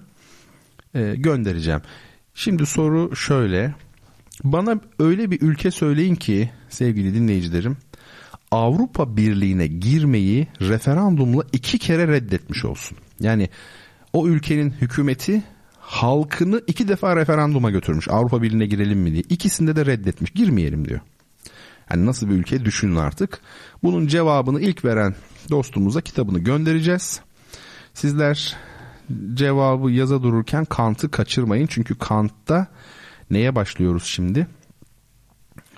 e, 0.95 1.16
göndereceğim. 1.16 1.82
Şimdi 2.34 2.66
soru 2.66 3.16
şöyle. 3.16 3.76
Bana 4.43 4.80
öyle 4.99 5.32
bir 5.32 5.41
ülke 5.41 5.72
söyleyin 5.72 6.16
ki 6.16 6.49
sevgili 6.70 7.14
dinleyicilerim 7.14 7.78
Avrupa 8.52 9.18
Birliği'ne 9.18 9.68
girmeyi 9.68 10.47
referandumla 10.62 11.43
iki 11.52 11.80
kere 11.80 12.08
reddetmiş 12.08 12.66
olsun. 12.66 12.97
Yani 13.20 13.49
o 14.14 14.28
ülkenin 14.28 14.72
hükümeti 14.72 15.43
halkını 15.80 16.62
iki 16.68 16.88
defa 16.88 17.16
referanduma 17.16 17.72
götürmüş. 17.72 18.07
Avrupa 18.09 18.41
Birliği'ne 18.41 18.66
girelim 18.66 18.99
mi 18.99 19.12
diye. 19.12 19.24
İkisinde 19.30 19.76
de 19.76 19.86
reddetmiş. 19.86 20.32
Girmeyelim 20.32 20.88
diyor. 20.88 20.99
Yani 21.91 22.05
nasıl 22.05 22.30
bir 22.30 22.34
ülke 22.34 22.66
düşünün 22.66 22.95
artık. 22.95 23.41
Bunun 23.84 24.07
cevabını 24.07 24.62
ilk 24.62 24.86
veren 24.86 25.16
dostumuza 25.49 26.01
kitabını 26.01 26.39
göndereceğiz. 26.39 27.22
Sizler 27.93 28.57
cevabı 29.34 29.91
yaza 29.91 30.24
dururken 30.24 30.66
Kant'ı 30.66 31.12
kaçırmayın. 31.12 31.68
Çünkü 31.68 31.97
Kant'ta 31.97 32.68
neye 33.32 33.55
başlıyoruz 33.55 34.03
şimdi? 34.03 34.47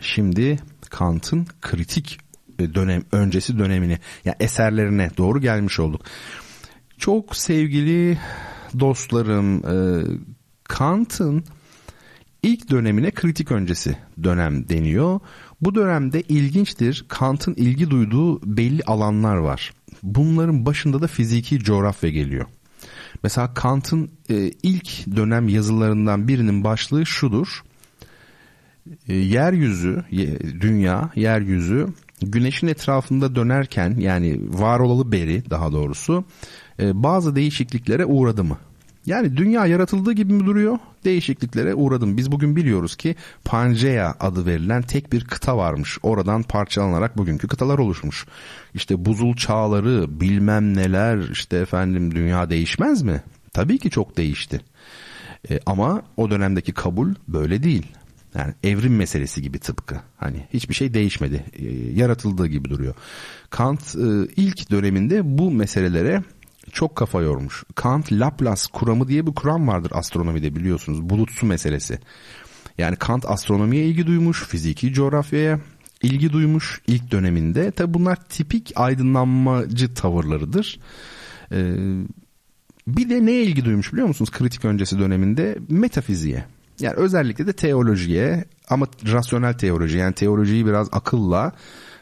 Şimdi 0.02 0.60
Kant'ın 0.90 1.48
kritik 1.62 2.20
dönem 2.60 3.04
öncesi 3.12 3.60
dönemini 3.60 4.00
yani 4.26 4.36
eserlerine 4.40 5.10
doğru 5.18 5.42
gelmiş 5.42 5.80
olduk. 5.80 6.02
Çok 6.98 7.36
sevgili 7.36 8.18
dostlarım 8.80 9.58
e, 9.66 10.04
Kant'ın 10.64 11.44
ilk 12.44 12.70
dönemine 12.70 13.12
kritik 13.12 13.52
öncesi 13.52 13.98
dönem 14.24 14.70
deniyor. 14.70 15.20
Bu 15.62 15.76
dönemde 15.76 16.22
ilginçtir 16.22 17.06
Kant'ın 17.08 17.54
ilgi 17.54 17.90
duyduğu 17.90 18.56
belli 18.58 18.84
alanlar 18.84 19.36
var. 19.36 19.74
Bunların 20.04 20.66
başında 20.66 21.02
da 21.02 21.08
fiziki 21.08 21.60
coğrafya 21.60 22.10
geliyor. 22.10 22.46
Mesela 23.24 23.54
Kant'ın 23.54 24.12
e, 24.30 24.52
ilk 24.64 25.16
dönem 25.16 25.48
yazılarından 25.48 26.28
birinin 26.28 26.64
başlığı 26.64 27.06
şudur. 27.06 27.64
E, 29.08 29.14
yeryüzü, 29.14 30.04
dünya, 30.62 31.10
yeryüzü 31.16 31.88
güneşin 32.22 32.68
etrafında 32.68 33.36
dönerken 33.36 33.96
yani 34.00 34.40
var 34.60 34.80
olalı 34.80 35.12
beri 35.12 35.50
daha 35.50 35.72
doğrusu 35.72 36.26
bazı 36.80 37.36
değişikliklere 37.36 38.06
uğradı 38.06 38.44
mı? 38.44 38.58
Yani 39.06 39.38
dünya 39.38 39.66
yaratıldığı 39.66 40.14
gibi 40.14 40.34
mi 40.34 40.46
duruyor? 40.46 40.80
Değişikliklere 41.06 41.76
uğradım. 41.76 42.18
Biz 42.18 42.32
bugün 42.32 42.56
biliyoruz 42.56 42.96
ki 42.96 43.16
Pangea 43.46 44.16
adı 44.20 44.46
verilen 44.46 44.82
tek 44.82 45.14
bir 45.14 45.26
kıta 45.26 45.58
varmış. 45.58 45.98
Oradan 46.04 46.44
parçalanarak 46.44 47.18
bugünkü 47.18 47.48
kıtalar 47.48 47.78
oluşmuş. 47.78 48.26
İşte 48.74 49.06
buzul 49.06 49.36
çağları, 49.36 50.20
bilmem 50.22 50.78
neler, 50.78 51.30
işte 51.32 51.58
efendim 51.58 52.16
dünya 52.16 52.50
değişmez 52.50 53.02
mi? 53.02 53.24
Tabii 53.54 53.78
ki 53.78 53.90
çok 53.90 54.18
değişti. 54.18 54.62
E, 55.50 55.60
ama 55.66 56.02
o 56.18 56.30
dönemdeki 56.30 56.74
kabul 56.74 57.14
böyle 57.28 57.64
değil. 57.64 57.88
Yani 58.36 58.54
evrim 58.64 58.96
meselesi 58.96 59.42
gibi 59.42 59.60
tıpkı. 59.60 60.02
Hani 60.18 60.48
hiçbir 60.54 60.74
şey 60.74 60.94
değişmedi. 60.94 61.44
E, 61.54 61.66
yaratıldığı 62.00 62.48
gibi 62.48 62.70
duruyor. 62.70 62.96
Kant 63.50 63.96
e, 63.96 64.08
ilk 64.36 64.72
döneminde 64.72 65.38
bu 65.38 65.52
meselelere 65.52 66.24
çok 66.74 66.96
kafa 66.96 67.22
yormuş. 67.22 67.64
Kant 67.76 68.12
Laplace 68.12 68.62
kuramı 68.74 69.08
diye 69.08 69.28
bir 69.28 69.36
kuram 69.36 69.68
vardır 69.68 69.92
astronomide 69.96 70.56
biliyorsunuz. 70.56 71.10
Bulutsu 71.10 71.46
meselesi. 71.46 72.00
Yani 72.78 72.96
Kant 72.96 73.26
astronomiye 73.26 73.86
ilgi 73.86 74.08
duymuş, 74.08 74.44
fiziki 74.44 74.94
coğrafyaya 74.94 75.60
ilgi 76.02 76.34
duymuş 76.34 76.82
ilk 76.88 77.12
döneminde. 77.12 77.72
Tabi 77.72 77.94
bunlar 77.94 78.16
tipik 78.16 78.72
aydınlanmacı 78.76 79.94
tavırlarıdır. 79.94 80.80
Ee, 81.52 81.76
bir 82.88 83.10
de 83.10 83.26
neye 83.26 83.44
ilgi 83.44 83.66
duymuş 83.66 83.94
biliyor 83.94 84.08
musunuz 84.08 84.32
kritik 84.32 84.66
öncesi 84.66 85.00
döneminde? 85.00 85.58
Metafiziğe. 85.70 86.46
Yani 86.80 86.96
özellikle 86.96 87.48
de 87.48 87.54
teolojiye 87.54 88.46
ama 88.70 88.86
rasyonel 89.12 89.54
teoloji 89.54 89.98
yani 89.98 90.14
teolojiyi 90.14 90.66
biraz 90.66 90.90
akılla, 90.92 91.52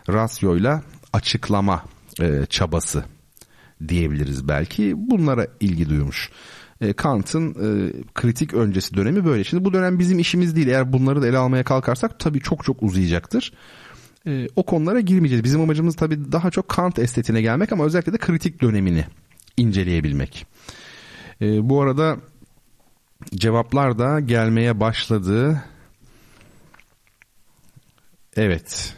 rasyoyla 0.09 0.81
açıklama 1.13 1.83
e, 2.21 2.45
çabası 2.49 3.03
diyebiliriz 3.87 4.47
belki. 4.47 4.93
Bunlara 4.97 5.47
ilgi 5.59 5.89
duymuş. 5.89 6.29
E, 6.81 6.93
Kant'ın 6.93 7.49
e, 7.49 7.91
kritik 8.13 8.53
öncesi 8.53 8.95
dönemi 8.95 9.25
böyle. 9.25 9.43
Şimdi 9.43 9.65
bu 9.65 9.73
dönem 9.73 9.99
bizim 9.99 10.19
işimiz 10.19 10.55
değil. 10.55 10.67
Eğer 10.67 10.93
bunları 10.93 11.21
da 11.21 11.27
ele 11.27 11.37
almaya 11.37 11.63
kalkarsak 11.63 12.19
tabii 12.19 12.39
çok 12.39 12.63
çok 12.63 12.83
uzayacaktır. 12.83 13.53
E, 14.27 14.47
o 14.55 14.63
konulara 14.63 14.99
girmeyeceğiz. 14.99 15.43
Bizim 15.43 15.61
amacımız 15.61 15.95
tabii 15.95 16.31
daha 16.31 16.51
çok 16.51 16.69
Kant 16.69 16.99
estetine 16.99 17.41
gelmek 17.41 17.71
ama 17.71 17.85
özellikle 17.85 18.13
de 18.13 18.17
kritik 18.17 18.61
dönemini 18.61 19.05
inceleyebilmek. 19.57 20.45
Bu 21.41 21.81
arada 21.81 22.17
cevaplar 23.35 23.99
da 23.99 24.19
gelmeye 24.19 24.79
başladı. 24.79 25.63
Evet. 28.35 28.95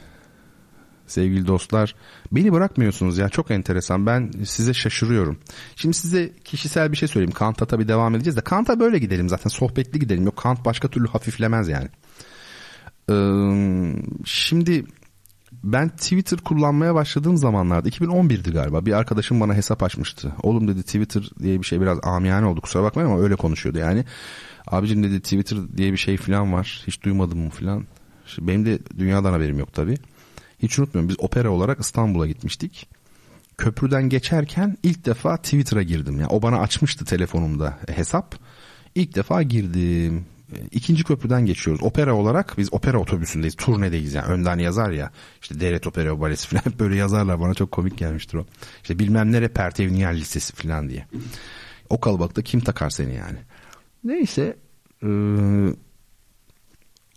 Sevgili 1.08 1.48
dostlar 1.48 1.96
beni 2.36 2.54
bırakmıyorsunuz 2.54 3.18
ya 3.18 3.30
çok 3.30 3.52
enteresan 3.52 4.06
ben 4.06 4.32
size 4.46 4.74
şaşırıyorum. 4.74 5.38
Şimdi 5.76 5.94
size 5.94 6.34
kişisel 6.44 6.92
bir 6.92 6.98
şey 6.98 7.08
söyleyeyim 7.08 7.34
Kant'a 7.34 7.66
tabii 7.66 7.88
devam 7.88 8.16
edeceğiz 8.16 8.38
de 8.38 8.42
Kant'a 8.42 8.80
böyle 8.80 9.00
gidelim 9.00 9.30
zaten 9.30 9.50
sohbetli 9.50 10.00
gidelim 10.00 10.26
yok 10.26 10.38
Kant 10.38 10.66
başka 10.66 10.88
türlü 10.88 11.08
hafiflemez 11.08 11.70
yani. 11.70 11.88
Ee, 13.10 13.16
şimdi 14.26 14.86
ben 15.64 15.90
Twitter 15.90 16.40
kullanmaya 16.40 16.96
başladığım 16.96 17.38
zamanlarda 17.38 17.90
2011'di 17.90 18.52
galiba 18.52 18.86
bir 18.86 18.94
arkadaşım 18.94 19.40
bana 19.40 19.54
hesap 19.54 19.84
açmıştı. 19.84 20.34
Oğlum 20.44 20.68
dedi 20.68 20.84
Twitter 20.84 21.30
diye 21.40 21.60
bir 21.60 21.66
şey 21.66 21.82
biraz 21.82 22.00
amiyane 22.04 22.46
oldu 22.46 22.62
kusura 22.62 22.84
bakmayın 22.84 23.10
ama 23.10 23.22
öyle 23.22 23.36
konuşuyordu 23.36 23.80
yani. 23.80 24.06
Abicim 24.68 25.04
dedi 25.04 25.22
Twitter 25.22 25.60
diye 25.78 25.92
bir 25.92 25.98
şey 25.98 26.18
falan 26.18 26.54
var 26.54 26.84
hiç 26.88 27.04
duymadım 27.04 27.40
mı 27.40 27.50
falan. 27.50 27.86
Benim 28.40 28.66
de 28.66 28.80
dünyadan 28.98 29.34
haberim 29.34 29.60
yok 29.60 29.74
tabii. 29.74 29.98
Hiç 30.64 30.80
unutmuyorum 30.80 31.09
biz 31.09 31.16
opera 31.20 31.49
olarak 31.49 31.80
İstanbul'a 31.80 32.28
gitmiştik. 32.28 32.89
Köprüden 33.57 34.09
geçerken 34.09 34.78
ilk 34.84 35.05
defa 35.05 35.38
Twitter'a 35.38 35.84
girdim. 35.84 36.20
Yani 36.20 36.28
o 36.28 36.41
bana 36.41 36.59
açmıştı 36.59 37.05
telefonumda 37.05 37.80
hesap. 37.88 38.36
İlk 38.95 39.16
defa 39.16 39.43
girdim. 39.43 40.26
İkinci 40.72 41.03
köprüden 41.03 41.45
geçiyoruz. 41.45 41.84
Opera 41.84 42.16
olarak 42.16 42.57
biz 42.57 42.74
opera 42.74 42.97
otobüsündeyiz. 42.97 43.55
Turnedeyiz 43.55 44.14
yani. 44.14 44.26
Önden 44.26 44.57
yazar 44.57 44.91
ya. 44.91 45.11
İşte 45.41 45.59
devlet 45.59 45.88
opera 45.88 46.20
balesi 46.20 46.47
falan 46.47 46.74
böyle 46.80 46.95
yazarlar. 46.95 47.39
Bana 47.39 47.53
çok 47.53 47.72
komik 47.72 47.97
gelmiştir 47.97 48.38
o. 48.38 48.45
İşte 48.82 48.99
bilmem 48.99 49.32
ne 49.32 49.41
repertevniyel 49.41 50.16
listesi 50.16 50.53
falan 50.53 50.89
diye. 50.89 51.05
O 51.89 51.99
kalabalıkta 51.99 52.41
kim 52.41 52.59
takar 52.59 52.89
seni 52.89 53.16
yani. 53.16 53.38
Neyse. 54.03 54.57
Ee, 55.03 55.07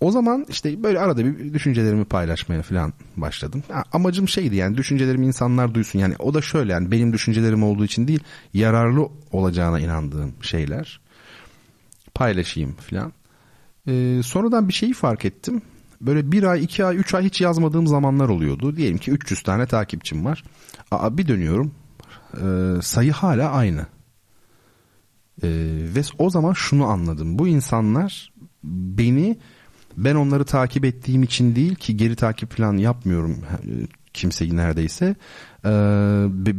o 0.01 0.11
zaman 0.11 0.47
işte 0.49 0.83
böyle 0.83 1.01
arada 1.01 1.25
bir 1.25 1.55
düşüncelerimi 1.55 2.05
paylaşmaya 2.05 2.63
falan 2.63 2.93
başladım. 3.17 3.63
Amacım 3.93 4.29
şeydi 4.29 4.57
yani 4.57 4.77
düşüncelerimi 4.77 5.27
insanlar 5.27 5.75
duysun. 5.75 5.99
Yani 5.99 6.15
o 6.19 6.35
da 6.35 6.43
şöyle 6.43 6.73
yani 6.73 6.91
benim 6.91 7.13
düşüncelerim 7.13 7.63
olduğu 7.63 7.85
için 7.85 8.09
değil 8.09 8.21
yararlı 8.55 9.09
olacağına 9.33 9.81
inandığım 9.81 10.35
şeyler 10.43 11.01
paylaşayım 12.15 12.75
falan. 12.75 13.13
Ee, 13.89 14.21
sonradan 14.25 14.69
bir 14.69 14.73
şeyi 14.73 14.95
fark 14.95 15.25
ettim. 15.25 15.63
Böyle 16.01 16.33
bir 16.33 16.43
ay, 16.43 16.65
iki 16.65 16.85
ay, 16.85 16.97
üç 16.97 17.15
ay 17.15 17.25
hiç 17.25 17.41
yazmadığım 17.41 17.87
zamanlar 17.87 18.29
oluyordu. 18.29 18.77
Diyelim 18.77 18.99
ki 18.99 19.11
300 19.11 19.43
tane 19.43 19.67
takipçim 19.67 20.25
var. 20.25 20.45
Aa, 20.91 21.19
bir 21.19 21.29
dönüyorum 21.29 21.75
ee, 22.35 22.83
sayı 22.83 23.13
hala 23.13 23.51
aynı. 23.51 23.87
Ee, 25.43 25.49
ve 25.95 26.01
o 26.19 26.31
zaman 26.31 26.53
şunu 26.53 26.87
anladım. 26.87 27.39
Bu 27.39 27.49
insanlar 27.49 28.33
beni 28.65 29.39
ben 29.97 30.15
onları 30.15 30.45
takip 30.45 30.85
ettiğim 30.85 31.23
için 31.23 31.57
değil 31.57 31.75
ki 31.75 31.97
geri 31.97 32.17
takip 32.17 32.57
falan 32.57 32.77
yapmıyorum 32.77 33.39
kimseyi 34.17 34.57
neredeyse. 34.57 35.17
Ee, 35.65 35.69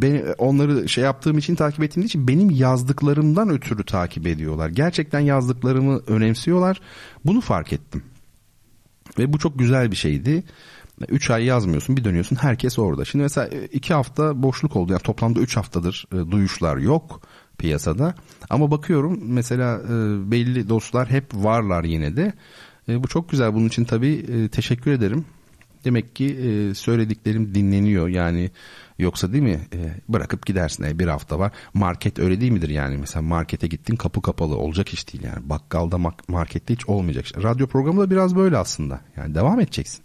ben 0.02 0.36
onları 0.38 0.90
şey 0.90 1.04
yaptığım 1.04 1.38
için 1.38 1.56
takip 1.56 1.84
ettiğim 1.84 2.06
için 2.06 2.28
benim 2.28 2.50
yazdıklarımdan 2.50 3.50
ötürü 3.50 3.86
takip 3.86 4.28
ediyorlar. 4.28 4.70
Gerçekten 4.70 5.20
yazdıklarımı 5.20 6.02
önemsiyorlar. 6.08 6.82
Bunu 7.26 7.42
fark 7.42 7.74
ettim. 7.74 8.04
Ve 9.20 9.34
bu 9.34 9.40
çok 9.40 9.60
güzel 9.60 9.92
bir 9.92 9.96
şeydi. 9.96 10.44
3 11.10 11.30
ay 11.32 11.46
yazmıyorsun 11.46 11.98
bir 11.98 12.04
dönüyorsun 12.04 12.36
herkes 12.36 12.80
orada. 12.80 13.06
Şimdi 13.06 13.24
mesela 13.24 13.48
2 13.48 13.94
hafta 13.94 14.44
boşluk 14.44 14.76
oldu. 14.76 14.92
Yani 14.92 15.02
toplamda 15.02 15.40
3 15.40 15.58
haftadır 15.58 16.06
e, 16.14 16.32
duyuşlar 16.32 16.78
yok 16.78 17.22
piyasada. 17.58 18.16
Ama 18.50 18.72
bakıyorum 18.72 19.20
mesela 19.24 19.80
e, 19.80 19.92
belli 20.32 20.70
dostlar 20.70 21.10
hep 21.10 21.34
varlar 21.34 21.84
yine 21.84 22.18
de. 22.18 22.34
E, 22.90 23.04
bu 23.04 23.08
çok 23.08 23.30
güzel. 23.30 23.54
Bunun 23.54 23.68
için 23.68 23.86
tabii 23.86 24.26
e, 24.32 24.50
teşekkür 24.50 24.92
ederim. 24.92 25.26
Demek 25.86 26.16
ki 26.16 26.26
e, 26.26 26.74
söylediklerim 26.74 27.56
dinleniyor. 27.56 28.08
Yani 28.08 28.52
yoksa 29.00 29.34
değil 29.34 29.44
mi 29.44 29.60
e, 29.74 29.78
bırakıp 30.10 30.46
gidersin. 30.46 30.84
E, 30.84 31.00
bir 31.00 31.08
hafta 31.08 31.40
var. 31.40 31.52
Market 31.74 32.20
öyle 32.20 32.42
değil 32.42 32.52
midir 32.52 32.70
yani? 32.70 32.98
Mesela 32.98 33.22
markete 33.22 33.68
gittin 33.68 33.96
kapı 33.96 34.22
kapalı. 34.22 34.56
Olacak 34.56 34.94
iş 34.94 35.14
değil 35.14 35.24
yani. 35.24 35.50
Bakkalda 35.50 35.98
markette 36.28 36.74
hiç 36.74 36.90
olmayacak. 36.90 37.44
Radyo 37.44 37.68
programı 37.68 38.02
da 38.02 38.12
biraz 38.12 38.36
böyle 38.36 38.58
aslında. 38.58 39.02
Yani 39.18 39.36
devam 39.36 39.60
edeceksin. 39.60 40.04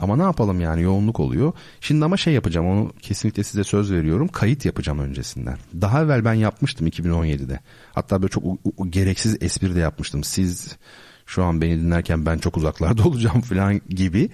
Ama 0.00 0.16
ne 0.16 0.22
yapalım 0.22 0.60
yani 0.60 0.82
yoğunluk 0.82 1.20
oluyor. 1.20 1.52
Şimdi 1.80 2.04
ama 2.04 2.16
şey 2.16 2.34
yapacağım 2.34 2.66
onu 2.66 2.92
kesinlikle 3.02 3.44
size 3.44 3.64
söz 3.64 3.92
veriyorum. 3.92 4.28
Kayıt 4.28 4.64
yapacağım 4.64 4.98
öncesinden. 4.98 5.58
Daha 5.80 6.02
evvel 6.02 6.24
ben 6.24 6.34
yapmıştım 6.34 6.86
2017'de. 6.86 7.60
Hatta 7.92 8.22
böyle 8.22 8.30
çok 8.30 8.44
gereksiz 8.90 9.36
espri 9.40 9.74
de 9.74 9.80
yapmıştım. 9.80 10.24
Siz 10.24 10.76
şu 11.28 11.44
an 11.44 11.60
beni 11.62 11.80
dinlerken 11.80 12.26
ben 12.26 12.38
çok 12.38 12.56
uzaklarda 12.56 13.02
olacağım 13.08 13.40
falan 13.40 13.80
gibi. 13.88 14.30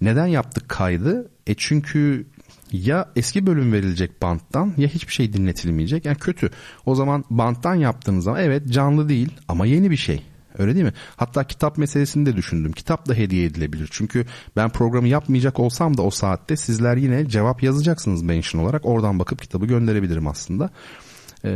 Neden 0.00 0.26
yaptık 0.26 0.68
kaydı? 0.68 1.30
E 1.46 1.54
çünkü 1.54 2.26
ya 2.72 3.08
eski 3.16 3.46
bölüm 3.46 3.72
verilecek 3.72 4.22
banttan 4.22 4.74
ya 4.76 4.88
hiçbir 4.88 5.12
şey 5.12 5.32
dinletilmeyecek. 5.32 6.04
Yani 6.04 6.16
kötü. 6.16 6.50
O 6.86 6.94
zaman 6.94 7.24
banttan 7.30 7.74
yaptığınız 7.74 8.24
zaman 8.24 8.40
evet 8.40 8.68
canlı 8.68 9.08
değil 9.08 9.28
ama 9.48 9.66
yeni 9.66 9.90
bir 9.90 9.96
şey. 9.96 10.22
Öyle 10.58 10.74
değil 10.74 10.84
mi? 10.84 10.92
Hatta 11.16 11.44
kitap 11.44 11.78
meselesini 11.78 12.26
de 12.26 12.36
düşündüm. 12.36 12.72
Kitap 12.72 13.08
da 13.08 13.14
hediye 13.14 13.44
edilebilir. 13.44 13.88
Çünkü 13.92 14.26
ben 14.56 14.70
programı 14.70 15.08
yapmayacak 15.08 15.60
olsam 15.60 15.96
da 15.96 16.02
o 16.02 16.10
saatte 16.10 16.56
sizler 16.56 16.96
yine 16.96 17.28
cevap 17.28 17.62
yazacaksınız 17.62 18.22
mention 18.22 18.62
olarak. 18.62 18.86
Oradan 18.86 19.18
bakıp 19.18 19.42
kitabı 19.42 19.66
gönderebilirim 19.66 20.26
aslında. 20.26 20.70
Ee, 21.44 21.50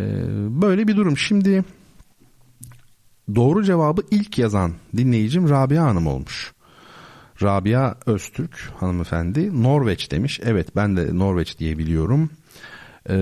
böyle 0.63 0.89
bir 0.89 0.97
durum. 0.97 1.17
Şimdi 1.17 1.65
Doğru 3.35 3.65
cevabı 3.65 4.03
ilk 4.11 4.39
yazan 4.39 4.73
dinleyicim 4.97 5.49
Rabia 5.51 5.85
Hanım 5.85 6.07
olmuş. 6.07 6.53
Rabia 7.43 7.95
Öztürk 8.07 8.73
hanımefendi 8.77 9.63
Norveç 9.63 10.11
demiş. 10.11 10.41
Evet 10.45 10.77
ben 10.77 10.97
de 10.97 11.19
Norveç 11.19 11.59
diye 11.59 11.79
biliyorum. 11.79 12.31
Ee, 13.11 13.15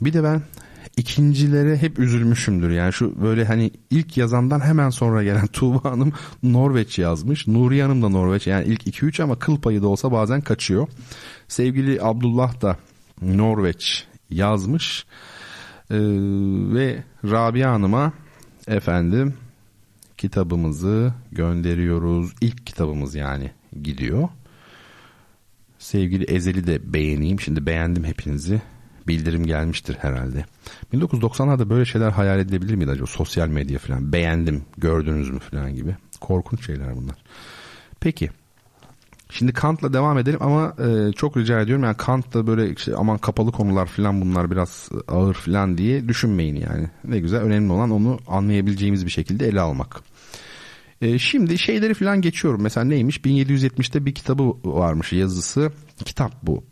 bir 0.00 0.12
de 0.12 0.24
ben 0.24 0.42
ikincilere 0.96 1.76
hep 1.76 1.98
üzülmüşümdür. 1.98 2.70
Yani 2.70 2.92
şu 2.92 3.22
böyle 3.22 3.44
hani 3.44 3.70
ilk 3.90 4.16
yazandan 4.16 4.60
hemen 4.60 4.90
sonra 4.90 5.22
gelen 5.22 5.46
Tuğba 5.52 5.90
Hanım 5.90 6.12
Norveç 6.42 6.98
yazmış. 6.98 7.46
Nuri 7.46 7.82
Hanım 7.82 8.02
da 8.02 8.08
Norveç 8.08 8.46
yani 8.46 8.64
ilk 8.64 8.86
2-3 8.86 9.22
ama 9.22 9.38
kıl 9.38 9.60
payı 9.60 9.82
da 9.82 9.88
olsa 9.88 10.12
bazen 10.12 10.40
kaçıyor. 10.40 10.88
Sevgili 11.48 12.02
Abdullah 12.02 12.62
da 12.62 12.76
Norveç 13.22 14.06
yazmış. 14.30 15.06
Ee, 15.90 15.96
ve 16.74 17.04
Rabia 17.24 17.72
Hanım'a 17.72 18.12
efendim 18.70 19.34
kitabımızı 20.18 21.14
gönderiyoruz. 21.32 22.32
İlk 22.40 22.66
kitabımız 22.66 23.14
yani 23.14 23.50
gidiyor. 23.82 24.28
Sevgili 25.78 26.24
Ezel'i 26.24 26.66
de 26.66 26.92
beğeneyim. 26.92 27.40
Şimdi 27.40 27.66
beğendim 27.66 28.04
hepinizi. 28.04 28.62
Bildirim 29.08 29.46
gelmiştir 29.46 29.94
herhalde. 29.94 30.44
1990'larda 30.94 31.70
böyle 31.70 31.84
şeyler 31.84 32.10
hayal 32.10 32.38
edilebilir 32.38 32.74
miydi 32.74 32.90
acaba? 32.90 33.06
Sosyal 33.06 33.48
medya 33.48 33.78
falan. 33.78 34.12
Beğendim, 34.12 34.62
gördünüz 34.78 35.30
mü 35.30 35.38
falan 35.38 35.74
gibi. 35.74 35.96
Korkunç 36.20 36.66
şeyler 36.66 36.96
bunlar. 36.96 37.16
Peki. 38.00 38.30
Şimdi 39.30 39.52
Kant'la 39.52 39.92
devam 39.92 40.18
edelim 40.18 40.42
ama 40.42 40.74
e, 40.78 41.12
çok 41.12 41.36
rica 41.36 41.60
ediyorum 41.60 41.84
yani 41.84 41.96
Kant'la 41.96 42.46
böyle 42.46 42.70
işte 42.70 42.94
aman 42.96 43.18
kapalı 43.18 43.52
konular 43.52 43.86
falan 43.86 44.20
bunlar 44.20 44.50
biraz 44.50 44.88
ağır 45.08 45.34
falan 45.34 45.78
diye 45.78 46.08
düşünmeyin 46.08 46.56
yani. 46.56 46.88
Ne 47.04 47.18
güzel 47.18 47.40
önemli 47.40 47.72
olan 47.72 47.90
onu 47.90 48.18
anlayabileceğimiz 48.26 49.06
bir 49.06 49.10
şekilde 49.10 49.48
ele 49.48 49.60
almak. 49.60 50.02
E, 51.00 51.18
şimdi 51.18 51.58
şeyleri 51.58 51.94
falan 51.94 52.20
geçiyorum. 52.20 52.62
Mesela 52.62 52.84
neymiş? 52.84 53.18
1770'te 53.18 54.06
bir 54.06 54.14
kitabı 54.14 54.54
varmış 54.64 55.12
yazısı. 55.12 55.72
Kitap 56.04 56.32
bu. 56.42 56.64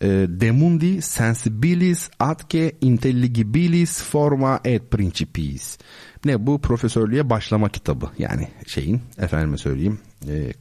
E, 0.00 0.08
De 0.28 1.00
sensibilis 1.00 2.10
atque 2.20 2.72
intelligibilis 2.80 4.02
forma 4.02 4.60
et 4.64 4.90
principis. 4.90 5.78
Ne 6.24 6.46
bu 6.46 6.60
profesörlüğe 6.60 7.30
başlama 7.30 7.68
kitabı. 7.68 8.10
Yani 8.18 8.48
şeyin 8.66 9.00
efendime 9.18 9.58
söyleyeyim 9.58 9.98
e, 10.28 10.52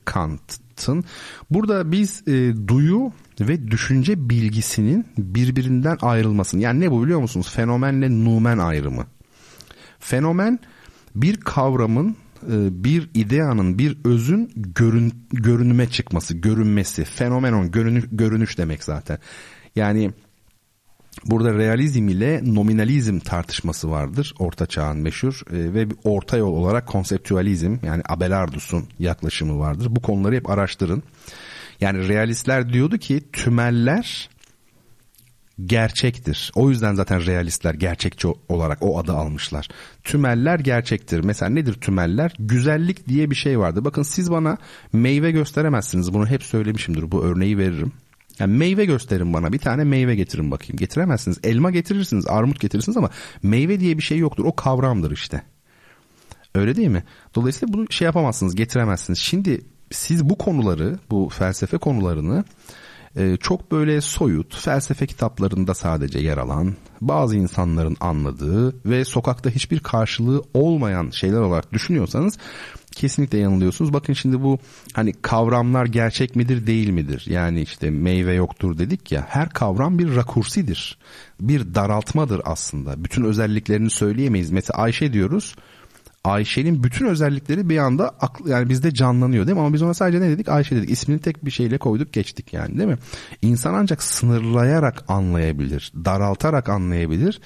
Kant'ın. 0.86 1.04
Burada 1.50 1.92
biz 1.92 2.28
e, 2.28 2.68
duyu 2.68 3.12
ve 3.40 3.68
düşünce 3.68 4.30
bilgisinin 4.30 5.06
birbirinden 5.18 5.98
ayrılmasını. 6.02 6.62
Yani 6.62 6.80
ne 6.80 6.92
bu 6.92 7.04
biliyor 7.04 7.20
musunuz? 7.20 7.50
Fenomenle 7.50 8.10
numen 8.26 8.58
ayrımı. 8.58 9.06
Fenomen 10.00 10.60
bir 11.16 11.38
kavramın 11.38 12.16
e, 12.44 12.84
bir 12.84 13.10
ideanın, 13.14 13.78
bir 13.78 13.98
özün 14.06 14.52
görün, 14.56 15.14
görünüme 15.32 15.90
çıkması, 15.90 16.34
görünmesi. 16.34 17.04
Fenomenon, 17.04 17.72
görünüş, 17.72 18.06
görünüş 18.12 18.58
demek 18.58 18.84
zaten. 18.84 19.18
Yani 19.76 20.12
burada 21.26 21.54
realizm 21.54 22.08
ile 22.08 22.42
nominalizm 22.44 23.20
tartışması 23.20 23.92
vardır. 23.92 24.34
Orta 24.40 24.66
çağın 24.66 24.98
meşhur 24.98 25.42
e, 25.52 25.74
ve 25.74 25.90
bir 25.90 25.96
orta 26.04 26.38
yol 26.38 26.54
olarak 26.54 26.88
konseptüalizm 26.88 27.78
yani 27.84 28.04
Abelardus'un 28.10 28.88
yaklaşımı 29.00 29.60
vardır. 29.60 29.88
Bu 29.90 30.02
konuları 30.02 30.36
hep 30.36 30.50
araştırın. 30.50 31.04
Yani 31.82 32.08
realistler 32.08 32.74
diyordu 32.74 32.98
ki 32.98 33.22
tümeller 33.34 34.30
gerçektir. 35.66 36.52
O 36.56 36.70
yüzden 36.70 36.94
zaten 36.94 37.26
realistler 37.26 37.74
gerçekçi 37.74 38.28
olarak 38.50 38.78
o 38.82 39.00
adı 39.00 39.14
almışlar. 39.14 39.68
Tümeller 40.04 40.60
gerçektir. 40.60 41.20
Mesela 41.20 41.50
nedir 41.50 41.74
tümeller? 41.74 42.34
Güzellik 42.40 43.08
diye 43.08 43.30
bir 43.30 43.36
şey 43.36 43.60
vardı. 43.60 43.86
Bakın 43.86 44.04
siz 44.04 44.32
bana 44.32 44.58
meyve 44.94 45.32
gösteremezsiniz. 45.32 46.14
Bunu 46.14 46.28
hep 46.28 46.44
söylemişimdir. 46.44 47.12
Bu 47.12 47.24
örneği 47.24 47.58
veririm. 47.58 47.92
Yani 48.42 48.58
meyve 48.58 48.86
gösterin 48.86 49.34
bana 49.34 49.54
bir 49.54 49.60
tane 49.60 49.84
meyve 49.84 50.16
getirin 50.16 50.52
bakayım. 50.52 50.78
Getiremezsiniz. 50.78 51.40
Elma 51.44 51.72
getirirsiniz, 51.72 52.28
armut 52.28 52.60
getirirsiniz 52.60 52.98
ama 52.98 53.10
meyve 53.44 53.80
diye 53.80 53.98
bir 53.98 54.04
şey 54.04 54.18
yoktur. 54.18 54.46
O 54.46 54.56
kavramdır 54.56 55.12
işte. 55.12 55.42
Öyle 56.56 56.76
değil 56.76 56.88
mi? 56.88 57.04
Dolayısıyla 57.36 57.74
bunu 57.74 57.92
şey 57.92 58.06
yapamazsınız, 58.06 58.56
getiremezsiniz. 58.56 59.20
Şimdi 59.20 59.62
siz 59.92 60.30
bu 60.30 60.38
konuları, 60.38 61.00
bu 61.10 61.30
felsefe 61.30 61.78
konularını 61.78 62.44
e, 63.16 63.38
çok 63.38 63.72
böyle 63.72 64.02
soyut, 64.02 64.56
felsefe 64.56 65.08
kitaplarında 65.08 65.74
sadece 65.74 66.20
yer 66.20 66.38
alan, 66.38 66.76
bazı 67.02 67.36
insanların 67.36 67.98
anladığı 68.00 68.76
ve 68.86 69.06
sokakta 69.06 69.50
hiçbir 69.50 69.80
karşılığı 69.80 70.44
olmayan 70.54 71.10
şeyler 71.10 71.40
olarak 71.40 71.74
düşünüyorsanız 71.74 72.38
kesinlikle 72.92 73.38
yanılıyorsunuz. 73.38 73.94
Bakın 73.94 74.14
şimdi 74.14 74.42
bu 74.42 74.60
hani 74.94 75.14
kavramlar 75.14 75.86
gerçek 75.86 76.36
midir 76.36 76.68
değil 76.68 76.90
midir? 76.90 77.26
Yani 77.30 77.62
işte 77.62 77.90
meyve 77.90 78.34
yoktur 78.34 78.78
dedik 78.78 79.12
ya 79.12 79.26
her 79.30 79.50
kavram 79.50 80.00
bir 80.00 80.16
rakursidir. 80.16 80.98
Bir 81.42 81.76
daraltmadır 81.76 82.42
aslında. 82.46 83.04
Bütün 83.04 83.24
özelliklerini 83.24 83.90
söyleyemeyiz. 83.90 84.52
Mesela 84.52 84.78
Ayşe 84.78 85.14
diyoruz. 85.14 85.56
Ayşe'nin 86.24 86.84
bütün 86.84 87.06
özellikleri 87.06 87.70
bir 87.70 87.78
anda 87.78 88.16
yani 88.46 88.70
bizde 88.70 88.94
canlanıyor 88.94 89.48
değil 89.48 89.58
mi? 89.58 89.62
Ama 89.62 89.74
biz 89.74 89.82
ona 89.82 89.94
sadece 89.94 90.22
ne 90.22 90.30
dedik? 90.30 90.50
Ayşe 90.50 90.76
dedik. 90.76 90.90
İsmini 90.90 91.20
tek 91.20 91.46
bir 91.46 91.52
şeyle 91.52 91.78
koyduk 91.78 92.14
geçtik 92.14 92.54
yani 92.54 92.78
değil 92.78 92.90
mi? 92.90 92.98
İnsan 93.42 93.74
ancak 93.74 94.04
sınırlayarak 94.04 95.04
anlayabilir. 95.08 95.92
Daraltarak 96.06 96.70
anlayabilir. 96.70 97.42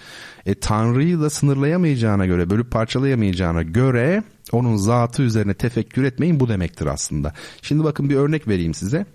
E, 0.46 0.56
Tanrı'yı 0.56 1.20
da 1.20 1.30
sınırlayamayacağına 1.30 2.26
göre, 2.26 2.50
bölüp 2.50 2.72
parçalayamayacağına 2.72 3.62
göre 3.62 4.24
onun 4.52 4.76
zatı 4.76 5.24
üzerine 5.24 5.54
tefekkür 5.54 6.04
etmeyin 6.04 6.40
bu 6.40 6.50
demektir 6.50 6.86
aslında. 6.86 7.34
Şimdi 7.62 7.84
bakın 7.84 8.10
bir 8.10 8.16
örnek 8.16 8.48
vereyim 8.48 8.74
size. 8.74 9.06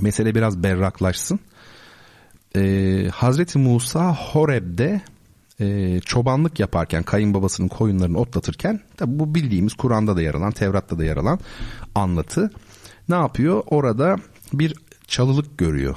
Mesele 0.00 0.34
biraz 0.34 0.62
berraklaşsın. 0.62 1.40
Ee, 2.56 3.08
Hazreti 3.14 3.58
Musa 3.58 4.14
Horeb'de 4.14 5.00
e, 5.62 6.00
çobanlık 6.00 6.60
yaparken 6.60 7.02
kayınbabasının 7.02 7.68
koyunlarını 7.68 8.18
otlatırken 8.18 8.80
tabi 8.96 9.18
bu 9.18 9.34
bildiğimiz 9.34 9.74
Kur'an'da 9.74 10.16
da 10.16 10.22
yer 10.22 10.34
alan 10.34 10.52
Tevrat'ta 10.52 10.98
da 10.98 11.04
yer 11.04 11.16
alan 11.16 11.38
anlatı 11.94 12.50
ne 13.08 13.14
yapıyor? 13.14 13.62
Orada 13.66 14.16
bir 14.52 14.74
çalılık 15.06 15.58
görüyor. 15.58 15.96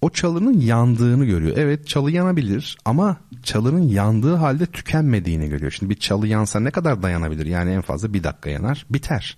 O 0.00 0.10
çalının 0.10 0.60
yandığını 0.60 1.24
görüyor. 1.24 1.56
Evet 1.56 1.86
çalı 1.86 2.10
yanabilir 2.10 2.78
ama 2.84 3.16
çalının 3.42 3.82
yandığı 3.82 4.34
halde 4.34 4.66
tükenmediğini 4.66 5.48
görüyor. 5.48 5.70
Şimdi 5.70 5.90
bir 5.90 6.00
çalı 6.00 6.26
yansa 6.26 6.60
ne 6.60 6.70
kadar 6.70 7.02
dayanabilir? 7.02 7.46
Yani 7.46 7.70
en 7.70 7.80
fazla 7.80 8.14
bir 8.14 8.24
dakika 8.24 8.50
yanar 8.50 8.86
biter. 8.90 9.36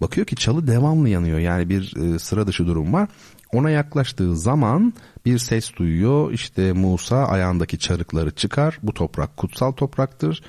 Bakıyor 0.00 0.26
ki 0.26 0.36
çalı 0.36 0.66
devamlı 0.66 1.08
yanıyor 1.08 1.38
yani 1.38 1.68
bir 1.68 1.96
e, 1.96 2.18
sıra 2.18 2.46
dışı 2.46 2.66
durum 2.66 2.92
var. 2.92 3.08
Ona 3.52 3.70
yaklaştığı 3.70 4.36
zaman 4.36 4.94
bir 5.24 5.38
ses 5.38 5.76
duyuyor. 5.76 6.32
İşte 6.32 6.72
Musa 6.72 7.16
ayağındaki 7.16 7.78
çarıkları 7.78 8.30
çıkar. 8.30 8.78
Bu 8.82 8.94
toprak 8.94 9.36
kutsal 9.36 9.72
topraktır. 9.72 10.42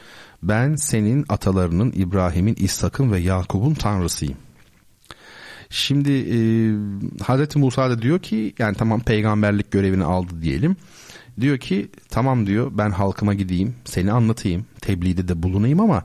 Ben 0.43 0.75
senin 0.75 1.25
atalarının 1.29 1.93
İbrahim'in, 1.95 2.55
İshak'ın 2.55 3.11
ve 3.11 3.19
Yakup'un 3.19 3.73
tanrısıyım. 3.73 4.37
Şimdi 5.69 6.11
e, 6.11 6.37
Hazreti 7.23 7.59
Musa 7.59 7.89
da 7.89 8.01
diyor 8.01 8.19
ki 8.19 8.53
yani 8.59 8.75
tamam 8.75 8.99
peygamberlik 8.99 9.71
görevini 9.71 10.03
aldı 10.03 10.41
diyelim. 10.41 10.75
Diyor 11.39 11.57
ki 11.57 11.89
tamam 12.09 12.47
diyor 12.47 12.71
ben 12.73 12.91
halkıma 12.91 13.33
gideyim 13.33 13.75
seni 13.85 14.11
anlatayım 14.11 14.65
tebliğde 14.81 15.27
de 15.27 15.43
bulunayım 15.43 15.79
ama 15.79 16.03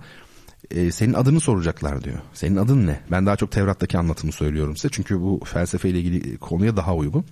e, 0.75 0.93
senin 0.93 1.13
adını 1.13 1.41
soracaklar 1.41 2.05
diyor. 2.05 2.19
Senin 2.33 2.57
adın 2.57 2.87
ne? 2.87 3.01
Ben 3.11 3.27
daha 3.27 3.37
çok 3.37 3.53
Tevrat'taki 3.53 3.99
anlatımı 3.99 4.33
söylüyorum 4.33 4.77
size 4.77 4.89
çünkü 4.93 5.21
bu 5.21 5.41
felsefeyle 5.45 6.01
ilgili 6.01 6.39
konuya 6.39 6.77
daha 6.77 6.95
uygun. 6.95 7.25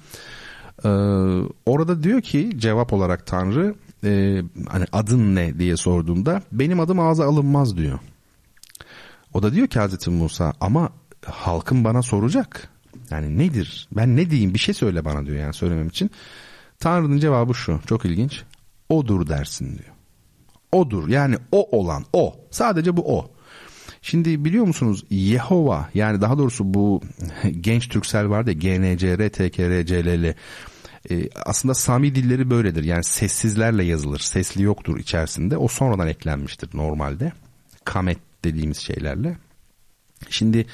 Ee, 0.84 0.88
orada 1.66 2.02
diyor 2.02 2.20
ki 2.20 2.50
cevap 2.56 2.92
olarak 2.92 3.26
Tanrı 3.26 3.74
e, 4.04 4.42
hani 4.68 4.84
adın 4.92 5.34
ne 5.34 5.58
diye 5.58 5.76
sorduğunda 5.76 6.42
benim 6.52 6.80
adım 6.80 7.00
ağza 7.00 7.24
alınmaz 7.24 7.76
diyor. 7.76 7.98
O 9.34 9.42
da 9.42 9.52
diyor 9.52 9.66
ki 9.66 9.78
Hazreti 9.78 10.10
Musa 10.10 10.52
ama 10.60 10.90
halkım 11.26 11.84
bana 11.84 12.02
soracak. 12.02 12.68
Yani 13.10 13.38
nedir? 13.38 13.88
Ben 13.92 14.16
ne 14.16 14.30
diyeyim? 14.30 14.54
Bir 14.54 14.58
şey 14.58 14.74
söyle 14.74 15.04
bana 15.04 15.26
diyor 15.26 15.38
yani 15.38 15.54
söylemem 15.54 15.88
için. 15.88 16.10
Tanrı'nın 16.78 17.18
cevabı 17.18 17.54
şu. 17.54 17.80
Çok 17.86 18.04
ilginç. 18.04 18.42
Odur 18.88 19.28
dersin 19.28 19.78
diyor. 19.78 19.89
Odur 20.72 21.08
yani 21.08 21.36
o 21.52 21.78
olan 21.78 22.04
o. 22.12 22.36
Sadece 22.50 22.96
bu 22.96 23.18
o. 23.18 23.30
Şimdi 24.02 24.44
biliyor 24.44 24.64
musunuz 24.64 25.04
Yehova 25.10 25.88
yani 25.94 26.20
daha 26.20 26.38
doğrusu 26.38 26.74
bu 26.74 27.00
genç 27.60 27.88
Türksel 27.88 28.28
vardı 28.28 28.50
ya 28.50 28.54
GNCR, 28.54 29.28
TKR, 29.28 29.86
CLL 29.86 30.34
e, 31.10 31.28
aslında 31.46 31.74
Sami 31.74 32.14
dilleri 32.14 32.50
böyledir. 32.50 32.84
Yani 32.84 33.04
sessizlerle 33.04 33.84
yazılır. 33.84 34.18
Sesli 34.18 34.62
yoktur 34.62 34.98
içerisinde. 34.98 35.56
O 35.56 35.68
sonradan 35.68 36.08
eklenmiştir 36.08 36.70
normalde. 36.74 37.32
Kamet 37.84 38.18
dediğimiz 38.44 38.78
şeylerle. 38.78 39.36
Şimdi 40.30 40.66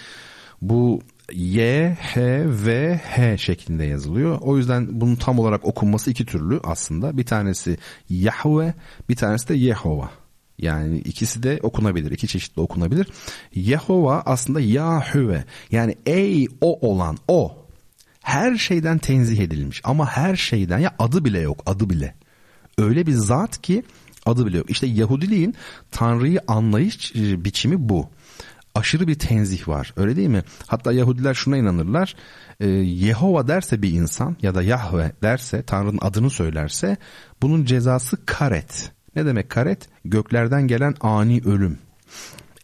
bu 0.62 1.02
Y, 1.32 1.96
H, 2.00 2.20
V, 2.64 2.96
H 3.04 3.38
şeklinde 3.38 3.84
yazılıyor. 3.84 4.38
O 4.40 4.56
yüzden 4.56 5.00
bunun 5.00 5.16
tam 5.16 5.38
olarak 5.38 5.64
okunması 5.64 6.10
iki 6.10 6.26
türlü 6.26 6.60
aslında. 6.64 7.16
Bir 7.16 7.26
tanesi 7.26 7.78
Yahve, 8.10 8.74
bir 9.08 9.16
tanesi 9.16 9.48
de 9.48 9.54
Yehova. 9.54 10.10
Yani 10.58 10.98
ikisi 10.98 11.42
de 11.42 11.58
okunabilir. 11.62 12.10
iki 12.10 12.28
çeşitli 12.28 12.60
okunabilir. 12.60 13.08
Yehova 13.54 14.22
aslında 14.26 14.60
Yahüve. 14.60 15.44
Yani 15.70 15.96
ey 16.06 16.48
o 16.60 16.88
olan 16.90 17.18
o. 17.28 17.66
Her 18.22 18.56
şeyden 18.56 18.98
tenzih 18.98 19.38
edilmiş. 19.38 19.80
Ama 19.84 20.06
her 20.06 20.36
şeyden 20.36 20.78
ya 20.78 20.94
adı 20.98 21.24
bile 21.24 21.40
yok 21.40 21.62
adı 21.66 21.90
bile. 21.90 22.14
Öyle 22.78 23.06
bir 23.06 23.12
zat 23.12 23.62
ki 23.62 23.82
adı 24.26 24.46
bile 24.46 24.58
yok. 24.58 24.70
İşte 24.70 24.86
Yahudiliğin 24.86 25.54
Tanrı'yı 25.90 26.40
anlayış 26.48 27.14
biçimi 27.14 27.88
bu 27.88 28.10
aşırı 28.76 29.08
bir 29.08 29.14
tenzih 29.14 29.68
var. 29.68 29.92
Öyle 29.96 30.16
değil 30.16 30.28
mi? 30.28 30.42
Hatta 30.66 30.92
Yahudiler 30.92 31.34
şuna 31.34 31.56
inanırlar. 31.56 32.16
E, 32.60 32.68
Yehova 32.68 33.48
derse 33.48 33.82
bir 33.82 33.92
insan 33.92 34.36
ya 34.42 34.54
da 34.54 34.62
Yahve 34.62 35.12
derse 35.22 35.62
Tanrı'nın 35.62 35.98
adını 36.02 36.30
söylerse 36.30 36.96
bunun 37.42 37.64
cezası 37.64 38.26
karet. 38.26 38.92
Ne 39.16 39.26
demek 39.26 39.50
karet? 39.50 39.88
Göklerden 40.04 40.66
gelen 40.66 40.94
ani 41.00 41.42
ölüm. 41.44 41.78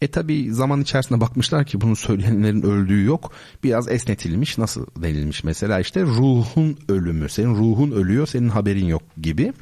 E 0.00 0.08
tabi 0.08 0.54
zaman 0.54 0.80
içerisinde 0.80 1.20
bakmışlar 1.20 1.64
ki 1.66 1.80
bunu 1.80 1.96
söyleyenlerin 1.96 2.62
öldüğü 2.62 3.04
yok. 3.04 3.32
Biraz 3.64 3.88
esnetilmiş. 3.88 4.58
Nasıl 4.58 4.86
denilmiş 4.96 5.44
mesela 5.44 5.80
işte 5.80 6.02
ruhun 6.02 6.78
ölümü. 6.88 7.28
Senin 7.28 7.54
ruhun 7.54 7.90
ölüyor 7.90 8.26
senin 8.26 8.48
haberin 8.48 8.86
yok 8.86 9.02
gibi. 9.20 9.52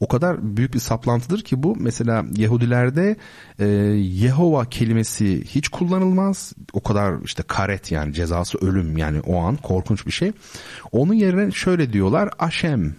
O 0.00 0.08
kadar 0.08 0.56
büyük 0.56 0.74
bir 0.74 0.78
saplantıdır 0.78 1.42
ki 1.42 1.62
bu. 1.62 1.76
Mesela 1.78 2.24
Yahudilerde 2.36 3.16
e, 3.58 3.66
Yehova 3.96 4.64
kelimesi 4.64 5.44
hiç 5.44 5.68
kullanılmaz. 5.68 6.52
O 6.72 6.82
kadar 6.82 7.14
işte 7.24 7.42
karet 7.42 7.92
yani 7.92 8.14
cezası 8.14 8.58
ölüm 8.58 8.96
yani 8.96 9.20
o 9.20 9.38
an 9.38 9.56
korkunç 9.56 10.06
bir 10.06 10.12
şey. 10.12 10.32
Onun 10.92 11.14
yerine 11.14 11.50
şöyle 11.50 11.92
diyorlar 11.92 12.30
Aşem 12.38 12.94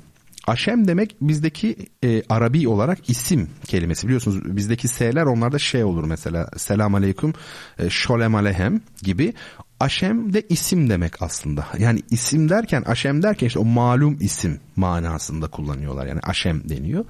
Aşem 0.47 0.87
demek 0.87 1.15
bizdeki 1.21 1.75
e, 2.03 2.23
Arabi 2.29 2.67
olarak 2.67 3.09
isim 3.09 3.49
kelimesi. 3.65 4.07
Biliyorsunuz 4.07 4.55
bizdeki 4.55 4.87
S'ler 4.87 5.23
onlarda 5.25 5.59
şey 5.59 5.83
olur 5.83 6.03
mesela. 6.03 6.49
Selam 6.57 6.95
aleyküm, 6.95 7.33
e, 7.79 7.89
şolem 7.89 8.35
alehem 8.35 8.81
gibi. 9.01 9.33
Aşem 9.79 10.33
de 10.33 10.41
isim 10.49 10.89
demek 10.89 11.21
aslında. 11.21 11.67
Yani 11.77 12.01
isim 12.09 12.49
derken 12.49 12.81
Aşem 12.81 13.23
derken 13.23 13.47
işte 13.47 13.59
o 13.59 13.65
malum 13.65 14.17
isim 14.19 14.59
manasında 14.75 15.47
kullanıyorlar. 15.47 16.07
Yani 16.07 16.19
Aşem 16.19 16.69
deniyor. 16.69 17.05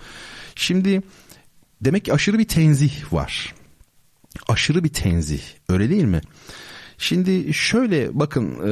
Şimdi 0.55 1.01
demek 1.81 2.05
ki 2.05 2.13
aşırı 2.13 2.39
bir 2.39 2.47
tenzih 2.47 3.13
var. 3.13 3.55
Aşırı 4.47 4.83
bir 4.83 4.89
tenzih. 4.89 5.41
Öyle 5.69 5.89
değil 5.89 6.03
mi? 6.03 6.21
Şimdi 6.97 7.53
şöyle 7.53 8.19
bakın 8.19 8.45
e, 8.67 8.71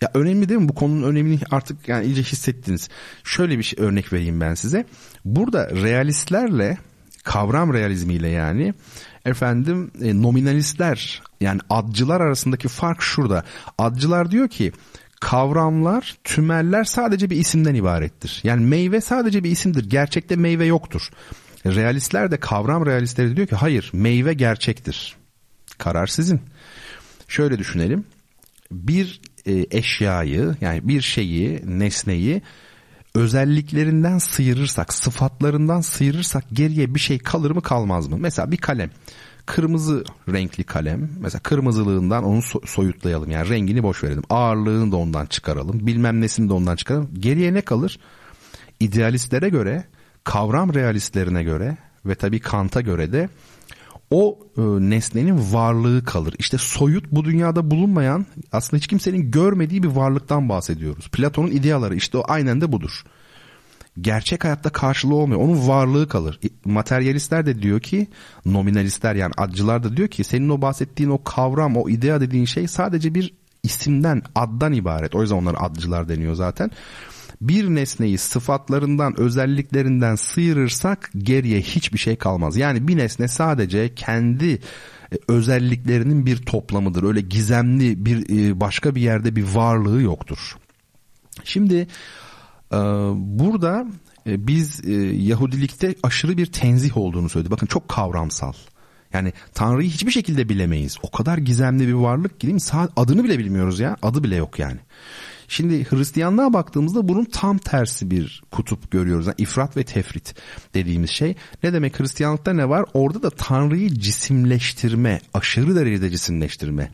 ya 0.00 0.10
önemli 0.14 0.48
değil 0.48 0.60
mi? 0.60 0.68
Bu 0.68 0.74
konunun 0.74 1.02
önemini 1.02 1.38
artık 1.50 1.88
yani 1.88 2.06
iyice 2.06 2.22
hissettiniz. 2.22 2.88
Şöyle 3.24 3.58
bir 3.58 3.62
şey 3.62 3.84
örnek 3.84 4.12
vereyim 4.12 4.40
ben 4.40 4.54
size. 4.54 4.84
Burada 5.24 5.70
realistlerle 5.70 6.78
kavram 7.24 7.72
realizmiyle 7.72 8.28
yani 8.28 8.74
efendim 9.26 9.90
e, 10.02 10.22
nominalistler 10.22 11.22
yani 11.40 11.60
adcılar 11.70 12.20
arasındaki 12.20 12.68
fark 12.68 13.02
şurada. 13.02 13.44
Adcılar 13.78 14.30
diyor 14.30 14.48
ki 14.48 14.72
kavramlar, 15.20 16.16
tümeller 16.24 16.84
sadece 16.84 17.30
bir 17.30 17.36
isimden 17.36 17.74
ibarettir. 17.74 18.40
Yani 18.44 18.66
meyve 18.66 19.00
sadece 19.00 19.44
bir 19.44 19.50
isimdir. 19.50 19.90
Gerçekte 19.90 20.36
meyve 20.36 20.66
yoktur. 20.66 21.10
Realistler 21.66 22.30
de 22.30 22.36
kavram 22.36 22.86
realistleri 22.86 23.36
diyor 23.36 23.46
ki 23.46 23.56
hayır 23.56 23.90
meyve 23.92 24.34
gerçektir. 24.34 25.16
Karar 25.78 26.06
sizin. 26.06 26.40
Şöyle 27.28 27.58
düşünelim. 27.58 28.04
Bir 28.70 29.20
e, 29.46 29.66
eşyayı 29.70 30.56
yani 30.60 30.88
bir 30.88 31.00
şeyi, 31.00 31.62
nesneyi 31.64 32.42
özelliklerinden 33.16 34.18
sıyırırsak, 34.18 34.94
sıfatlarından 34.94 35.80
sıyırırsak 35.80 36.44
geriye 36.52 36.94
bir 36.94 37.00
şey 37.00 37.18
kalır 37.18 37.50
mı 37.50 37.62
kalmaz 37.62 38.08
mı? 38.08 38.16
Mesela 38.20 38.50
bir 38.50 38.56
kalem. 38.56 38.90
Kırmızı 39.46 40.04
renkli 40.28 40.64
kalem. 40.64 41.10
Mesela 41.20 41.42
kırmızılığından 41.42 42.24
onu 42.24 42.38
so- 42.38 42.66
soyutlayalım. 42.66 43.30
Yani 43.30 43.48
rengini 43.48 43.82
boş 43.82 44.04
verelim. 44.04 44.22
Ağırlığını 44.30 44.92
da 44.92 44.96
ondan 44.96 45.26
çıkaralım. 45.26 45.86
Bilmem 45.86 46.20
nesini 46.20 46.48
de 46.48 46.52
ondan 46.52 46.76
çıkaralım. 46.76 47.10
Geriye 47.18 47.54
ne 47.54 47.60
kalır? 47.60 47.98
İdealistlere 48.80 49.48
göre, 49.48 49.84
kavram 50.24 50.74
realistlerine 50.74 51.42
göre 51.42 51.76
ve 52.06 52.14
tabii 52.14 52.40
Kant'a 52.40 52.80
göre 52.80 53.12
de 53.12 53.28
o 54.10 54.38
e, 54.56 54.60
nesnenin 54.62 55.52
varlığı 55.52 56.04
kalır. 56.04 56.34
İşte 56.38 56.58
soyut 56.58 57.12
bu 57.12 57.24
dünyada 57.24 57.70
bulunmayan 57.70 58.26
aslında 58.52 58.78
hiç 58.78 58.86
kimsenin 58.86 59.30
görmediği 59.30 59.82
bir 59.82 59.88
varlıktan 59.88 60.48
bahsediyoruz. 60.48 61.08
Platon'un 61.08 61.50
ideaları 61.50 61.94
işte 61.94 62.18
o 62.18 62.22
aynen 62.28 62.60
de 62.60 62.72
budur. 62.72 63.04
Gerçek 64.00 64.44
hayatta 64.44 64.70
karşılığı 64.70 65.14
olmuyor. 65.14 65.40
Onun 65.40 65.68
varlığı 65.68 66.08
kalır. 66.08 66.40
Materyalistler 66.64 67.46
de 67.46 67.62
diyor 67.62 67.80
ki 67.80 68.06
nominalistler 68.44 69.14
yani 69.14 69.32
adcılar 69.36 69.84
da 69.84 69.96
diyor 69.96 70.08
ki 70.08 70.24
senin 70.24 70.48
o 70.48 70.62
bahsettiğin 70.62 71.10
o 71.10 71.22
kavram 71.24 71.76
o 71.76 71.88
idea 71.88 72.20
dediğin 72.20 72.44
şey 72.44 72.68
sadece 72.68 73.14
bir 73.14 73.34
isimden 73.62 74.22
addan 74.34 74.72
ibaret. 74.72 75.14
O 75.14 75.22
yüzden 75.22 75.36
onlara 75.36 75.60
adcılar 75.60 76.08
deniyor 76.08 76.34
zaten 76.34 76.70
bir 77.40 77.68
nesneyi 77.68 78.18
sıfatlarından, 78.18 79.20
özelliklerinden 79.20 80.14
sıyırırsak 80.14 81.10
geriye 81.18 81.60
hiçbir 81.60 81.98
şey 81.98 82.16
kalmaz. 82.16 82.56
Yani 82.56 82.88
bir 82.88 82.96
nesne 82.96 83.28
sadece 83.28 83.94
kendi 83.94 84.52
e, 84.52 84.58
özelliklerinin 85.28 86.26
bir 86.26 86.36
toplamıdır. 86.36 87.02
Öyle 87.02 87.20
gizemli 87.20 88.06
bir 88.06 88.48
e, 88.48 88.60
başka 88.60 88.94
bir 88.94 89.00
yerde 89.00 89.36
bir 89.36 89.44
varlığı 89.54 90.02
yoktur. 90.02 90.56
Şimdi 91.44 91.86
e, 92.72 92.76
burada 93.16 93.86
biz 94.26 94.82
Yahudilikte 95.28 95.94
aşırı 96.02 96.36
bir 96.36 96.46
tenzih 96.46 96.96
olduğunu 96.96 97.28
söyledi. 97.28 97.50
Bakın 97.50 97.66
çok 97.66 97.88
kavramsal. 97.88 98.52
Yani 99.12 99.32
Tanrı'yı 99.54 99.90
hiçbir 99.90 100.10
şekilde 100.10 100.48
bilemeyiz. 100.48 100.96
O 101.02 101.10
kadar 101.10 101.38
gizemli 101.38 101.88
bir 101.88 101.92
varlık 101.92 102.40
ki 102.40 102.46
değil 102.46 102.54
mi? 102.72 102.88
Adını 102.96 103.24
bile 103.24 103.38
bilmiyoruz 103.38 103.80
ya. 103.80 103.96
Adı 104.02 104.24
bile 104.24 104.36
yok 104.36 104.58
yani. 104.58 104.78
Şimdi 105.48 105.84
Hristiyanlığa 105.90 106.52
baktığımızda 106.52 107.08
bunun 107.08 107.24
tam 107.24 107.58
tersi 107.58 108.10
bir 108.10 108.42
kutup 108.50 108.90
görüyoruz. 108.90 109.26
Yani 109.26 109.34
ifrat 109.38 109.76
ve 109.76 109.84
tefrit 109.84 110.34
dediğimiz 110.74 111.10
şey. 111.10 111.34
Ne 111.62 111.72
demek 111.72 112.00
Hristiyanlıkta 112.00 112.52
ne 112.52 112.68
var? 112.68 112.84
Orada 112.94 113.22
da 113.22 113.30
Tanrı'yı 113.30 113.90
cisimleştirme, 113.94 115.20
aşırı 115.34 115.76
derecede 115.76 116.10
cisimleştirme 116.10 116.90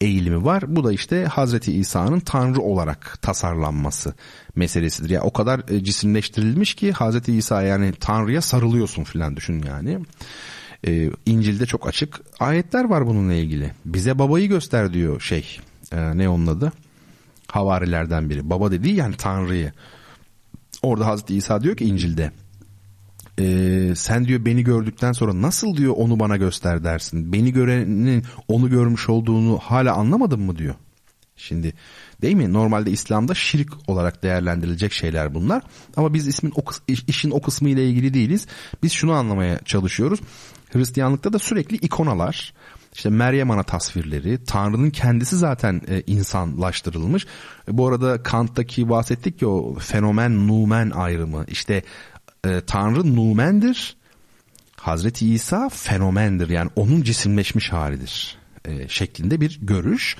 eğilimi 0.00 0.44
var. 0.44 0.76
Bu 0.76 0.84
da 0.84 0.92
işte 0.92 1.24
Hazreti 1.24 1.72
İsa'nın 1.72 2.20
Tanrı 2.20 2.60
olarak 2.60 3.18
tasarlanması 3.22 4.14
meselesidir. 4.56 5.10
Ya 5.10 5.14
yani 5.14 5.24
o 5.24 5.32
kadar 5.32 5.60
e, 5.68 5.84
cisimleştirilmiş 5.84 6.74
ki 6.74 6.92
Hazreti 6.92 7.32
İsa 7.32 7.62
yani 7.62 7.92
Tanrı'ya 8.00 8.40
sarılıyorsun 8.40 9.04
filan 9.04 9.36
düşün 9.36 9.62
yani. 9.66 9.98
Ee, 10.86 11.10
İncil'de 11.26 11.66
çok 11.66 11.88
açık 11.88 12.20
ayetler 12.40 12.84
var 12.84 13.06
bununla 13.06 13.34
ilgili. 13.34 13.72
Bize 13.84 14.18
babayı 14.18 14.48
göster 14.48 14.92
diyor 14.92 15.20
şey. 15.20 15.58
E, 15.92 16.18
ne 16.18 16.28
onun 16.28 16.46
adı? 16.46 16.72
Havarilerden 17.52 18.30
biri. 18.30 18.50
Baba 18.50 18.70
dediği 18.70 18.94
yani 18.94 19.16
Tanrı'yı. 19.16 19.72
Orada 20.82 21.06
Hazreti 21.06 21.34
İsa 21.36 21.62
diyor 21.62 21.76
ki 21.76 21.84
İncil'de 21.84 22.32
e, 23.38 23.94
sen 23.96 24.24
diyor 24.24 24.44
beni 24.44 24.64
gördükten 24.64 25.12
sonra 25.12 25.42
nasıl 25.42 25.76
diyor 25.76 25.94
onu 25.96 26.20
bana 26.20 26.36
göster 26.36 26.84
dersin. 26.84 27.32
Beni 27.32 27.52
görenin 27.52 28.24
onu 28.48 28.70
görmüş 28.70 29.08
olduğunu 29.08 29.58
hala 29.58 29.94
anlamadın 29.94 30.40
mı 30.40 30.58
diyor. 30.58 30.74
Şimdi 31.36 31.74
değil 32.22 32.36
mi? 32.36 32.52
Normalde 32.52 32.90
İslam'da 32.90 33.34
şirk 33.34 33.72
olarak 33.86 34.22
değerlendirilecek 34.22 34.92
şeyler 34.92 35.34
bunlar. 35.34 35.62
Ama 35.96 36.14
biz 36.14 36.26
ismin 36.26 36.52
o, 36.56 36.62
işin 36.88 37.30
o 37.30 37.40
kısmı 37.40 37.68
ile 37.68 37.88
ilgili 37.88 38.14
değiliz. 38.14 38.46
Biz 38.82 38.92
şunu 38.92 39.12
anlamaya 39.12 39.58
çalışıyoruz. 39.64 40.20
Hristiyanlıkta 40.72 41.32
da 41.32 41.38
sürekli 41.38 41.76
ikonalar, 41.76 42.54
işte 42.92 43.10
Meryem 43.10 43.50
Ana 43.50 43.62
tasvirleri, 43.62 44.44
Tanrı'nın 44.44 44.90
kendisi 44.90 45.36
zaten 45.36 45.82
e, 45.88 46.02
insanlaştırılmış. 46.06 47.26
E, 47.68 47.78
bu 47.78 47.88
arada 47.88 48.22
Kant'taki 48.22 48.88
bahsettik 48.88 49.38
ki 49.38 49.46
o 49.46 49.74
fenomen 49.74 50.48
numen 50.48 50.90
ayrımı. 50.90 51.44
İşte 51.48 51.82
e, 52.44 52.60
Tanrı 52.60 53.16
numendir, 53.16 53.96
Hazreti 54.76 55.34
İsa 55.34 55.68
fenomendir 55.68 56.48
yani 56.48 56.70
onun 56.76 57.02
cisimleşmiş 57.02 57.72
halidir 57.72 58.42
şeklinde 58.88 59.40
bir 59.40 59.58
görüş. 59.62 60.16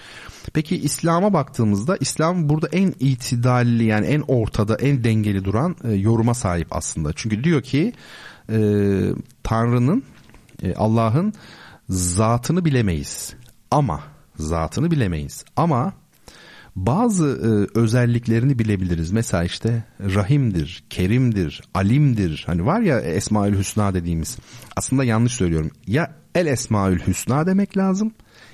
Peki 0.53 0.77
İslam'a 0.77 1.33
baktığımızda 1.33 1.97
İslam 2.01 2.49
burada 2.49 2.69
en 2.69 2.95
itidalli 3.01 3.85
yani 3.85 4.07
en 4.07 4.21
ortada 4.21 4.77
en 4.77 5.05
dengeli 5.05 5.45
duran 5.45 5.77
e, 5.85 5.93
yoruma 5.93 6.35
sahip 6.35 6.69
aslında. 6.71 7.13
Çünkü 7.17 7.45
diyor 7.45 7.63
ki 7.63 7.93
e, 8.49 8.59
Tanrı'nın 9.43 10.03
e, 10.63 10.75
Allah'ın 10.75 11.35
zatını 11.89 12.65
bilemeyiz. 12.65 13.35
Ama 13.71 14.03
zatını 14.37 14.91
bilemeyiz. 14.91 15.45
Ama 15.57 15.93
bazı 16.77 17.27
e, 17.27 17.79
özelliklerini 17.79 18.59
bilebiliriz. 18.59 19.13
Mesela 19.13 19.45
işte 19.45 19.85
rahimdir, 20.01 20.85
kerimdir, 20.91 21.63
alimdir. 21.75 22.45
Hani 22.47 22.67
var 22.67 22.81
ya 22.81 23.01
Esmaül 23.01 23.59
Hüsna 23.59 23.95
dediğimiz. 23.95 24.39
Aslında 24.77 25.05
yanlış 25.05 25.33
söylüyorum. 25.33 25.71
Ya 25.87 26.15
El 26.35 26.47
Esmaül 26.47 27.01
Hüsna 27.07 27.47
demek 27.47 27.77
lazım 27.77 28.13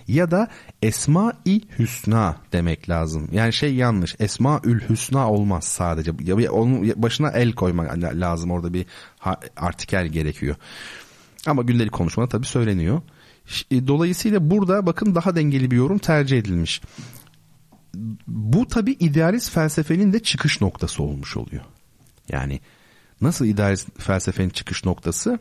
ya 0.09 0.31
da 0.31 0.49
Esma-i 0.83 1.61
Hüsna 1.79 2.37
demek 2.53 2.89
lazım. 2.89 3.29
Yani 3.33 3.53
şey 3.53 3.75
yanlış. 3.75 4.17
Esmaül 4.19 4.81
Hüsna 4.89 5.31
olmaz 5.31 5.65
sadece. 5.65 6.13
Ya 6.25 6.53
onun 6.53 7.03
başına 7.03 7.31
el 7.31 7.53
koymak 7.53 7.99
lazım. 8.03 8.51
Orada 8.51 8.75
bir 8.75 8.87
artikel 9.57 10.07
gerekiyor. 10.07 10.57
Ama 11.47 11.63
gündelik 11.63 11.93
konuşmada 11.93 12.29
tabii 12.29 12.47
söyleniyor. 12.47 13.03
E, 13.71 13.87
dolayısıyla 13.87 14.51
burada 14.51 14.87
bakın 14.87 15.15
daha 15.15 15.37
dengeli 15.37 15.71
bir 15.71 15.77
yorum 15.77 15.99
tercih 15.99 16.39
edilmiş. 16.39 16.81
Bu 18.27 18.69
tabi 18.69 18.93
idealist 18.93 19.51
felsefenin 19.51 20.13
de 20.13 20.23
çıkış 20.23 20.61
noktası 20.61 21.03
olmuş 21.03 21.37
oluyor. 21.37 21.63
Yani 22.29 22.61
nasıl 23.21 23.47
idealist 23.47 24.01
felsefenin 24.01 24.51
çıkış 24.51 24.85
noktası? 24.85 25.39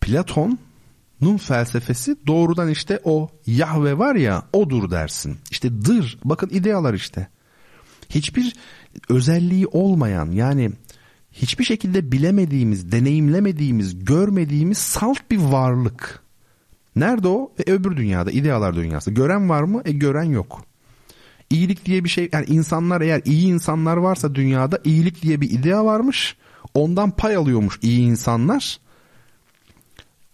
Platon'un 0.00 1.36
felsefesi 1.36 2.16
doğrudan 2.26 2.68
işte 2.68 3.00
o 3.04 3.30
Yahve 3.46 3.98
var 3.98 4.14
ya 4.14 4.42
odur 4.52 4.90
dersin. 4.90 5.38
İşte 5.50 5.84
dır 5.84 6.18
bakın 6.24 6.48
idealar 6.52 6.94
işte. 6.94 7.28
Hiçbir 8.10 8.56
özelliği 9.08 9.66
olmayan 9.66 10.30
yani 10.30 10.70
hiçbir 11.32 11.64
şekilde 11.64 12.12
bilemediğimiz, 12.12 12.92
deneyimlemediğimiz, 12.92 14.04
görmediğimiz 14.04 14.78
salt 14.78 15.30
bir 15.30 15.38
varlık. 15.38 16.21
Nerede 16.96 17.28
o? 17.28 17.52
E, 17.66 17.72
öbür 17.72 17.96
dünyada, 17.96 18.30
idealar 18.30 18.74
dünyası. 18.74 19.10
Gören 19.10 19.48
var 19.48 19.62
mı? 19.62 19.82
E 19.84 19.92
gören 19.92 20.24
yok. 20.24 20.64
İyilik 21.50 21.86
diye 21.86 22.04
bir 22.04 22.08
şey 22.08 22.28
yani 22.32 22.46
insanlar 22.48 23.00
eğer 23.00 23.22
iyi 23.24 23.46
insanlar 23.46 23.96
varsa 23.96 24.34
dünyada 24.34 24.78
iyilik 24.84 25.22
diye 25.22 25.40
bir 25.40 25.50
idea 25.50 25.84
varmış. 25.84 26.36
Ondan 26.74 27.10
pay 27.10 27.36
alıyormuş 27.36 27.78
iyi 27.82 28.00
insanlar. 28.00 28.78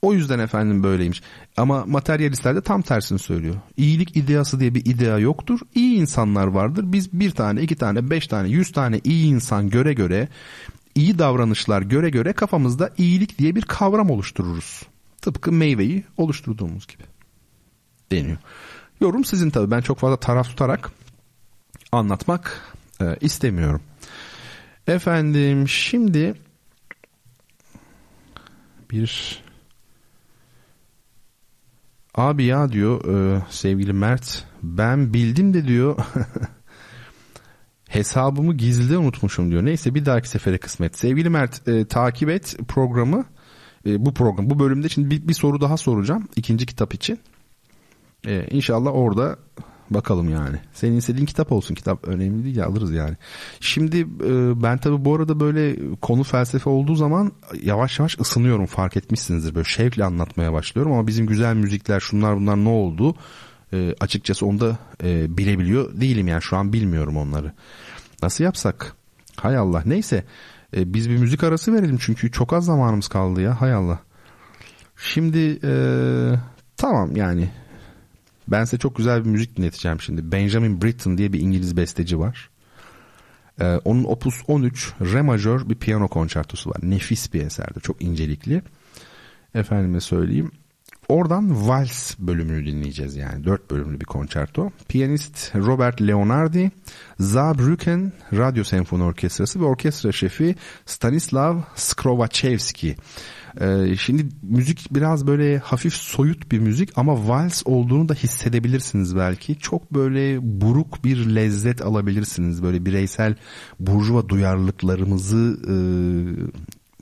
O 0.02 0.14
yüzden 0.14 0.38
efendim 0.38 0.82
böyleymiş. 0.82 1.22
Ama 1.56 1.84
materyalistler 1.86 2.56
de 2.56 2.60
tam 2.60 2.82
tersini 2.82 3.18
söylüyor. 3.18 3.54
İyilik 3.76 4.16
ideası 4.16 4.60
diye 4.60 4.74
bir 4.74 4.86
idea 4.86 5.18
yoktur. 5.18 5.60
İyi 5.74 5.96
insanlar 5.96 6.46
vardır. 6.46 6.84
Biz 6.86 7.12
bir 7.12 7.30
tane, 7.30 7.62
iki 7.62 7.76
tane, 7.76 8.10
beş 8.10 8.26
tane, 8.26 8.48
yüz 8.48 8.72
tane 8.72 9.00
iyi 9.04 9.26
insan 9.26 9.70
göre 9.70 9.92
göre, 9.92 10.28
iyi 10.94 11.18
davranışlar 11.18 11.82
göre 11.82 12.10
göre 12.10 12.32
kafamızda 12.32 12.90
iyilik 12.98 13.38
diye 13.38 13.56
bir 13.56 13.62
kavram 13.62 14.10
oluştururuz. 14.10 14.82
Tıpkı 15.28 15.52
meyveyi 15.52 16.04
oluşturduğumuz 16.16 16.86
gibi 16.86 17.02
deniyor. 18.12 18.36
Yorum 19.00 19.24
sizin 19.24 19.50
tabii. 19.50 19.70
Ben 19.70 19.80
çok 19.80 19.98
fazla 19.98 20.16
taraf 20.16 20.48
tutarak 20.48 20.90
anlatmak 21.92 22.74
e, 23.00 23.16
istemiyorum. 23.20 23.82
Efendim 24.86 25.68
şimdi 25.68 26.34
bir 28.90 29.42
abi 32.14 32.44
ya 32.44 32.72
diyor 32.72 33.04
e, 33.04 33.42
sevgili 33.50 33.92
Mert 33.92 34.44
ben 34.62 35.14
bildim 35.14 35.54
de 35.54 35.68
diyor 35.68 35.98
hesabımı 37.88 38.54
gizlide 38.54 38.98
unutmuşum 38.98 39.50
diyor. 39.50 39.64
Neyse 39.64 39.94
bir 39.94 40.04
dahaki 40.04 40.28
sefere 40.28 40.58
kısmet. 40.58 40.98
Sevgili 40.98 41.30
Mert 41.30 41.68
e, 41.68 41.84
takip 41.84 42.28
et 42.28 42.56
programı 42.68 43.24
e, 43.88 44.06
bu 44.06 44.14
program 44.14 44.50
bu 44.50 44.58
bölümde 44.58 44.88
şimdi 44.88 45.10
bir, 45.10 45.28
bir 45.28 45.34
soru 45.34 45.60
daha 45.60 45.76
soracağım 45.76 46.28
ikinci 46.36 46.66
kitap 46.66 46.94
için. 46.94 47.18
E, 48.26 48.46
inşallah 48.50 48.94
orada 48.94 49.36
bakalım 49.90 50.30
yani. 50.30 50.56
Senin 50.72 50.96
istediğin 50.96 51.26
kitap 51.26 51.52
olsun. 51.52 51.74
Kitap 51.74 52.08
önemli 52.08 52.44
değil 52.44 52.64
alırız 52.64 52.92
yani. 52.92 53.16
Şimdi 53.60 54.00
e, 54.00 54.62
ben 54.62 54.78
tabii 54.78 55.04
bu 55.04 55.14
arada 55.14 55.40
böyle 55.40 55.76
konu 55.96 56.22
felsefe 56.22 56.70
olduğu 56.70 56.94
zaman 56.94 57.32
yavaş 57.62 57.98
yavaş 57.98 58.18
ısınıyorum 58.20 58.66
fark 58.66 58.96
etmişsinizdir. 58.96 59.54
Böyle 59.54 59.68
şevkle 59.68 60.04
anlatmaya 60.04 60.52
başlıyorum 60.52 60.92
ama 60.92 61.06
bizim 61.06 61.26
güzel 61.26 61.54
müzikler 61.54 62.00
şunlar 62.00 62.36
bunlar 62.36 62.56
ne 62.56 62.68
oldu? 62.68 63.14
E, 63.72 63.94
açıkçası 64.00 64.46
onu 64.46 64.60
da 64.60 64.78
e, 65.02 65.38
bilebiliyor 65.38 66.00
değilim 66.00 66.28
yani 66.28 66.42
şu 66.42 66.56
an 66.56 66.72
bilmiyorum 66.72 67.16
onları. 67.16 67.52
Nasıl 68.22 68.44
yapsak? 68.44 68.96
Hay 69.36 69.56
Allah. 69.56 69.82
Neyse 69.86 70.24
e, 70.76 70.94
biz 70.94 71.10
bir 71.10 71.16
müzik 71.16 71.44
arası 71.44 71.74
verelim 71.74 71.98
çünkü 72.00 72.30
çok 72.30 72.52
az 72.52 72.64
zamanımız 72.64 73.08
kaldı 73.08 73.40
ya. 73.40 73.60
Hay 73.60 73.72
Allah. 73.72 73.98
Şimdi 74.96 75.58
e, 75.64 75.72
tamam 76.76 77.16
yani 77.16 77.48
ben 78.48 78.64
size 78.64 78.78
çok 78.78 78.96
güzel 78.96 79.24
bir 79.24 79.30
müzik 79.30 79.56
dinleteceğim 79.56 80.00
şimdi. 80.00 80.32
Benjamin 80.32 80.82
Britten 80.82 81.18
diye 81.18 81.32
bir 81.32 81.40
İngiliz 81.40 81.76
besteci 81.76 82.18
var. 82.18 82.50
Ee, 83.60 83.64
onun 83.84 84.04
Opus 84.04 84.42
13 84.46 84.92
Re 85.00 85.22
majör 85.22 85.68
bir 85.68 85.74
piyano 85.74 86.08
konçertosu 86.08 86.70
var. 86.70 86.76
Nefis 86.82 87.32
bir 87.34 87.42
eserde. 87.42 87.80
Çok 87.80 88.02
incelikli. 88.02 88.62
Efendime 89.54 90.00
söyleyeyim. 90.00 90.50
Oradan 91.08 91.68
Vals 91.68 92.14
bölümünü 92.18 92.66
dinleyeceğiz 92.66 93.16
yani. 93.16 93.44
Dört 93.44 93.70
bölümlü 93.70 94.00
bir 94.00 94.04
konçerto. 94.04 94.70
Piyanist 94.88 95.54
Robert 95.54 96.02
Leonardi, 96.02 96.70
Zabrücken 97.20 98.12
Radyo 98.32 98.64
Senfoni 98.64 99.02
Orkestrası 99.02 99.60
ve 99.60 99.64
orkestra 99.64 100.12
şefi 100.12 100.54
Stanislav 100.86 101.60
Skrovachevski. 101.74 102.96
Ee, 103.60 103.96
şimdi 103.96 104.26
müzik 104.42 104.86
biraz 104.90 105.26
böyle 105.26 105.58
hafif 105.58 105.94
soyut 105.94 106.52
bir 106.52 106.58
müzik 106.58 106.98
ama 106.98 107.28
vals 107.28 107.62
olduğunu 107.64 108.08
da 108.08 108.14
hissedebilirsiniz 108.14 109.16
belki. 109.16 109.58
Çok 109.58 109.94
böyle 109.94 110.38
buruk 110.60 111.04
bir 111.04 111.34
lezzet 111.34 111.82
alabilirsiniz. 111.82 112.62
Böyle 112.62 112.86
bireysel 112.86 113.34
burjuva 113.80 114.28
duyarlılıklarımızı 114.28 115.58
e, 115.68 115.74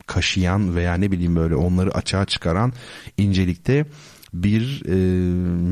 kaşıyan 0.06 0.76
veya 0.76 0.94
ne 0.94 1.10
bileyim 1.10 1.36
böyle 1.36 1.54
onları 1.54 1.94
açığa 1.94 2.24
çıkaran 2.24 2.72
incelikte 3.16 3.86
bir 4.34 4.82
e, 4.88 4.94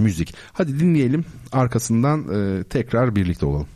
müzik. 0.03 0.35
Hadi 0.53 0.81
dinleyelim 0.81 1.25
arkasından 1.53 2.25
e, 2.35 2.65
tekrar 2.65 3.17
birlikte 3.17 3.47
olalım. 3.47 3.67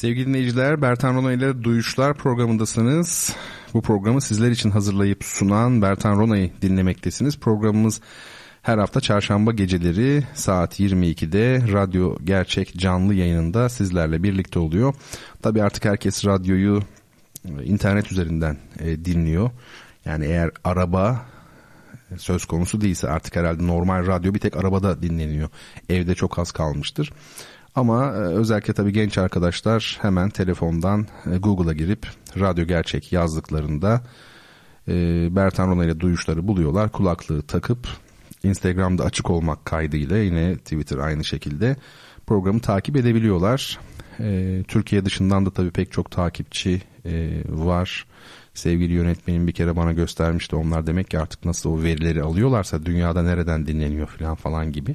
Sevgili 0.00 0.26
dinleyiciler, 0.26 0.82
Bertan 0.82 1.14
Rona 1.14 1.32
ile 1.32 1.64
Duyuşlar 1.64 2.14
programındasınız. 2.14 3.36
Bu 3.74 3.82
programı 3.82 4.20
sizler 4.20 4.50
için 4.50 4.70
hazırlayıp 4.70 5.24
sunan 5.24 5.82
Bertan 5.82 6.18
Rona'yı 6.18 6.50
dinlemektesiniz. 6.62 7.38
Programımız 7.38 8.00
her 8.62 8.78
hafta 8.78 9.00
çarşamba 9.00 9.52
geceleri 9.52 10.24
saat 10.34 10.80
22'de 10.80 11.72
Radyo 11.72 12.16
Gerçek 12.24 12.74
canlı 12.76 13.14
yayınında 13.14 13.68
sizlerle 13.68 14.22
birlikte 14.22 14.58
oluyor. 14.58 14.94
Tabi 15.42 15.62
artık 15.62 15.84
herkes 15.84 16.26
radyoyu 16.26 16.82
e, 17.44 17.64
internet 17.64 18.12
üzerinden 18.12 18.56
e, 18.78 19.04
dinliyor. 19.04 19.50
Yani 20.04 20.24
eğer 20.24 20.50
araba 20.64 21.26
söz 22.18 22.44
konusu 22.44 22.80
değilse 22.80 23.08
artık 23.08 23.36
herhalde 23.36 23.66
normal 23.66 24.06
radyo 24.06 24.34
bir 24.34 24.40
tek 24.40 24.56
arabada 24.56 25.02
dinleniyor. 25.02 25.48
Evde 25.88 26.14
çok 26.14 26.38
az 26.38 26.52
kalmıştır. 26.52 27.12
Ama 27.74 28.06
e, 28.06 28.18
özellikle 28.18 28.72
tabii 28.72 28.92
genç 28.92 29.18
arkadaşlar 29.18 29.98
hemen 30.02 30.30
telefondan 30.30 31.06
e, 31.32 31.36
Google'a 31.38 31.72
girip 31.72 32.06
radyo 32.38 32.64
gerçek 32.64 33.12
yazdıklarında 33.12 34.02
e, 34.88 34.92
Bertan 35.36 35.68
Rona 35.68 35.84
ile 35.84 36.00
duyuşları 36.00 36.48
buluyorlar. 36.48 36.92
Kulaklığı 36.92 37.42
takıp 37.42 37.88
Instagram'da 38.42 39.04
açık 39.04 39.30
olmak 39.30 39.64
kaydıyla 39.64 40.16
yine 40.18 40.56
Twitter 40.56 40.98
aynı 40.98 41.24
şekilde 41.24 41.76
programı 42.26 42.60
takip 42.60 42.96
edebiliyorlar. 42.96 43.78
Türkiye 44.68 45.04
dışından 45.04 45.46
da 45.46 45.50
tabii 45.50 45.70
pek 45.70 45.92
çok 45.92 46.10
takipçi 46.10 46.82
var. 47.48 48.06
Sevgili 48.54 48.92
yönetmenim 48.92 49.46
bir 49.46 49.52
kere 49.52 49.76
bana 49.76 49.92
göstermişti. 49.92 50.56
Onlar 50.56 50.86
demek 50.86 51.10
ki 51.10 51.18
artık 51.18 51.44
nasıl 51.44 51.70
o 51.70 51.82
verileri 51.82 52.22
alıyorlarsa 52.22 52.86
dünyada 52.86 53.22
nereden 53.22 53.66
dinleniyor 53.66 54.06
falan 54.06 54.34
falan 54.34 54.72
gibi. 54.72 54.94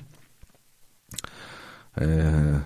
Ee, 2.02 2.06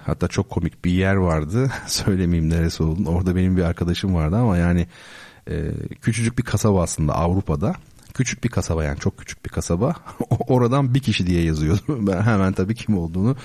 hatta 0.06 0.28
çok 0.28 0.50
komik 0.50 0.86
bir 0.86 0.92
yer 0.92 1.16
vardı. 1.16 1.72
Söylemeyeyim 1.88 2.50
neresi 2.50 2.84
olduğunu. 2.84 3.10
Orada 3.10 3.36
benim 3.36 3.58
bir 3.58 3.64
arkadaşım 3.64 4.16
vardı 4.16 4.36
ama 4.36 4.58
yani 4.58 4.88
e, 5.50 5.72
küçücük 6.02 6.38
bir 6.38 6.44
kasaba 6.44 6.84
aslında 6.84 7.16
Avrupa'da. 7.16 7.76
Küçük 8.14 8.44
bir 8.44 8.50
kasaba 8.50 8.84
yani 8.84 9.00
çok 9.00 9.18
küçük 9.18 9.46
bir 9.46 9.50
kasaba. 9.50 9.96
Oradan 10.30 10.94
bir 10.94 11.00
kişi 11.00 11.28
diye 11.28 11.44
yazıyordu. 11.44 11.82
Ben 12.08 12.22
hemen 12.22 12.54
tabii 12.54 12.76
kim 12.76 12.98
olduğunu 12.98 13.36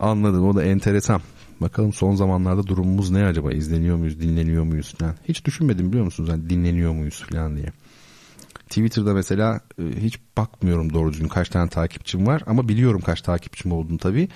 anladım. 0.00 0.48
O 0.48 0.54
da 0.56 0.64
enteresan. 0.64 1.20
Bakalım 1.60 1.92
son 1.92 2.14
zamanlarda 2.14 2.66
durumumuz 2.66 3.10
ne 3.10 3.24
acaba? 3.24 3.52
İzleniyor 3.52 3.96
muyuz, 3.96 4.20
dinleniyor 4.20 4.64
muyuz 4.64 4.94
falan. 4.98 5.14
Hiç 5.28 5.44
düşünmedim 5.44 5.88
biliyor 5.88 6.04
musunuz? 6.04 6.30
Yani 6.30 6.50
dinleniyor 6.50 6.92
muyuz 6.92 7.24
falan 7.30 7.56
diye. 7.56 7.66
Twitter'da 8.68 9.14
mesela 9.14 9.60
e, 9.78 9.82
hiç 10.00 10.18
bakmıyorum 10.36 10.92
doğru 10.92 11.12
düzgün 11.12 11.28
kaç 11.28 11.48
tane 11.48 11.68
takipçim 11.68 12.26
var 12.26 12.42
ama 12.46 12.68
biliyorum 12.68 13.00
kaç 13.00 13.22
takipçim 13.22 13.72
olduğunu 13.72 13.98
tabii. 13.98 14.28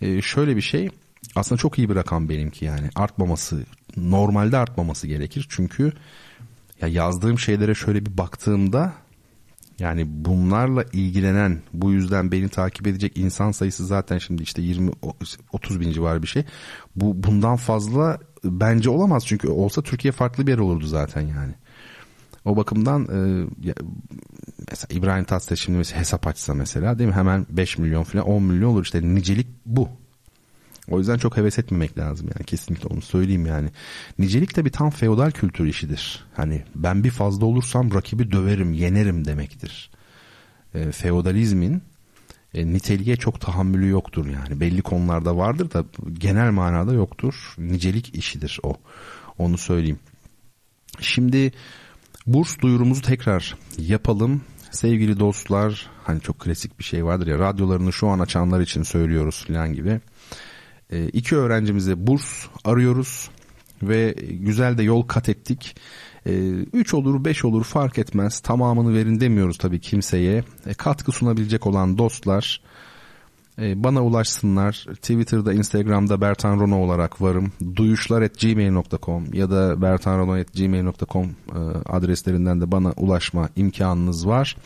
E, 0.00 0.22
şöyle 0.22 0.56
bir 0.56 0.60
şey 0.60 0.88
aslında 1.36 1.58
çok 1.58 1.78
iyi 1.78 1.90
bir 1.90 1.94
rakam 1.94 2.28
benimki 2.28 2.64
yani 2.64 2.90
artmaması 2.94 3.64
normalde 3.96 4.56
artmaması 4.56 5.06
gerekir 5.06 5.46
çünkü 5.48 5.92
ya 6.80 6.88
yazdığım 6.88 7.38
şeylere 7.38 7.74
şöyle 7.74 8.06
bir 8.06 8.18
baktığımda 8.18 8.92
yani 9.78 10.04
bunlarla 10.08 10.84
ilgilenen 10.92 11.60
bu 11.72 11.92
yüzden 11.92 12.32
beni 12.32 12.48
takip 12.48 12.86
edecek 12.86 13.16
insan 13.16 13.52
sayısı 13.52 13.86
zaten 13.86 14.18
şimdi 14.18 14.42
işte 14.42 14.62
20 14.62 14.90
30 15.52 15.80
bin 15.80 15.92
civarı 15.92 16.22
bir 16.22 16.26
şey. 16.26 16.44
Bu 16.96 17.22
bundan 17.22 17.56
fazla 17.56 18.18
bence 18.44 18.90
olamaz 18.90 19.26
çünkü 19.26 19.48
olsa 19.48 19.82
Türkiye 19.82 20.12
farklı 20.12 20.46
bir 20.46 20.52
yer 20.52 20.58
olurdu 20.58 20.86
zaten 20.86 21.20
yani. 21.20 21.54
O 22.48 22.56
bakımdan 22.56 23.02
e, 23.02 23.46
mesela 24.70 24.98
İbrahim 24.98 25.24
Tatlıses 25.24 25.60
şimdi 25.60 25.78
mesela 25.78 26.00
hesap 26.00 26.26
açsa 26.26 26.54
mesela 26.54 26.98
değil 26.98 27.10
mi 27.10 27.16
hemen 27.16 27.46
5 27.50 27.78
milyon 27.78 28.02
falan 28.02 28.26
10 28.26 28.42
milyon 28.42 28.70
olur 28.70 28.84
işte 28.84 29.14
nicelik 29.14 29.46
bu. 29.66 29.88
O 30.90 30.98
yüzden 30.98 31.18
çok 31.18 31.36
heves 31.36 31.58
etmemek 31.58 31.98
lazım 31.98 32.28
yani 32.34 32.44
kesinlikle 32.44 32.88
onu 32.88 33.02
söyleyeyim 33.02 33.46
yani. 33.46 33.68
Nicelik 34.18 34.56
bir 34.56 34.72
tam 34.72 34.90
feodal 34.90 35.30
kültür 35.30 35.66
işidir. 35.66 36.24
Hani 36.34 36.64
ben 36.74 37.04
bir 37.04 37.10
fazla 37.10 37.46
olursam 37.46 37.94
rakibi 37.94 38.32
döverim, 38.32 38.72
yenerim 38.72 39.24
demektir. 39.24 39.90
E, 40.74 40.92
feodalizmin 40.92 41.82
e, 42.54 42.66
niteliğe 42.66 43.16
çok 43.16 43.40
tahammülü 43.40 43.88
yoktur 43.88 44.26
yani. 44.26 44.60
Belli 44.60 44.82
konularda 44.82 45.36
vardır 45.36 45.70
da 45.70 45.84
genel 46.12 46.50
manada 46.50 46.92
yoktur. 46.92 47.54
Nicelik 47.58 48.14
işidir 48.14 48.60
o. 48.62 48.76
Onu 49.38 49.58
söyleyeyim. 49.58 49.98
Şimdi 51.00 51.52
Burs 52.28 52.58
duyurumuzu 52.60 53.02
tekrar 53.02 53.56
yapalım. 53.78 54.40
Sevgili 54.70 55.20
dostlar 55.20 55.90
hani 56.04 56.20
çok 56.20 56.38
klasik 56.38 56.78
bir 56.78 56.84
şey 56.84 57.04
vardır 57.04 57.26
ya 57.26 57.38
radyolarını 57.38 57.92
şu 57.92 58.08
an 58.08 58.18
açanlar 58.18 58.60
için 58.60 58.82
söylüyoruz 58.82 59.44
filan 59.46 59.72
gibi. 59.72 60.00
E, 60.90 61.08
iki 61.08 61.36
öğrencimize 61.36 62.06
burs 62.06 62.46
arıyoruz 62.64 63.30
ve 63.82 64.14
güzel 64.30 64.78
de 64.78 64.82
yol 64.82 65.02
kat 65.02 65.28
ettik. 65.28 65.76
E, 66.26 66.32
üç 66.72 66.94
olur 66.94 67.24
beş 67.24 67.44
olur 67.44 67.64
fark 67.64 67.98
etmez 67.98 68.40
tamamını 68.40 68.94
verin 68.94 69.20
demiyoruz 69.20 69.58
tabii 69.58 69.80
kimseye. 69.80 70.44
E, 70.66 70.74
katkı 70.74 71.12
sunabilecek 71.12 71.66
olan 71.66 71.98
dostlar 71.98 72.60
ee, 72.62 72.67
bana 73.58 74.04
ulaşsınlar. 74.04 74.86
Twitter'da, 74.94 75.52
Instagram'da 75.52 76.20
Bertan 76.20 76.60
Rono 76.60 76.76
olarak 76.76 77.22
varım. 77.22 77.52
Duyuşlar@gmail.com 77.76 79.24
ya 79.32 79.50
da 79.50 79.82
bertanrono@gmail.com 79.82 81.26
e, 81.26 81.58
adreslerinden 81.86 82.60
de 82.60 82.72
bana 82.72 82.92
ulaşma 82.96 83.48
imkanınız 83.56 84.26
var. 84.26 84.56